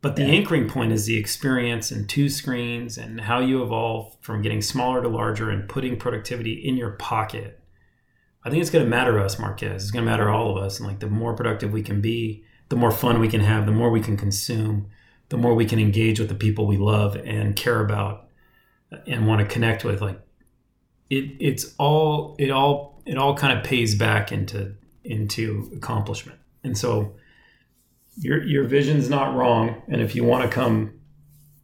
But 0.03 0.17
the 0.17 0.23
yeah. 0.23 0.33
anchoring 0.33 0.69
point 0.69 0.93
is 0.93 1.05
the 1.05 1.19
experience 1.19 1.91
and 1.91 2.09
two 2.09 2.29
screens 2.31 2.97
and 2.97 3.21
how 3.21 3.41
you 3.41 3.63
evolve 3.63 4.17
from 4.23 4.41
getting 4.41 4.63
smaller 4.63 5.03
to 5.03 5.09
larger 5.09 5.51
and 5.51 5.69
putting 5.69 5.99
productivity 5.99 6.53
in 6.53 6.77
your 6.77 6.93
pocket. 6.93 7.61
I 8.43 8.49
think 8.49 8.63
it's 8.63 8.71
going 8.71 8.85
to 8.85 8.91
matter 8.91 9.13
to 9.13 9.25
us, 9.25 9.39
Marques. 9.39 9.63
It's 9.63 9.91
going 9.91 10.05
to 10.05 10.11
matter 10.11 10.25
to 10.25 10.31
all 10.31 10.57
of 10.57 10.63
us. 10.63 10.79
And 10.79 10.89
like 10.89 11.01
the 11.01 11.09
more 11.09 11.35
productive 11.35 11.73
we 11.73 11.83
can 11.83 12.01
be, 12.01 12.45
the 12.71 12.77
more 12.77 12.91
fun 12.91 13.21
we 13.21 13.29
can 13.29 13.43
have, 13.43 13.67
the 13.67 13.73
more 13.73 13.91
we 13.91 14.01
can 14.01 14.17
consume, 14.17 14.89
the 15.29 15.37
more 15.37 15.55
we 15.55 15.67
can 15.67 15.79
engage 15.79 16.19
with 16.19 16.31
the 16.31 16.35
people 16.35 16.67
we 16.67 16.79
love 16.79 17.17
and 17.17 17.55
care 17.55 17.81
about 17.81 18.29
and 19.07 19.27
want 19.27 19.41
to 19.41 19.47
connect 19.47 19.85
with. 19.85 20.01
Like 20.01 20.19
it, 21.11 21.37
it's 21.39 21.75
all, 21.77 22.37
it 22.39 22.51
all, 22.51 23.03
it 23.05 23.19
all 23.19 23.37
kind 23.37 23.59
of 23.59 23.65
pays 23.65 23.95
back 23.95 24.33
into, 24.33 24.75
into 25.05 25.71
accomplishment. 25.77 26.39
And 26.65 26.77
so, 26.79 27.15
your 28.21 28.43
your 28.45 28.65
vision's 28.65 29.09
not 29.09 29.35
wrong, 29.35 29.83
and 29.89 30.01
if 30.01 30.15
you 30.15 30.25
want 30.25 30.45
to 30.45 30.55
come 30.55 31.01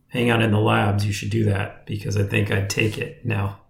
hang 0.09 0.31
out 0.31 0.43
in 0.43 0.51
the 0.51 0.61
labs, 0.61 1.05
you 1.05 1.13
should 1.13 1.31
do 1.31 1.45
that 1.45 1.87
because 1.87 2.17
I 2.17 2.23
think 2.25 2.51
I'd 2.51 2.71
take 2.71 2.99
it 2.99 3.25
now. 3.25 3.61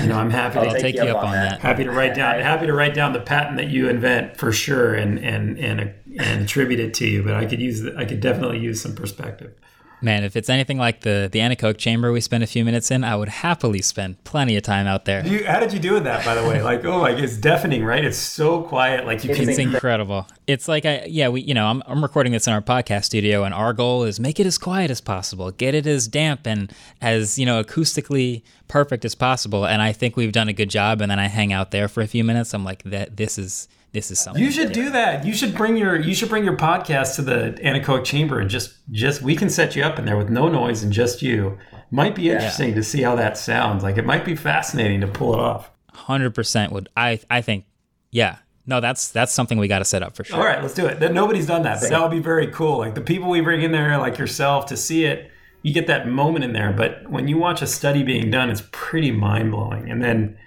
You 0.00 0.06
know, 0.06 0.16
I'm 0.16 0.30
happy 0.30 0.60
to 0.60 0.80
take 0.80 0.94
you 0.94 1.02
up 1.02 1.24
on 1.24 1.32
that. 1.32 1.60
Happy 1.60 1.82
to 1.82 1.90
write 1.90 2.14
down 2.14 2.40
happy 2.40 2.66
to 2.66 2.72
write 2.72 2.94
down 2.94 3.12
the 3.12 3.20
patent 3.20 3.56
that 3.56 3.68
you 3.68 3.88
invent 3.88 4.36
for 4.36 4.52
sure 4.52 4.94
and 4.94 5.18
and 5.18 5.58
and 5.58 5.80
and 6.18 6.42
attribute 6.42 6.78
it 6.78 6.94
to 6.94 7.06
you. 7.06 7.24
But 7.24 7.34
I 7.34 7.46
could 7.46 7.60
use 7.60 7.84
I 7.96 8.04
could 8.04 8.20
definitely 8.20 8.60
use 8.60 8.80
some 8.80 8.94
perspective. 8.94 9.54
Man, 10.02 10.24
if 10.24 10.34
it's 10.36 10.48
anything 10.50 10.78
like 10.78 11.00
the 11.02 11.28
the 11.30 11.38
anechoic 11.38 11.78
chamber 11.78 12.10
we 12.10 12.20
spent 12.20 12.42
a 12.42 12.46
few 12.46 12.64
minutes 12.64 12.90
in, 12.90 13.04
I 13.04 13.14
would 13.14 13.28
happily 13.28 13.80
spend 13.82 14.22
plenty 14.24 14.56
of 14.56 14.64
time 14.64 14.86
out 14.86 15.04
there. 15.04 15.24
You, 15.24 15.46
how 15.46 15.60
did 15.60 15.72
you 15.72 15.78
do 15.78 15.94
with 15.94 16.04
that, 16.04 16.24
by 16.24 16.34
the 16.34 16.42
way? 16.42 16.60
Like, 16.72 16.84
oh, 16.84 17.00
like 17.00 17.18
it's 17.18 17.36
deafening, 17.36 17.84
right? 17.84 18.04
It's 18.04 18.16
so 18.16 18.62
quiet. 18.62 19.04
Like 19.04 19.24
you 19.24 19.30
it's 19.30 19.40
can. 19.40 19.48
It's 19.48 19.58
incredible. 19.58 20.26
It's 20.46 20.68
like 20.68 20.86
I, 20.86 21.04
yeah, 21.08 21.28
we, 21.28 21.42
you 21.42 21.54
know, 21.54 21.66
I'm, 21.66 21.82
I'm 21.86 22.02
recording 22.02 22.32
this 22.32 22.46
in 22.46 22.52
our 22.52 22.62
podcast 22.62 23.04
studio, 23.04 23.42
and 23.42 23.52
our 23.52 23.72
goal 23.72 24.04
is 24.04 24.20
make 24.20 24.38
it 24.38 24.46
as 24.46 24.58
quiet 24.58 24.90
as 24.90 25.00
possible, 25.00 25.50
get 25.50 25.74
it 25.74 25.86
as 25.86 26.06
damp 26.06 26.46
and 26.46 26.72
as 27.00 27.38
you 27.38 27.44
know 27.44 27.62
acoustically 27.62 28.42
perfect 28.72 29.04
as 29.04 29.14
possible. 29.14 29.66
And 29.66 29.82
I 29.82 29.92
think 29.92 30.16
we've 30.16 30.32
done 30.32 30.48
a 30.48 30.52
good 30.54 30.70
job. 30.70 31.02
And 31.02 31.10
then 31.10 31.18
I 31.18 31.26
hang 31.26 31.52
out 31.52 31.72
there 31.72 31.88
for 31.88 32.00
a 32.00 32.06
few 32.06 32.24
minutes. 32.24 32.54
I'm 32.54 32.64
like, 32.64 32.82
that 32.84 33.18
this 33.18 33.36
is 33.36 33.68
this 33.92 34.10
is 34.10 34.18
something. 34.18 34.42
You 34.42 34.50
should 34.50 34.72
do 34.72 34.90
that. 34.90 35.26
You 35.26 35.34
should 35.34 35.54
bring 35.54 35.76
your 35.76 36.00
you 36.00 36.14
should 36.14 36.30
bring 36.30 36.44
your 36.44 36.56
podcast 36.56 37.16
to 37.16 37.22
the 37.22 37.58
anechoic 37.62 38.04
chamber 38.04 38.40
and 38.40 38.48
just 38.48 38.74
just 38.90 39.20
we 39.20 39.36
can 39.36 39.50
set 39.50 39.76
you 39.76 39.82
up 39.82 39.98
in 39.98 40.06
there 40.06 40.16
with 40.16 40.30
no 40.30 40.48
noise 40.48 40.82
and 40.82 40.92
just 40.92 41.20
you. 41.20 41.58
Might 41.90 42.14
be 42.14 42.30
interesting 42.30 42.70
yeah. 42.70 42.76
to 42.76 42.82
see 42.82 43.02
how 43.02 43.14
that 43.16 43.36
sounds. 43.36 43.82
Like 43.82 43.98
it 43.98 44.06
might 44.06 44.24
be 44.24 44.34
fascinating 44.34 45.02
to 45.02 45.06
pull 45.06 45.34
it 45.34 45.40
off. 45.40 45.70
Hundred 45.92 46.34
percent 46.34 46.72
would 46.72 46.88
I 46.96 47.20
I 47.30 47.42
think 47.42 47.66
yeah. 48.10 48.36
No, 48.64 48.80
that's 48.80 49.10
that's 49.10 49.32
something 49.32 49.58
we 49.58 49.68
got 49.68 49.80
to 49.80 49.84
set 49.84 50.02
up 50.02 50.16
for 50.16 50.24
sure. 50.24 50.38
All 50.38 50.44
right, 50.44 50.62
let's 50.62 50.74
do 50.74 50.86
it. 50.86 51.12
Nobody's 51.12 51.46
done 51.46 51.62
that, 51.62 51.80
but 51.80 51.90
that 51.90 52.00
would 52.00 52.12
be 52.12 52.20
very 52.20 52.46
cool. 52.46 52.78
Like 52.78 52.94
the 52.94 53.00
people 53.00 53.28
we 53.28 53.40
bring 53.40 53.62
in 53.62 53.72
there, 53.72 53.98
like 53.98 54.18
yourself, 54.18 54.66
to 54.66 54.76
see 54.76 55.04
it, 55.04 55.32
you 55.62 55.74
get 55.74 55.88
that 55.88 56.06
moment 56.06 56.44
in 56.44 56.52
there. 56.52 56.72
But 56.72 57.10
when 57.10 57.26
you 57.26 57.38
watch 57.38 57.60
a 57.60 57.66
study 57.66 58.04
being 58.04 58.30
done, 58.30 58.50
it's 58.50 58.62
pretty 58.70 59.10
mind 59.10 59.50
blowing. 59.50 59.90
And 59.90 60.00
then, 60.00 60.38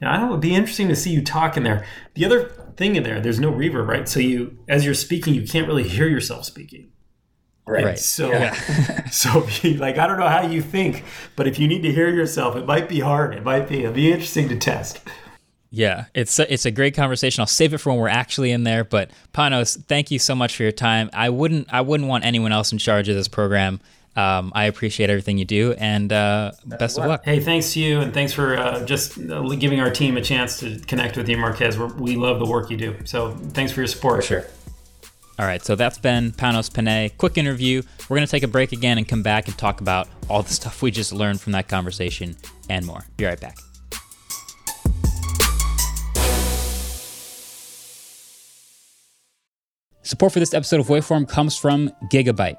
you 0.00 0.06
I 0.06 0.18
know, 0.18 0.28
it'd 0.28 0.40
be 0.40 0.54
interesting 0.54 0.88
to 0.88 0.96
see 0.96 1.10
you 1.10 1.22
talk 1.22 1.56
in 1.56 1.62
there. 1.62 1.86
The 2.12 2.26
other 2.26 2.50
thing 2.76 2.96
in 2.96 3.02
there. 3.02 3.20
There's 3.20 3.40
no 3.40 3.52
reverb, 3.52 3.86
right? 3.86 4.08
So 4.08 4.20
you, 4.20 4.58
as 4.68 4.84
you're 4.84 4.94
speaking, 4.94 5.34
you 5.34 5.46
can't 5.46 5.66
really 5.66 5.88
hear 5.88 6.08
yourself 6.08 6.44
speaking. 6.44 6.90
Right. 7.66 7.84
right. 7.84 7.98
So, 7.98 8.30
yeah. 8.30 9.04
so 9.10 9.46
like, 9.76 9.96
I 9.98 10.06
don't 10.06 10.18
know 10.18 10.28
how 10.28 10.46
you 10.46 10.60
think, 10.60 11.04
but 11.34 11.46
if 11.46 11.58
you 11.58 11.66
need 11.66 11.82
to 11.82 11.92
hear 11.92 12.10
yourself, 12.10 12.56
it 12.56 12.66
might 12.66 12.88
be 12.88 13.00
hard. 13.00 13.34
It 13.34 13.42
might 13.42 13.68
be. 13.68 13.80
It'll 13.80 13.92
be 13.92 14.12
interesting 14.12 14.48
to 14.50 14.56
test. 14.56 15.00
Yeah, 15.70 16.04
it's 16.14 16.38
a, 16.38 16.52
it's 16.52 16.66
a 16.66 16.70
great 16.70 16.94
conversation. 16.94 17.40
I'll 17.40 17.48
save 17.48 17.74
it 17.74 17.78
for 17.78 17.90
when 17.90 17.98
we're 17.98 18.06
actually 18.06 18.52
in 18.52 18.62
there. 18.62 18.84
But 18.84 19.10
Panos, 19.32 19.82
thank 19.86 20.12
you 20.12 20.20
so 20.20 20.36
much 20.36 20.54
for 20.54 20.62
your 20.62 20.70
time. 20.70 21.10
I 21.12 21.30
wouldn't 21.30 21.66
I 21.72 21.80
wouldn't 21.80 22.08
want 22.08 22.24
anyone 22.24 22.52
else 22.52 22.70
in 22.70 22.78
charge 22.78 23.08
of 23.08 23.16
this 23.16 23.26
program. 23.26 23.80
Um, 24.16 24.52
I 24.54 24.66
appreciate 24.66 25.10
everything 25.10 25.38
you 25.38 25.44
do, 25.44 25.72
and 25.72 26.12
uh, 26.12 26.52
best 26.64 26.98
of 26.98 27.06
luck. 27.06 27.24
Hey, 27.24 27.40
thanks 27.40 27.72
to 27.72 27.80
you, 27.80 28.00
and 28.00 28.14
thanks 28.14 28.32
for 28.32 28.56
uh, 28.56 28.84
just 28.84 29.18
uh, 29.18 29.42
giving 29.56 29.80
our 29.80 29.90
team 29.90 30.16
a 30.16 30.22
chance 30.22 30.60
to 30.60 30.78
connect 30.80 31.16
with 31.16 31.28
you, 31.28 31.36
Marques. 31.36 31.76
We're, 31.76 31.92
we 31.94 32.16
love 32.16 32.38
the 32.38 32.46
work 32.46 32.70
you 32.70 32.76
do. 32.76 32.96
So 33.04 33.32
thanks 33.32 33.72
for 33.72 33.80
your 33.80 33.88
support. 33.88 34.22
For 34.22 34.26
sure. 34.26 34.44
All 35.36 35.46
right, 35.46 35.64
so 35.64 35.74
that's 35.74 35.98
been 35.98 36.30
Panos 36.30 36.72
Panay. 36.72 37.08
Quick 37.18 37.38
interview. 37.38 37.82
We're 38.08 38.16
going 38.16 38.26
to 38.26 38.30
take 38.30 38.44
a 38.44 38.48
break 38.48 38.70
again 38.70 38.98
and 38.98 39.08
come 39.08 39.24
back 39.24 39.48
and 39.48 39.58
talk 39.58 39.80
about 39.80 40.06
all 40.30 40.44
the 40.44 40.52
stuff 40.52 40.80
we 40.80 40.92
just 40.92 41.12
learned 41.12 41.40
from 41.40 41.52
that 41.52 41.66
conversation 41.66 42.36
and 42.70 42.86
more. 42.86 43.04
Be 43.16 43.24
right 43.24 43.40
back. 43.40 43.58
Support 50.02 50.34
for 50.34 50.38
this 50.38 50.52
episode 50.52 50.80
of 50.80 50.86
Waveform 50.86 51.26
comes 51.28 51.56
from 51.56 51.90
Gigabyte. 52.12 52.58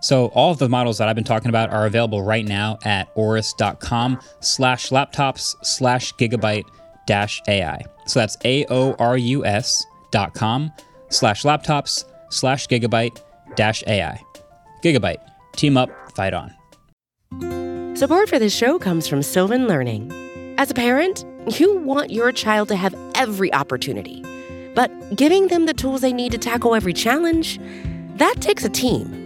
So 0.00 0.26
all 0.26 0.52
of 0.52 0.58
the 0.58 0.68
models 0.68 0.98
that 0.98 1.08
I've 1.08 1.16
been 1.16 1.24
talking 1.24 1.48
about 1.48 1.70
are 1.70 1.86
available 1.86 2.22
right 2.22 2.44
now 2.44 2.78
at 2.84 3.14
aorus.com 3.16 4.20
slash 4.40 4.90
laptops 4.90 5.56
slash 5.64 6.12
gigabyte 6.14 6.64
dash 7.06 7.42
AI. 7.48 7.82
So 8.06 8.20
that's 8.20 8.36
A-O-R-U-S 8.44 9.86
dot 10.10 10.34
com 10.34 10.72
slash 11.08 11.42
laptops 11.42 12.04
slash 12.30 12.66
gigabyte 12.68 13.20
dash 13.56 13.82
AI. 13.86 14.20
Gigabyte. 14.82 15.18
Team 15.56 15.76
up, 15.76 15.90
fight 16.14 16.34
on. 16.34 16.54
Support 17.96 18.28
for 18.28 18.38
this 18.38 18.54
show 18.54 18.78
comes 18.78 19.08
from 19.08 19.22
Sylvan 19.22 19.66
Learning. 19.66 20.12
As 20.58 20.70
a 20.70 20.74
parent, 20.74 21.24
you 21.58 21.78
want 21.78 22.10
your 22.10 22.30
child 22.32 22.68
to 22.68 22.76
have 22.76 22.94
every 23.14 23.52
opportunity, 23.52 24.22
but 24.74 24.90
giving 25.16 25.48
them 25.48 25.66
the 25.66 25.74
tools 25.74 26.02
they 26.02 26.12
need 26.12 26.32
to 26.32 26.38
tackle 26.38 26.74
every 26.74 26.92
challenge, 26.92 27.58
that 28.16 28.34
takes 28.40 28.64
a 28.64 28.68
team. 28.68 29.25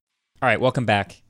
All 0.41 0.47
right, 0.47 0.59
welcome 0.59 0.85
back. 0.85 1.21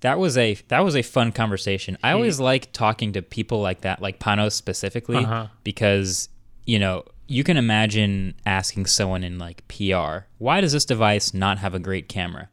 That 0.00 0.18
was 0.18 0.36
a 0.38 0.54
that 0.68 0.80
was 0.80 0.96
a 0.96 1.02
fun 1.02 1.32
conversation. 1.32 1.96
I 2.02 2.12
always 2.12 2.40
like 2.40 2.72
talking 2.72 3.12
to 3.12 3.22
people 3.22 3.60
like 3.60 3.82
that, 3.82 4.00
like 4.00 4.18
Panos 4.18 4.52
specifically, 4.52 5.18
Uh-huh. 5.18 5.48
because 5.64 6.28
you 6.66 6.78
know 6.78 7.04
you 7.26 7.44
can 7.44 7.56
imagine 7.56 8.34
asking 8.44 8.86
someone 8.86 9.22
in 9.24 9.38
like 9.38 9.66
PR, 9.68 10.26
why 10.38 10.60
does 10.60 10.72
this 10.72 10.84
device 10.84 11.32
not 11.32 11.58
have 11.58 11.74
a 11.74 11.78
great 11.78 12.08
camera? 12.08 12.48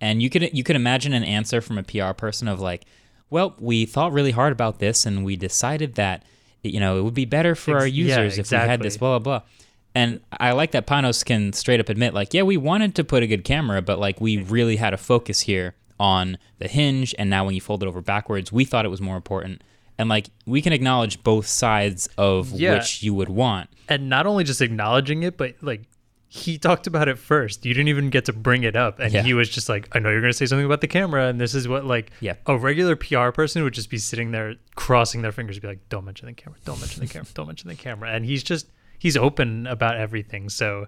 And 0.00 0.22
you 0.22 0.30
could 0.30 0.50
you 0.56 0.64
could 0.64 0.76
imagine 0.76 1.12
an 1.12 1.24
answer 1.24 1.60
from 1.60 1.78
a 1.78 1.82
PR 1.82 2.12
person 2.12 2.48
of 2.48 2.60
like, 2.60 2.84
well, 3.30 3.54
we 3.58 3.84
thought 3.84 4.12
really 4.12 4.32
hard 4.32 4.52
about 4.52 4.78
this 4.78 5.04
and 5.06 5.24
we 5.24 5.36
decided 5.36 5.94
that 5.96 6.24
you 6.62 6.78
know 6.80 6.98
it 6.98 7.02
would 7.02 7.14
be 7.14 7.24
better 7.24 7.54
for 7.56 7.78
our 7.78 7.86
yeah, 7.86 8.04
users 8.06 8.38
if 8.38 8.50
we 8.50 8.56
had 8.56 8.80
this 8.80 8.94
exactly. 8.94 8.98
blah 8.98 9.18
blah 9.18 9.38
blah. 9.40 9.48
And 9.94 10.20
I 10.40 10.52
like 10.52 10.70
that 10.72 10.86
Panos 10.86 11.24
can 11.24 11.52
straight 11.52 11.78
up 11.80 11.88
admit, 11.88 12.14
like, 12.14 12.32
yeah, 12.32 12.42
we 12.42 12.56
wanted 12.56 12.94
to 12.94 13.04
put 13.04 13.22
a 13.22 13.26
good 13.26 13.44
camera, 13.44 13.82
but 13.82 13.98
like 13.98 14.20
we 14.20 14.38
really 14.38 14.76
had 14.76 14.94
a 14.94 14.96
focus 14.96 15.40
here 15.42 15.74
on 16.00 16.38
the 16.58 16.66
hinge, 16.68 17.14
and 17.18 17.28
now 17.30 17.44
when 17.44 17.54
you 17.54 17.60
fold 17.60 17.82
it 17.82 17.86
over 17.86 18.00
backwards, 18.00 18.50
we 18.50 18.64
thought 18.64 18.84
it 18.84 18.88
was 18.88 19.00
more 19.00 19.16
important. 19.16 19.62
And 19.98 20.08
like 20.08 20.28
we 20.46 20.62
can 20.62 20.72
acknowledge 20.72 21.22
both 21.22 21.46
sides 21.46 22.08
of 22.16 22.50
Yeah. 22.52 22.74
which 22.74 23.02
you 23.02 23.12
would 23.14 23.28
want. 23.28 23.68
and 23.88 24.08
not 24.08 24.26
only 24.26 24.42
just 24.44 24.60
acknowledging 24.62 25.22
it 25.24 25.36
but 25.36 25.54
like 25.60 25.82
he 26.28 26.56
talked 26.56 26.86
about 26.86 27.08
it 27.08 27.18
first 27.18 27.66
you 27.66 27.74
didn't 27.74 27.88
even 27.88 28.08
get 28.08 28.24
to 28.24 28.32
bring 28.32 28.62
it 28.62 28.74
up 28.76 28.98
and 29.00 29.12
Yeah. 29.12 29.22
he 29.22 29.34
was 29.34 29.48
just 29.50 29.68
like 29.68 29.88
i 29.94 29.98
know 29.98 30.08
you're 30.08 30.20
going 30.22 30.32
to 30.32 30.36
say 30.36 30.46
something 30.46 30.64
about 30.64 30.80
the 30.80 30.88
camera 30.88 31.26
and 31.26 31.38
this 31.40 31.54
is 31.54 31.68
what 31.68 31.84
like 31.84 32.10
Yeah. 32.20 32.34
a 32.46 32.56
regular 32.56 32.96
pr 32.96 33.30
person 33.32 33.62
would 33.64 33.74
just 33.74 33.90
be 33.90 33.98
sitting 33.98 34.30
there 34.30 34.54
crossing 34.76 35.20
their 35.22 35.32
fingers 35.32 35.58
be 35.58 35.66
like 35.68 35.86
don't 35.90 36.04
mention 36.06 36.26
the 36.26 36.32
camera 36.32 36.58
don't 36.64 36.80
mention 36.80 37.00
the 37.00 37.06
camera 37.08 37.26
don't 37.34 37.48
mention 37.48 37.68
the 37.68 37.74
camera 37.74 38.10
and 38.10 38.24
he's 38.24 38.42
just 38.42 38.66
he's 39.02 39.16
open 39.16 39.66
about 39.66 39.96
everything 39.96 40.48
so 40.48 40.86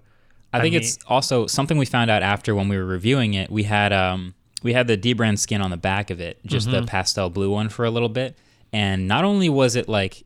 I 0.53 0.61
think 0.61 0.73
mean- 0.73 0.81
it's 0.81 0.97
also 1.07 1.47
something 1.47 1.77
we 1.77 1.85
found 1.85 2.09
out 2.09 2.23
after 2.23 2.55
when 2.55 2.69
we 2.69 2.77
were 2.77 2.85
reviewing 2.85 3.33
it. 3.33 3.51
We 3.51 3.63
had 3.63 3.91
um 3.91 4.33
we 4.63 4.71
had 4.73 4.87
the 4.87 4.97
Dbrand 4.97 5.37
skin 5.39 5.61
on 5.61 5.69
the 5.69 5.77
back 5.91 6.09
of 6.09 6.19
it, 6.21 6.39
just 6.45 6.67
Mm-hmm. 6.67 6.81
the 6.85 6.87
pastel 6.87 7.29
blue 7.29 7.51
one 7.51 7.67
for 7.69 7.83
a 7.85 7.91
little 7.91 8.09
bit. 8.09 8.37
And 8.71 9.07
not 9.07 9.23
only 9.25 9.49
was 9.49 9.75
it 9.75 9.87
like, 9.89 10.23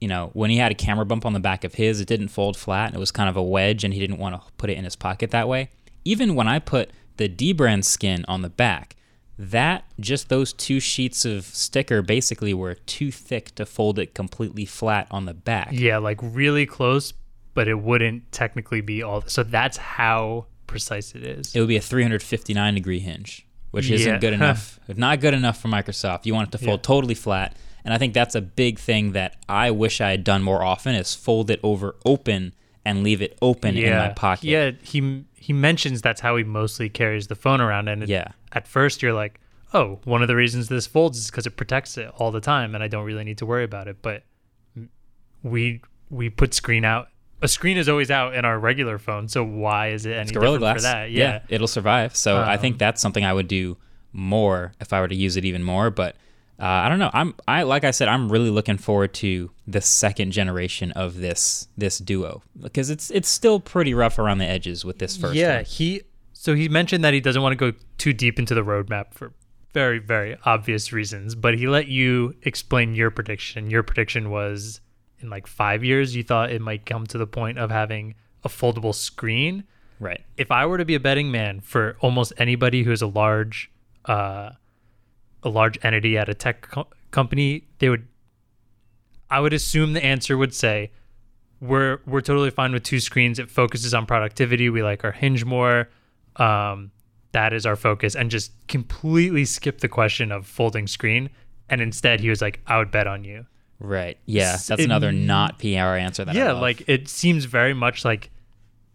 you 0.00 0.06
know, 0.08 0.30
when 0.34 0.50
he 0.50 0.58
had 0.58 0.70
a 0.70 0.74
camera 0.74 1.04
bump 1.06 1.24
on 1.26 1.32
the 1.32 1.40
back 1.40 1.64
of 1.64 1.74
his, 1.74 2.00
it 2.00 2.06
didn't 2.08 2.28
fold 2.28 2.56
flat. 2.58 2.88
and 2.88 2.96
It 2.96 3.00
was 3.00 3.10
kind 3.10 3.28
of 3.28 3.36
a 3.36 3.42
wedge, 3.42 3.82
and 3.84 3.92
he 3.94 3.98
didn't 4.00 4.18
want 4.18 4.34
to 4.34 4.42
put 4.58 4.68
it 4.70 4.76
in 4.78 4.84
his 4.84 4.96
pocket 4.96 5.30
that 5.32 5.48
way. 5.48 5.70
Even 6.04 6.34
when 6.34 6.46
I 6.46 6.58
put 6.58 6.90
the 7.16 7.28
Dbrand 7.28 7.84
skin 7.84 8.24
on 8.28 8.42
the 8.42 8.48
back, 8.50 8.96
that 9.38 9.84
just 9.98 10.28
those 10.28 10.52
two 10.52 10.78
sheets 10.78 11.24
of 11.24 11.44
sticker 11.44 12.02
basically 12.02 12.52
were 12.54 12.74
too 12.74 13.10
thick 13.10 13.54
to 13.56 13.64
fold 13.66 13.98
it 13.98 14.14
completely 14.14 14.66
flat 14.66 15.06
on 15.10 15.24
the 15.24 15.34
back. 15.34 15.70
yeah 15.72 15.96
like 15.96 16.18
really 16.22 16.66
close 16.66 17.12
but 17.54 17.68
it 17.68 17.78
wouldn't 17.80 18.30
technically 18.32 18.80
be 18.80 19.02
all 19.02 19.22
so 19.26 19.42
that's 19.42 19.76
how 19.76 20.46
precise 20.66 21.14
it 21.14 21.22
is 21.24 21.54
it 21.54 21.60
would 21.60 21.68
be 21.68 21.76
a 21.76 21.80
359 21.80 22.74
degree 22.74 23.00
hinge, 23.00 23.46
which 23.72 23.88
Yeah. 23.88 23.96
isn't 23.96 24.20
good 24.20 24.32
enough. 24.40 24.78
not 24.96 25.20
good 25.20 25.34
enough 25.34 25.60
for 25.60 25.68
Microsoft. 25.68 26.26
You 26.26 26.34
want 26.34 26.48
it 26.48 26.58
to 26.58 26.64
fold 26.64 26.80
Yeah. 26.80 26.86
totally 26.86 27.14
flat. 27.14 27.56
And 27.84 27.94
I 27.94 27.98
think 27.98 28.12
that's 28.14 28.34
a 28.34 28.40
big 28.42 28.78
thing 28.78 29.12
that 29.12 29.36
I 29.48 29.70
wish 29.70 30.00
I 30.00 30.10
had 30.10 30.22
done 30.22 30.42
more 30.42 30.62
often 30.62 30.94
is 30.94 31.14
fold 31.14 31.50
it 31.50 31.58
over 31.62 31.96
open 32.04 32.54
and 32.84 33.02
leave 33.02 33.20
it 33.22 33.36
open 33.42 33.76
in 33.76 33.96
my 33.96 34.10
pocket. 34.10 34.44
Yeah, 34.44 34.70
he 34.82 35.24
he 35.34 35.52
mentions 35.54 36.02
that's 36.02 36.20
how 36.20 36.36
he 36.36 36.44
mostly 36.44 36.88
carries 36.90 37.26
the 37.28 37.34
phone 37.34 37.60
around, 37.60 37.88
and 37.88 38.02
it- 38.02 38.08
Yeah. 38.10 38.28
at 38.52 38.68
first 38.68 39.02
you're 39.02 39.14
like, 39.14 39.40
oh, 39.72 39.98
one 40.04 40.20
of 40.22 40.28
the 40.28 40.36
reasons 40.36 40.68
this 40.68 40.86
folds 40.86 41.16
is 41.18 41.30
because 41.30 41.46
it 41.46 41.56
protects 41.56 41.96
it 41.96 42.08
all 42.16 42.30
the 42.30 42.40
time, 42.40 42.74
and 42.74 42.84
I 42.84 42.88
don't 42.88 43.04
really 43.04 43.24
need 43.24 43.38
to 43.38 43.46
worry 43.46 43.64
about 43.64 43.88
it. 43.88 43.96
But 44.02 44.22
we 45.42 45.80
we 46.10 46.28
put 46.28 46.54
screen 46.54 46.84
out 46.84 47.08
a 47.42 47.48
screen 47.48 47.76
is 47.76 47.88
always 47.88 48.10
out 48.10 48.34
in 48.34 48.44
our 48.44 48.58
regular 48.58 48.98
phone, 48.98 49.28
so 49.28 49.42
why 49.44 49.88
is 49.88 50.06
it 50.06 50.12
any 50.12 50.20
It's 50.22 50.30
different 50.32 50.42
Gorilla 50.44 50.58
Glass. 50.58 50.76
for 50.76 50.82
that? 50.82 51.10
Yeah. 51.10 51.40
it'll 51.48 51.66
survive. 51.68 52.14
So 52.16 52.36
I 52.36 52.54
Um, 52.54 52.60
think 52.60 52.78
that's 52.78 53.00
something 53.00 53.24
I 53.24 53.32
would 53.32 53.48
do 53.48 53.76
more 54.12 54.72
if 54.80 54.92
I 54.92 55.00
were 55.00 55.08
to 55.08 55.14
use 55.14 55.36
it 55.36 55.44
even 55.44 55.62
more. 55.62 55.90
But 55.90 56.16
uh, 56.58 56.64
I 56.64 56.88
don't 56.88 56.98
know. 56.98 57.10
I'm 57.14 57.34
I 57.48 57.62
like 57.62 57.84
I 57.84 57.90
said, 57.90 58.08
I'm 58.08 58.30
really 58.30 58.50
looking 58.50 58.76
forward 58.76 59.14
to 59.14 59.50
the 59.66 59.80
second 59.80 60.32
generation 60.32 60.92
of 60.92 61.16
this 61.18 61.68
this 61.78 61.98
duo 61.98 62.42
because 62.60 62.90
it's 62.90 63.10
it's 63.10 63.28
still 63.28 63.60
pretty 63.60 63.94
rough 63.94 64.18
around 64.18 64.38
the 64.38 64.46
edges 64.46 64.84
with 64.84 64.98
this 64.98 65.16
first. 65.16 65.34
yeah, 65.34 65.56
one. 65.56 65.64
he 65.64 66.02
so 66.32 66.54
he 66.54 66.68
mentioned 66.68 67.02
that 67.04 67.14
he 67.14 67.20
doesn't 67.20 67.40
want 67.42 67.52
to 67.58 67.72
go 67.72 67.76
too 67.98 68.12
deep 68.12 68.38
into 68.38 68.54
the 68.54 68.62
roadmap 68.64 69.14
for 69.14 69.32
very 69.72 69.98
very 69.98 70.36
obvious 70.44 70.92
reasons, 70.92 71.34
but 71.34 71.56
he 71.56 71.66
let 71.68 71.86
you 71.86 72.34
explain 72.42 72.94
your 72.94 73.10
prediction. 73.10 73.70
Your 73.70 73.82
prediction 73.82 74.30
was 74.30 74.80
in 75.20 75.30
like 75.30 75.46
5 75.46 75.84
years 75.84 76.14
you 76.16 76.22
thought 76.22 76.50
it 76.50 76.60
might 76.60 76.86
come 76.86 77.06
to 77.06 77.18
the 77.18 77.26
point 77.26 77.58
of 77.58 77.70
having 77.70 78.14
a 78.44 78.48
foldable 78.48 78.94
screen. 78.94 79.64
right. 79.98 80.22
If 80.36 80.50
I 80.50 80.66
were 80.66 80.78
to 80.78 80.84
be 80.84 80.94
a 80.94 81.00
betting 81.00 81.30
man 81.30 81.60
for 81.60 81.96
almost 82.00 82.32
anybody 82.38 82.82
who's 82.82 83.02
a 83.02 83.06
large 83.06 83.70
uh 84.06 84.50
a 85.42 85.48
large 85.48 85.78
entity 85.82 86.18
at 86.18 86.28
a 86.28 86.34
tech 86.34 86.68
co- 86.70 86.88
company, 87.10 87.64
they 87.78 87.88
would 87.88 88.06
I 89.30 89.40
would 89.40 89.52
assume 89.52 89.92
the 89.92 90.04
answer 90.04 90.36
would 90.36 90.54
say 90.54 90.90
we're 91.60 92.00
we're 92.06 92.20
totally 92.20 92.50
fine 92.50 92.72
with 92.72 92.82
two 92.82 93.00
screens. 93.00 93.38
It 93.38 93.50
focuses 93.50 93.94
on 93.94 94.06
productivity. 94.06 94.70
We 94.70 94.82
like 94.82 95.04
our 95.04 95.12
hinge 95.12 95.44
more. 95.44 95.88
Um, 96.36 96.90
that 97.32 97.52
is 97.52 97.64
our 97.66 97.76
focus, 97.76 98.16
and 98.16 98.30
just 98.30 98.52
completely 98.66 99.44
skip 99.44 99.80
the 99.80 99.88
question 99.88 100.32
of 100.32 100.46
folding 100.46 100.86
screen. 100.86 101.30
And 101.68 101.80
instead, 101.80 102.20
he 102.20 102.28
was 102.28 102.40
like, 102.42 102.60
"I 102.66 102.78
would 102.78 102.90
bet 102.90 103.06
on 103.06 103.22
you." 103.24 103.46
Right. 103.80 104.18
Yeah. 104.26 104.52
That's 104.52 104.70
it- 104.70 104.80
another 104.84 105.10
not 105.10 105.58
PR 105.58 105.96
answer 105.96 106.24
that 106.24 106.36
I 106.36 106.38
yeah, 106.38 106.52
like 106.52 106.84
it 106.86 107.08
seems 107.08 107.46
very 107.46 107.74
much 107.74 108.04
like 108.04 108.30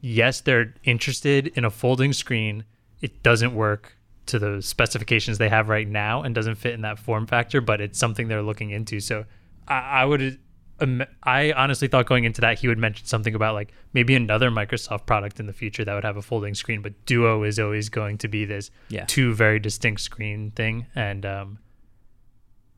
yes, 0.02 0.42
they're 0.42 0.74
interested 0.84 1.48
in 1.56 1.66
a 1.66 1.70
folding 1.72 2.14
screen. 2.14 2.64
It 3.02 3.24
doesn't 3.24 3.54
work 3.56 3.98
to 4.28 4.40
the 4.40 4.62
specifications 4.62 5.38
they 5.40 5.50
have 5.50 5.68
right 5.70 5.88
now 5.88 6.22
and 6.22 6.34
doesn't 6.36 6.56
fit 6.56 6.74
in 6.74 6.82
that 6.82 7.00
form 7.00 7.26
factor, 7.28 7.62
but 7.62 7.82
it's 7.82 7.98
something 8.00 8.28
they're 8.28 8.42
looking 8.44 8.70
into. 8.72 9.00
So 9.00 9.26
I, 9.68 10.02
I 10.02 10.06
would, 10.06 10.40
um, 10.80 11.04
I 11.24 11.52
honestly 11.54 11.88
thought 11.88 12.06
going 12.08 12.24
into 12.24 12.42
that 12.42 12.60
he 12.60 12.68
would 12.68 12.78
mention 12.78 13.06
something 13.08 13.34
about 13.36 13.54
like 13.56 13.72
maybe 13.94 14.16
another 14.16 14.50
Microsoft 14.52 15.06
product 15.08 15.40
in 15.40 15.46
the 15.48 15.54
future 15.54 15.84
that 15.86 15.94
would 15.94 16.04
have 16.04 16.18
a 16.18 16.22
folding 16.24 16.54
screen, 16.56 16.82
but 16.82 17.06
Duo 17.06 17.44
is 17.44 17.58
always 17.60 17.90
going 17.90 18.18
to 18.20 18.28
be 18.28 18.46
this 18.46 18.70
Yeah. 18.90 19.06
two 19.06 19.34
very 19.34 19.60
distinct 19.60 20.02
screen 20.02 20.52
thing, 20.52 20.86
and 20.96 21.26
um, 21.26 21.60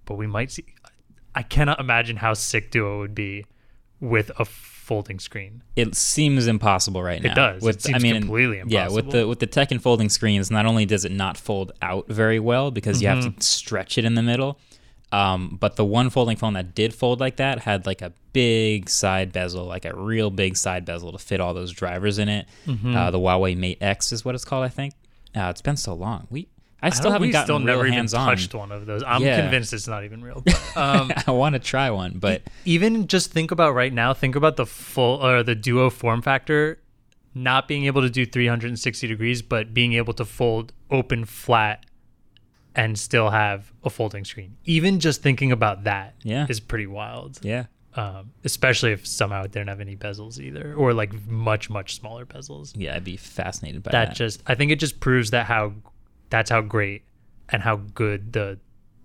but 0.05 0.15
we 0.15 0.27
might 0.27 0.51
see. 0.51 0.65
I 1.37 1.43
cannot 1.43 1.79
imagine 1.79 2.17
how 2.17 2.33
sick 2.33 2.71
Duo 2.71 2.99
would 2.99 3.15
be 3.15 3.45
with 3.99 4.31
a 4.39 4.45
folding 4.45 5.19
screen. 5.19 5.61
it 5.75 5.95
seems 5.95 6.47
impossible 6.47 7.03
right 7.03 7.21
now. 7.21 7.31
It 7.31 7.35
does. 7.35 7.61
It 7.63 7.65
With, 7.65 7.81
seems 7.81 7.95
I 7.95 7.99
mean, 7.99 8.21
completely 8.21 8.59
impossible. 8.59 8.73
Yeah, 8.79 8.95
with 8.95 9.11
the 9.11 9.27
with 9.27 9.39
the 9.39 9.45
tech 9.47 9.71
and 9.71 9.81
folding 9.81 10.09
screens, 10.09 10.49
not 10.49 10.65
only 10.65 10.85
does 10.85 11.03
it 11.05 11.11
not 11.11 11.35
fold 11.37 11.71
out 11.81 12.07
very 12.07 12.39
well 12.39 12.71
because 12.71 13.01
you 13.01 13.07
have 13.09 13.19
Mm-hmm. 13.19 13.37
to 13.37 13.43
stretch 13.45 13.97
it 13.97 14.05
in 14.05 14.15
the 14.15 14.21
middle, 14.23 14.59
um, 15.11 15.57
but 15.59 15.75
the 15.75 15.85
one 15.85 16.09
folding 16.09 16.37
phone 16.37 16.53
that 16.53 16.73
did 16.75 16.93
fold 16.93 17.19
like 17.19 17.35
that 17.37 17.59
had 17.59 17.85
like 17.85 18.01
a 18.01 18.13
big 18.33 18.89
side 18.89 19.31
bezel, 19.33 19.65
like 19.65 19.85
a 19.85 19.95
real 19.95 20.29
big 20.29 20.55
side 20.57 20.85
bezel 20.85 21.11
to 21.11 21.17
fit 21.17 21.39
all 21.41 21.53
those 21.53 21.71
drivers 21.73 22.17
in 22.17 22.29
it. 22.29 22.47
Mm-hmm. 22.65 22.95
Uh, 22.95 23.11
the 23.11 23.19
Huawei 23.19 23.57
Mate 23.57 23.77
X 23.81 24.11
is 24.11 24.23
what 24.25 24.35
it's 24.35 24.45
called, 24.45 24.63
I 24.65 24.69
think. 24.69 24.93
Uh, 25.35 25.49
it's 25.49 25.61
been 25.61 25.77
so 25.77 25.93
long. 25.93 26.27
We 26.29 26.47
I 26.81 26.89
still 26.91 27.05
don't- 27.05 27.13
haven't 27.13 27.31
gotten 27.31 27.45
still 27.45 27.59
never 27.59 27.85
even 27.87 27.93
hands 27.93 28.13
on. 28.13 28.27
touched 28.27 28.53
one 28.53 28.71
of 28.71 28.85
those. 28.85 29.01
I'm 29.05 29.21
Yeah. 29.23 29.41
convinced 29.41 29.73
it's 29.73 29.87
not 29.87 30.03
even 30.03 30.21
real. 30.23 30.41
But, 30.45 30.61
um, 30.77 31.11
I 31.25 31.31
want 31.31 31.53
to 31.53 31.59
try 31.59 31.89
one, 31.89 32.19
but 32.19 32.43
even 32.65 33.07
just 33.07 33.31
think 33.31 33.51
about 33.51 33.73
right 33.73 33.91
now. 33.93 34.13
Think 34.13 34.35
about 34.35 34.57
the 34.57 34.65
full 34.65 35.25
or 35.25 35.41
the 35.43 35.55
Duo 35.55 35.89
form 35.89 36.21
factor, 36.21 36.79
not 37.33 37.67
being 37.67 37.85
able 37.85 38.01
to 38.03 38.09
do 38.09 38.25
360 38.25 39.07
degrees, 39.07 39.41
but 39.41 39.73
being 39.73 39.93
able 39.93 40.13
to 40.13 40.25
fold 40.25 40.71
open 40.91 41.25
flat 41.25 41.85
and 42.75 42.97
still 42.99 43.31
have 43.31 43.73
a 43.83 43.89
folding 43.89 44.23
screen. 44.23 44.55
Even 44.65 44.99
just 44.99 45.23
thinking 45.23 45.51
about 45.51 45.83
that 45.85 46.13
is 46.23 46.25
Yeah. 46.31 46.45
pretty 46.67 46.85
wild. 46.87 47.39
yeah. 47.41 47.65
Um, 47.95 48.29
especially 48.43 48.91
if 48.91 49.07
somehow 49.07 49.41
it 49.45 49.51
didn't 49.51 49.69
have 49.69 49.81
any 49.81 49.95
bezels 49.95 50.39
either, 50.39 50.75
or 50.75 50.93
like 50.93 51.11
much 51.27 51.67
much 51.71 51.95
smaller 51.95 52.27
bezels. 52.27 52.73
Yeah, 52.75 52.95
I'd 52.95 53.03
be 53.03 53.17
fascinated 53.17 53.81
by 53.81 53.89
that 53.89 54.09
that. 54.09 54.15
just 54.15 54.43
I 54.45 54.53
think 54.53 54.71
it 54.71 54.79
just 54.79 54.99
proves 54.99 55.31
that 55.31 55.47
how 55.47 55.73
that's 56.29 56.49
how 56.49 56.61
great 56.61 57.03
and 57.49 57.61
how 57.61 57.77
good 57.77 58.33
the 58.33 58.59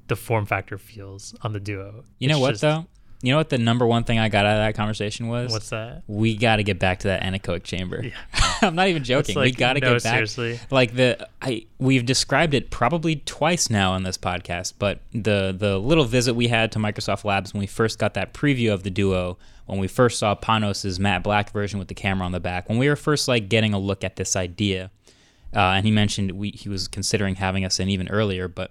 the 0.08 0.16
form 0.16 0.44
factor 0.46 0.78
feels 0.78 1.34
on 1.42 1.52
the 1.52 1.60
duo. 1.60 2.04
You 2.18 2.28
know 2.28 2.38
what 2.38 2.50
just- 2.52 2.62
though? 2.62 2.86
You 3.24 3.30
know 3.30 3.36
what 3.36 3.50
the 3.50 3.58
number 3.58 3.86
one 3.86 4.02
thing 4.02 4.18
I 4.18 4.28
got 4.28 4.46
out 4.46 4.56
of 4.56 4.66
that 4.66 4.74
conversation 4.74 5.28
was? 5.28 5.52
What's 5.52 5.70
that? 5.70 6.02
we 6.08 6.36
got 6.36 6.56
to 6.56 6.64
get 6.64 6.80
back 6.80 6.98
to 7.00 7.08
that 7.08 7.22
anechoic 7.22 7.62
chamber. 7.62 8.04
I'm 8.62 8.74
not 8.74 8.88
even 8.88 9.04
joking. 9.04 9.38
we 9.38 9.52
got 9.52 9.74
to 9.74 9.80
no, 9.80 9.92
get 9.94 10.02
back. 10.02 10.14
seriously. 10.14 10.58
Like 10.72 10.94
the 10.96 11.28
I 11.40 11.66
we've 11.78 12.04
described 12.04 12.52
it 12.52 12.70
probably 12.70 13.16
twice 13.24 13.70
now 13.70 13.92
on 13.92 14.02
this 14.02 14.18
podcast, 14.18 14.74
but 14.80 14.98
the 15.12 15.54
the 15.56 15.78
little 15.78 16.04
visit 16.04 16.34
we 16.34 16.48
had 16.48 16.72
to 16.72 16.80
Microsoft 16.80 17.22
Labs 17.24 17.54
when 17.54 17.60
we 17.60 17.68
first 17.68 18.00
got 18.00 18.14
that 18.14 18.34
preview 18.34 18.72
of 18.74 18.82
the 18.82 18.90
Duo, 18.90 19.38
when 19.66 19.78
we 19.78 19.86
first 19.86 20.18
saw 20.18 20.34
Panos's 20.34 20.98
matte 20.98 21.22
black 21.22 21.52
version 21.52 21.78
with 21.78 21.86
the 21.86 21.94
camera 21.94 22.26
on 22.26 22.32
the 22.32 22.40
back, 22.40 22.68
when 22.68 22.78
we 22.78 22.88
were 22.88 22.96
first 22.96 23.28
like 23.28 23.48
getting 23.48 23.72
a 23.72 23.78
look 23.78 24.02
at 24.02 24.16
this 24.16 24.34
idea, 24.34 24.90
uh, 25.54 25.58
and 25.76 25.84
he 25.86 25.92
mentioned 25.92 26.32
we 26.32 26.50
he 26.50 26.68
was 26.68 26.88
considering 26.88 27.36
having 27.36 27.64
us 27.64 27.78
in 27.80 27.88
even 27.88 28.08
earlier, 28.08 28.48
but 28.48 28.70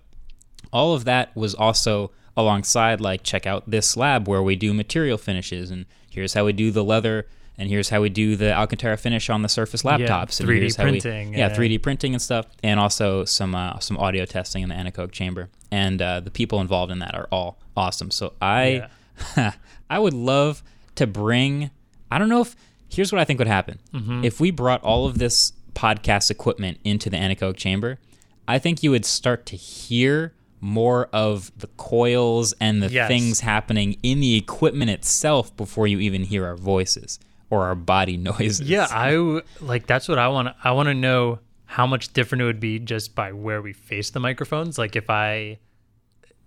all 0.74 0.94
of 0.94 1.06
that 1.06 1.36
was 1.36 1.54
also 1.56 2.12
alongside 2.38 3.02
like 3.02 3.24
check 3.24 3.46
out 3.46 3.70
this 3.70 3.98
lab 3.98 4.28
where 4.28 4.42
we 4.42 4.56
do 4.56 4.74
material 4.74 5.18
finishes 5.18 5.70
and 5.70 5.86
here's 6.10 6.34
how 6.34 6.46
we 6.46 6.54
do 6.54 6.72
the 6.72 6.84
leather 6.84 7.28
and 7.58 7.68
here's 7.70 7.90
how 7.90 8.00
we 8.02 8.08
do 8.10 8.38
the 8.38 8.54
Alcantara 8.54 8.96
finish 8.98 9.30
on 9.30 9.42
the 9.42 9.50
Surface 9.50 9.84
laptops 9.84 10.40
and 10.40 10.48
3D 10.50 10.60
here's 10.60 10.76
how 10.78 10.86
we- 10.86 10.92
yeah, 11.34 11.50
yeah. 11.50 11.56
3D 11.56 11.82
printing 11.84 12.14
and 12.14 12.22
stuff 12.22 12.46
and 12.64 12.80
also 12.80 13.26
some 13.26 13.54
uh, 13.54 13.78
some 13.80 13.98
audio 13.98 14.24
testing 14.26 14.64
in 14.64 14.70
the 14.70 14.76
anechoic 14.76 15.12
chamber 15.12 15.50
and 15.72 16.02
uh, 16.02 16.22
the 16.22 16.32
people 16.32 16.62
involved 16.62 16.92
in 16.92 17.00
that 17.00 17.14
are 17.16 17.28
all 17.34 17.60
awesome 17.76 18.10
so 18.12 18.34
I 18.42 18.88
I 19.90 20.00
would 20.00 20.14
love 20.14 20.64
to 20.96 21.06
bring 21.08 21.70
I 22.10 22.18
don't 22.18 22.30
know 22.30 22.42
if 22.42 22.56
here's 22.90 23.12
what 23.12 23.20
I 23.20 23.26
think 23.26 23.40
would 23.40 23.48
happen 23.48 23.80
Mm-hmm. 23.94 24.24
if 24.24 24.40
we 24.40 24.52
brought 24.52 24.82
all 24.84 25.06
of 25.06 25.18
this 25.18 25.52
podcast 25.76 26.30
equipment 26.32 26.78
into 26.84 27.10
the 27.10 27.18
anechoic 27.18 27.56
chamber 27.58 28.00
I 28.48 28.60
think 28.60 28.84
you 28.84 28.92
would 28.92 29.06
start 29.06 29.46
to 29.48 29.56
hear 29.56 30.34
more 30.60 31.06
of 31.14 31.52
the 31.58 31.68
coils 31.78 32.54
and 32.60 32.84
the 32.84 32.90
Yes. 32.90 33.08
things 33.08 33.40
happening 33.42 33.98
in 34.04 34.20
the 34.20 34.36
equipment 34.36 34.92
itself 34.92 35.56
before 35.56 35.88
you 35.88 36.00
even 36.00 36.24
hear 36.24 36.46
our 36.46 36.56
voices 36.58 37.20
or 37.50 37.64
our 37.66 37.76
body 37.76 38.18
noises. 38.32 38.62
Yeah, 38.62 38.88
I 38.92 39.12
w- 39.14 39.42
like 39.62 39.88
that's 39.88 40.08
what 40.08 40.18
I 40.20 40.28
want. 40.28 40.54
I 40.64 40.72
want 40.72 40.88
to 40.88 40.94
know 40.94 41.40
how 41.66 41.88
much 41.88 42.12
different 42.14 42.42
it 42.42 42.46
would 42.46 42.60
be 42.60 42.78
just 42.80 43.16
by 43.16 43.32
where 43.32 43.62
we 43.62 43.74
face 43.74 44.10
the 44.10 44.20
microphones. 44.20 44.78
Like 44.78 44.96
if 44.96 45.10
I, 45.10 45.58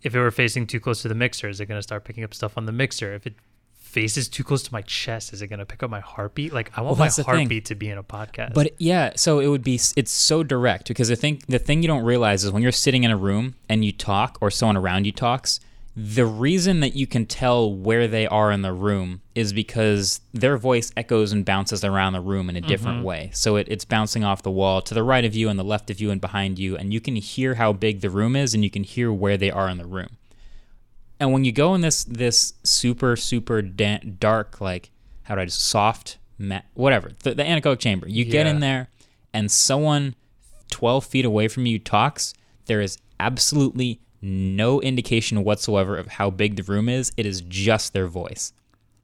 if 0.03 0.15
it 0.15 0.21
were 0.21 0.31
facing 0.31 0.67
too 0.67 0.81
close 0.81 1.01
to 1.03 1.09
the 1.09 1.15
mixer, 1.15 1.49
is 1.49 1.61
it 1.61 1.67
going 1.67 1.79
to 1.79 1.83
start 1.83 2.05
picking 2.05 2.25
up 2.25 2.35
stuff 2.35 2.59
on 2.59 2.67
the 2.67 2.73
mixer? 2.73 3.15
If 3.15 3.27
it 3.27 3.35
faces 3.95 4.29
too 4.29 4.43
close 4.43 4.65
to 4.65 4.73
my 4.73 4.83
chest, 4.83 5.33
is 5.33 5.41
it 5.41 5.47
going 5.47 5.61
to 5.61 5.65
pick 5.65 5.85
up 5.85 5.89
my 5.89 6.01
heartbeat? 6.01 6.53
Like 6.53 6.77
I 6.77 6.83
want 6.83 6.99
Well, 6.99 7.09
my 7.17 7.23
heartbeat 7.23 7.67
to 7.67 7.77
be 7.77 7.89
in 7.89 7.97
a 7.97 8.03
podcast. 8.03 8.53
But 8.53 8.75
yeah, 8.79 9.13
so 9.15 9.39
it 9.39 9.47
would 9.47 9.63
be 9.63 9.77
it's 9.97 10.11
so 10.11 10.43
direct 10.43 10.89
because 10.89 11.13
I 11.13 11.15
think 11.15 11.47
the 11.47 11.61
thing 11.61 11.81
you 11.81 11.89
don't 11.89 12.05
realize 12.05 12.43
is 12.43 12.51
when 12.51 12.63
you're 12.63 12.73
sitting 12.73 13.05
in 13.05 13.13
a 13.13 13.17
room 13.17 13.55
and 13.69 13.85
you 13.85 13.93
talk 13.93 14.37
or 14.41 14.51
someone 14.51 14.77
around 14.77 15.07
you 15.07 15.13
talks, 15.13 15.61
the 15.97 16.27
reason 16.27 16.81
that 16.81 16.97
you 16.97 17.07
can 17.07 17.25
tell 17.25 17.73
where 17.73 18.09
they 18.09 18.27
are 18.27 18.51
in 18.51 18.63
the 18.63 18.73
room 18.73 19.21
is 19.37 19.53
because 19.53 20.21
their 20.33 20.59
voice 20.59 20.91
echoes 20.97 21.31
and 21.31 21.45
bounces 21.45 21.85
around 21.85 22.15
the 22.15 22.21
room 22.21 22.51
in 22.51 22.57
a 22.57 22.61
different 22.61 22.99
mm-hmm. 22.99 23.07
way. 23.07 23.31
So 23.33 23.55
it, 23.55 23.69
it's 23.71 23.85
bouncing 23.85 24.25
off 24.25 24.43
the 24.43 24.51
wall 24.51 24.83
to 24.83 24.93
the 24.93 25.05
right 25.05 25.25
of 25.25 25.37
you 25.37 25.49
and 25.49 25.57
the 25.57 25.65
left 25.65 25.91
of 25.91 26.01
you 26.01 26.11
and 26.11 26.21
behind 26.21 26.59
you, 26.59 26.77
and 26.77 26.93
you 26.93 27.01
can 27.01 27.15
hear 27.15 27.55
how 27.55 27.73
big 27.73 28.01
the 28.01 28.11
room 28.11 28.35
is 28.35 28.55
and 28.55 28.65
you 28.65 28.71
can 28.71 28.83
hear 28.83 29.13
where 29.13 29.37
they 29.37 29.53
are 29.53 29.69
in 29.69 29.79
the 29.79 29.87
room. 29.87 30.19
And 31.25 31.33
when 31.33 31.45
you 31.47 31.53
go 31.53 31.75
in 31.75 31.81
this 31.81 32.05
this 32.05 32.53
super 32.63 33.17
super 33.17 33.63
da- 33.63 33.99
dark 34.19 34.61
like 34.61 34.91
how 35.23 35.35
do 35.35 35.41
I 35.41 35.47
just 35.47 35.63
soft 35.63 36.19
ma- 36.39 36.61
whatever 36.75 37.13
the, 37.23 37.35
the 37.35 37.43
anechoic 37.43 37.79
chamber, 37.79 38.07
you 38.09 38.27
get 38.27 38.47
in 38.47 38.61
there 38.61 38.89
and 39.33 39.51
someone 39.51 40.15
12 40.71 41.05
feet 41.07 41.25
away 41.25 41.49
from 41.49 41.65
you 41.65 41.79
talks, 41.79 42.35
there 42.67 42.81
is 42.83 42.99
absolutely 43.19 44.01
no 44.21 44.81
indication 44.83 45.45
whatsoever 45.45 45.97
of 45.97 46.07
how 46.09 46.29
big 46.31 46.57
the 46.57 46.63
room 46.63 46.89
is. 46.91 47.11
It 47.17 47.25
is 47.27 47.41
just 47.43 47.95
their 47.95 48.07
voice. 48.07 48.53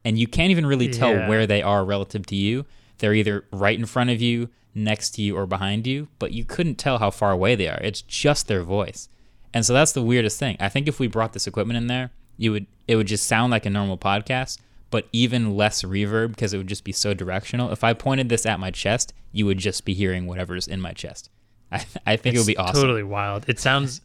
And 0.05 0.19
you 0.19 0.27
can't 0.27 0.51
even 0.51 0.67
really 0.67 0.89
tell 0.89 1.13
Yeah. 1.15 1.29
where 1.29 1.47
they 1.47 1.63
are 1.63 1.85
relative 1.85 2.27
to 2.27 2.37
you. 2.37 2.67
They're 2.99 3.15
either 3.15 3.45
right 3.53 3.79
in 3.79 3.87
front 3.87 4.11
of 4.11 4.21
you, 4.21 4.51
next 4.75 5.11
to 5.13 5.23
you, 5.23 5.37
or 5.37 5.47
behind 5.47 5.87
you, 5.87 6.09
but 6.19 6.33
you 6.33 6.45
couldn't 6.45 6.77
tell 6.77 6.99
how 6.99 7.11
far 7.11 7.33
away 7.33 7.55
they 7.55 7.69
are. 7.69 7.81
It's 7.83 8.03
just 8.03 8.47
their 8.47 8.63
voice. 8.63 9.09
And 9.53 9.67
so 9.67 9.73
that's 9.73 9.93
the 9.93 10.03
weirdest 10.03 10.39
thing. 10.39 10.57
I 10.61 10.69
think 10.69 10.89
if 10.89 11.01
we 11.01 11.07
brought 11.07 11.33
this 11.33 11.47
equipment 11.47 11.77
in 11.77 11.87
there, 11.87 12.11
you 12.37 12.53
would 12.53 12.67
it 12.89 12.97
would 12.97 13.07
just 13.07 13.27
sound 13.27 13.51
like 13.51 13.67
a 13.67 13.71
normal 13.71 13.99
podcast, 13.99 14.59
but 14.91 15.09
even 15.13 15.57
less 15.57 15.83
reverb 15.83 16.31
because 16.31 16.55
it 16.55 16.59
would 16.59 16.67
just 16.67 16.85
be 16.85 16.93
so 16.93 17.15
directional. 17.15 17.71
If 17.71 17.85
I 17.85 17.93
pointed 17.93 18.29
this 18.29 18.47
at 18.47 18.59
my 18.59 18.71
chest, 18.71 19.13
you 19.33 19.47
would 19.47 19.59
just 19.59 19.85
be 19.85 19.95
hearing 19.95 20.27
whatever's 20.27 20.67
in 20.67 20.81
my 20.81 20.93
chest. 20.93 21.31
I, 21.73 21.85
I 22.07 22.17
think 22.17 22.35
it 22.35 22.39
would 22.39 22.47
be 22.47 22.57
awesome. 22.57 22.81
Totally 22.81 23.03
wild. 23.03 23.49
It 23.49 23.61
sounds 23.61 24.01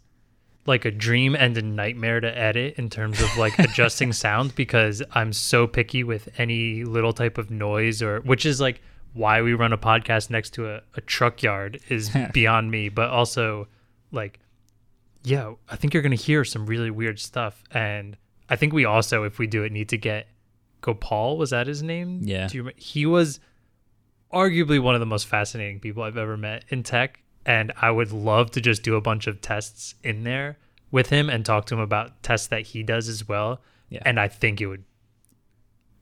like 0.67 0.83
a 0.85 0.91
dream 0.91 1.35
and 1.35 1.57
a 1.57 1.61
nightmare 1.61 2.19
to 2.19 2.37
edit 2.37 2.75
in 2.77 2.89
terms 2.89 3.21
of 3.21 3.37
like 3.37 3.57
adjusting 3.59 4.13
sound 4.13 4.55
because 4.55 5.01
I'm 5.13 5.31
so 5.31 5.67
picky 5.67 6.03
with 6.03 6.27
any 6.39 6.83
little 6.83 7.13
type 7.13 7.37
of 7.37 7.51
noise 7.51 8.01
or 8.01 8.19
which 8.21 8.45
is 8.45 8.59
like 8.59 8.81
why 9.13 9.41
we 9.41 9.53
run 9.53 9.71
a 9.71 9.77
podcast 9.77 10.29
next 10.29 10.51
to 10.55 10.69
a, 10.69 10.81
a 10.95 11.01
truck 11.01 11.41
yard 11.41 11.79
is 11.89 12.11
beyond 12.33 12.69
me. 12.69 12.89
But 12.89 13.09
also 13.09 13.67
like 14.11 14.39
yeah, 15.25 15.53
I 15.69 15.75
think 15.75 15.93
you're 15.93 16.03
gonna 16.03 16.15
hear 16.15 16.43
some 16.45 16.65
really 16.65 16.91
weird 16.91 17.19
stuff. 17.19 17.63
And 17.71 18.17
I 18.49 18.55
think 18.55 18.73
we 18.73 18.85
also, 18.85 19.23
if 19.23 19.39
we 19.39 19.47
do 19.47 19.63
it, 19.63 19.71
need 19.71 19.89
to 19.89 19.97
get 19.97 20.27
Gopal, 20.81 21.37
was 21.37 21.49
that 21.49 21.67
his 21.67 21.81
name? 21.81 22.21
Yeah. 22.23 22.47
Do 22.47 22.57
you, 22.57 22.63
remem- 22.65 22.79
he 22.79 23.05
was 23.05 23.39
arguably 24.35 24.79
one 24.79 24.95
of 24.95 24.99
the 24.99 25.05
most 25.05 25.27
fascinating 25.27 25.79
people 25.79 26.03
I've 26.03 26.17
ever 26.17 26.37
met 26.37 26.65
in 26.69 26.83
tech. 26.83 27.21
And 27.45 27.71
I 27.79 27.91
would 27.91 28.11
love 28.11 28.51
to 28.51 28.61
just 28.61 28.83
do 28.83 28.95
a 28.95 29.01
bunch 29.01 29.27
of 29.27 29.39
tests 29.39 29.95
in 30.03 30.23
there 30.23 30.57
with 30.91 31.09
him 31.09 31.29
and 31.29 31.45
talk 31.45 31.65
to 31.67 31.75
him 31.75 31.79
about 31.79 32.21
tests 32.21 32.47
that 32.47 32.61
he 32.63 32.83
does 32.83 33.07
as 33.07 33.27
well. 33.27 33.61
Yeah. 33.89 34.01
And 34.05 34.19
I 34.19 34.27
think 34.27 34.61
it 34.61 34.67
would, 34.67 34.83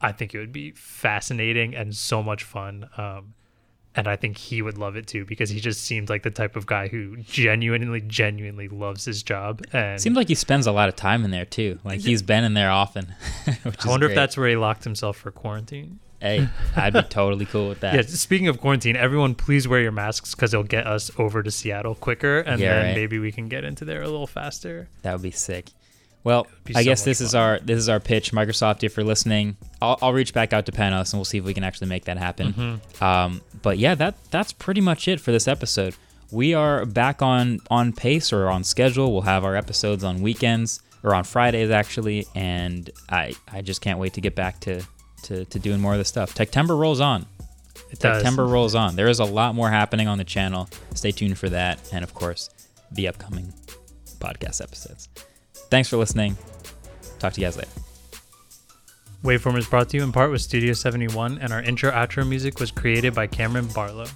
I 0.01 0.11
think 0.13 0.33
it 0.33 0.39
would 0.39 0.53
be 0.53 0.71
fascinating 0.71 1.75
and 1.75 1.95
so 1.95 2.23
much 2.23 2.43
fun. 2.43 2.89
Um, 2.97 3.33
and 3.95 4.07
I 4.07 4.15
think 4.15 4.37
he 4.37 4.61
would 4.61 4.77
love 4.77 4.95
it 4.95 5.07
too 5.07 5.25
because 5.25 5.49
he 5.49 5.59
just 5.59 5.83
seemed 5.83 6.09
like 6.09 6.23
the 6.23 6.31
type 6.31 6.55
of 6.55 6.65
guy 6.65 6.87
who 6.87 7.17
genuinely, 7.17 8.01
genuinely 8.01 8.67
loves 8.67 9.05
his 9.05 9.21
job. 9.23 9.61
And 9.71 9.99
Seems 10.01 10.15
like 10.15 10.27
he 10.27 10.35
spends 10.35 10.65
a 10.67 10.71
lot 10.71 10.89
of 10.89 10.95
time 10.95 11.23
in 11.25 11.31
there 11.31 11.45
too. 11.45 11.79
Like 11.83 12.01
he's 12.01 12.21
been 12.21 12.43
in 12.43 12.53
there 12.53 12.71
often. 12.71 13.13
I 13.47 13.57
wonder 13.85 14.07
if 14.09 14.15
that's 14.15 14.35
where 14.37 14.49
he 14.49 14.55
locked 14.55 14.83
himself 14.83 15.17
for 15.17 15.31
quarantine. 15.31 15.99
Hey, 16.19 16.47
I'd 16.77 16.93
be 16.93 17.01
totally 17.09 17.45
cool 17.45 17.67
with 17.67 17.81
that. 17.81 17.95
Yeah, 17.95 18.01
speaking 18.03 18.47
of 18.47 18.61
quarantine, 18.61 18.95
everyone 18.95 19.35
please 19.35 19.67
wear 19.67 19.81
your 19.81 19.91
masks 19.91 20.33
because 20.33 20.53
it'll 20.53 20.63
get 20.63 20.87
us 20.87 21.11
over 21.17 21.43
to 21.43 21.51
Seattle 21.51 21.95
quicker, 21.95 22.39
and 22.39 22.61
Yeah, 22.61 22.75
then 22.75 22.85
right. 22.85 22.95
maybe 22.95 23.19
we 23.19 23.31
can 23.33 23.49
get 23.49 23.65
into 23.65 23.83
there 23.83 24.01
a 24.01 24.05
little 24.07 24.25
faster. 24.25 24.87
That 25.01 25.11
would 25.11 25.21
be 25.21 25.31
sick. 25.31 25.71
Well, 26.23 26.47
I 26.69 26.81
so 26.81 26.83
guess 26.83 27.03
this 27.03 27.19
is 27.19 27.35
our 27.35 27.59
this 27.59 27.77
is 27.77 27.89
our 27.89 27.99
pitch. 27.99 28.31
Microsoft, 28.31 28.83
if 28.83 28.95
you're 28.95 29.05
listening, 29.05 29.57
I'll, 29.81 29.97
I'll 30.01 30.13
reach 30.13 30.33
back 30.33 30.53
out 30.53 30.65
to 30.67 30.71
Panos 30.71 31.11
and 31.11 31.19
we'll 31.19 31.25
see 31.25 31.39
if 31.39 31.43
we 31.43 31.53
can 31.53 31.63
actually 31.63 31.87
make 31.87 32.05
that 32.05 32.17
happen. 32.17 32.53
Mm-hmm. 32.53 33.03
Um, 33.03 33.41
but 33.61 33.77
yeah, 33.77 33.95
that 33.95 34.15
that's 34.31 34.53
pretty 34.53 34.81
much 34.81 35.07
it 35.07 35.19
for 35.19 35.31
this 35.31 35.47
episode. 35.47 35.95
We 36.31 36.53
are 36.53 36.85
back 36.85 37.21
on 37.21 37.59
on 37.69 37.91
pace 37.93 38.31
or 38.31 38.49
on 38.49 38.63
schedule. 38.63 39.11
We'll 39.11 39.23
have 39.23 39.43
our 39.43 39.55
episodes 39.55 40.03
on 40.03 40.21
weekends 40.21 40.81
or 41.03 41.13
on 41.13 41.25
Fridays 41.25 41.71
actually, 41.71 42.25
and 42.33 42.89
I 43.09 43.35
I 43.51 43.61
just 43.61 43.81
can't 43.81 43.99
wait 43.99 44.13
to 44.13 44.21
get 44.21 44.35
back 44.35 44.59
to 44.61 44.81
to, 45.23 45.45
to 45.45 45.59
doing 45.59 45.81
more 45.81 45.93
of 45.93 45.97
this 45.97 46.07
stuff. 46.09 46.33
Techtember 46.33 46.77
rolls 46.77 47.01
on. 47.01 47.25
It 47.91 47.99
does. 47.99 48.17
September 48.17 48.45
rolls 48.45 48.75
on. 48.75 48.95
There 48.95 49.07
is 49.07 49.19
a 49.19 49.25
lot 49.25 49.55
more 49.55 49.69
happening 49.69 50.07
on 50.07 50.17
the 50.17 50.23
channel. 50.23 50.69
Stay 50.95 51.11
tuned 51.11 51.37
for 51.37 51.49
that, 51.49 51.79
and 51.91 52.03
of 52.03 52.13
course, 52.13 52.49
the 52.91 53.07
upcoming 53.07 53.53
podcast 54.19 54.61
episodes. 54.61 55.09
Thanks 55.53 55.89
for 55.89 55.97
listening. 55.97 56.37
Talk 57.19 57.33
to 57.33 57.41
you 57.41 57.47
guys 57.47 57.57
later. 57.57 57.69
Waveform 59.23 59.57
is 59.57 59.67
brought 59.67 59.89
to 59.89 59.97
you 59.97 60.03
in 60.03 60.11
part 60.11 60.31
with 60.31 60.41
Studio 60.41 60.73
71, 60.73 61.37
and 61.39 61.53
our 61.53 61.61
intro 61.61 61.89
outro 61.91 62.27
music 62.27 62.59
was 62.59 62.71
created 62.71 63.15
by 63.15 63.25
Kamren 63.25 63.73
Barlow. 63.73 64.07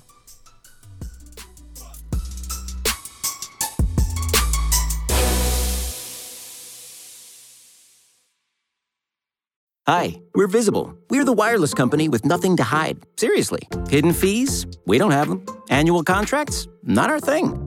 Hi, 9.87 10.19
we're 10.35 10.47
Visible. 10.47 10.97
We're 11.09 11.23
the 11.23 11.31
wireless 11.31 11.73
company 11.73 12.09
with 12.09 12.25
nothing 12.25 12.57
to 12.57 12.63
hide. 12.63 12.97
Seriously. 13.15 13.61
Hidden 13.89 14.11
fees? 14.11 14.67
We 14.85 14.97
don't 14.97 15.11
have 15.11 15.29
them. 15.29 15.45
Annual 15.69 16.03
contracts? 16.03 16.67
Not 16.83 17.09
our 17.09 17.21
thing. 17.21 17.66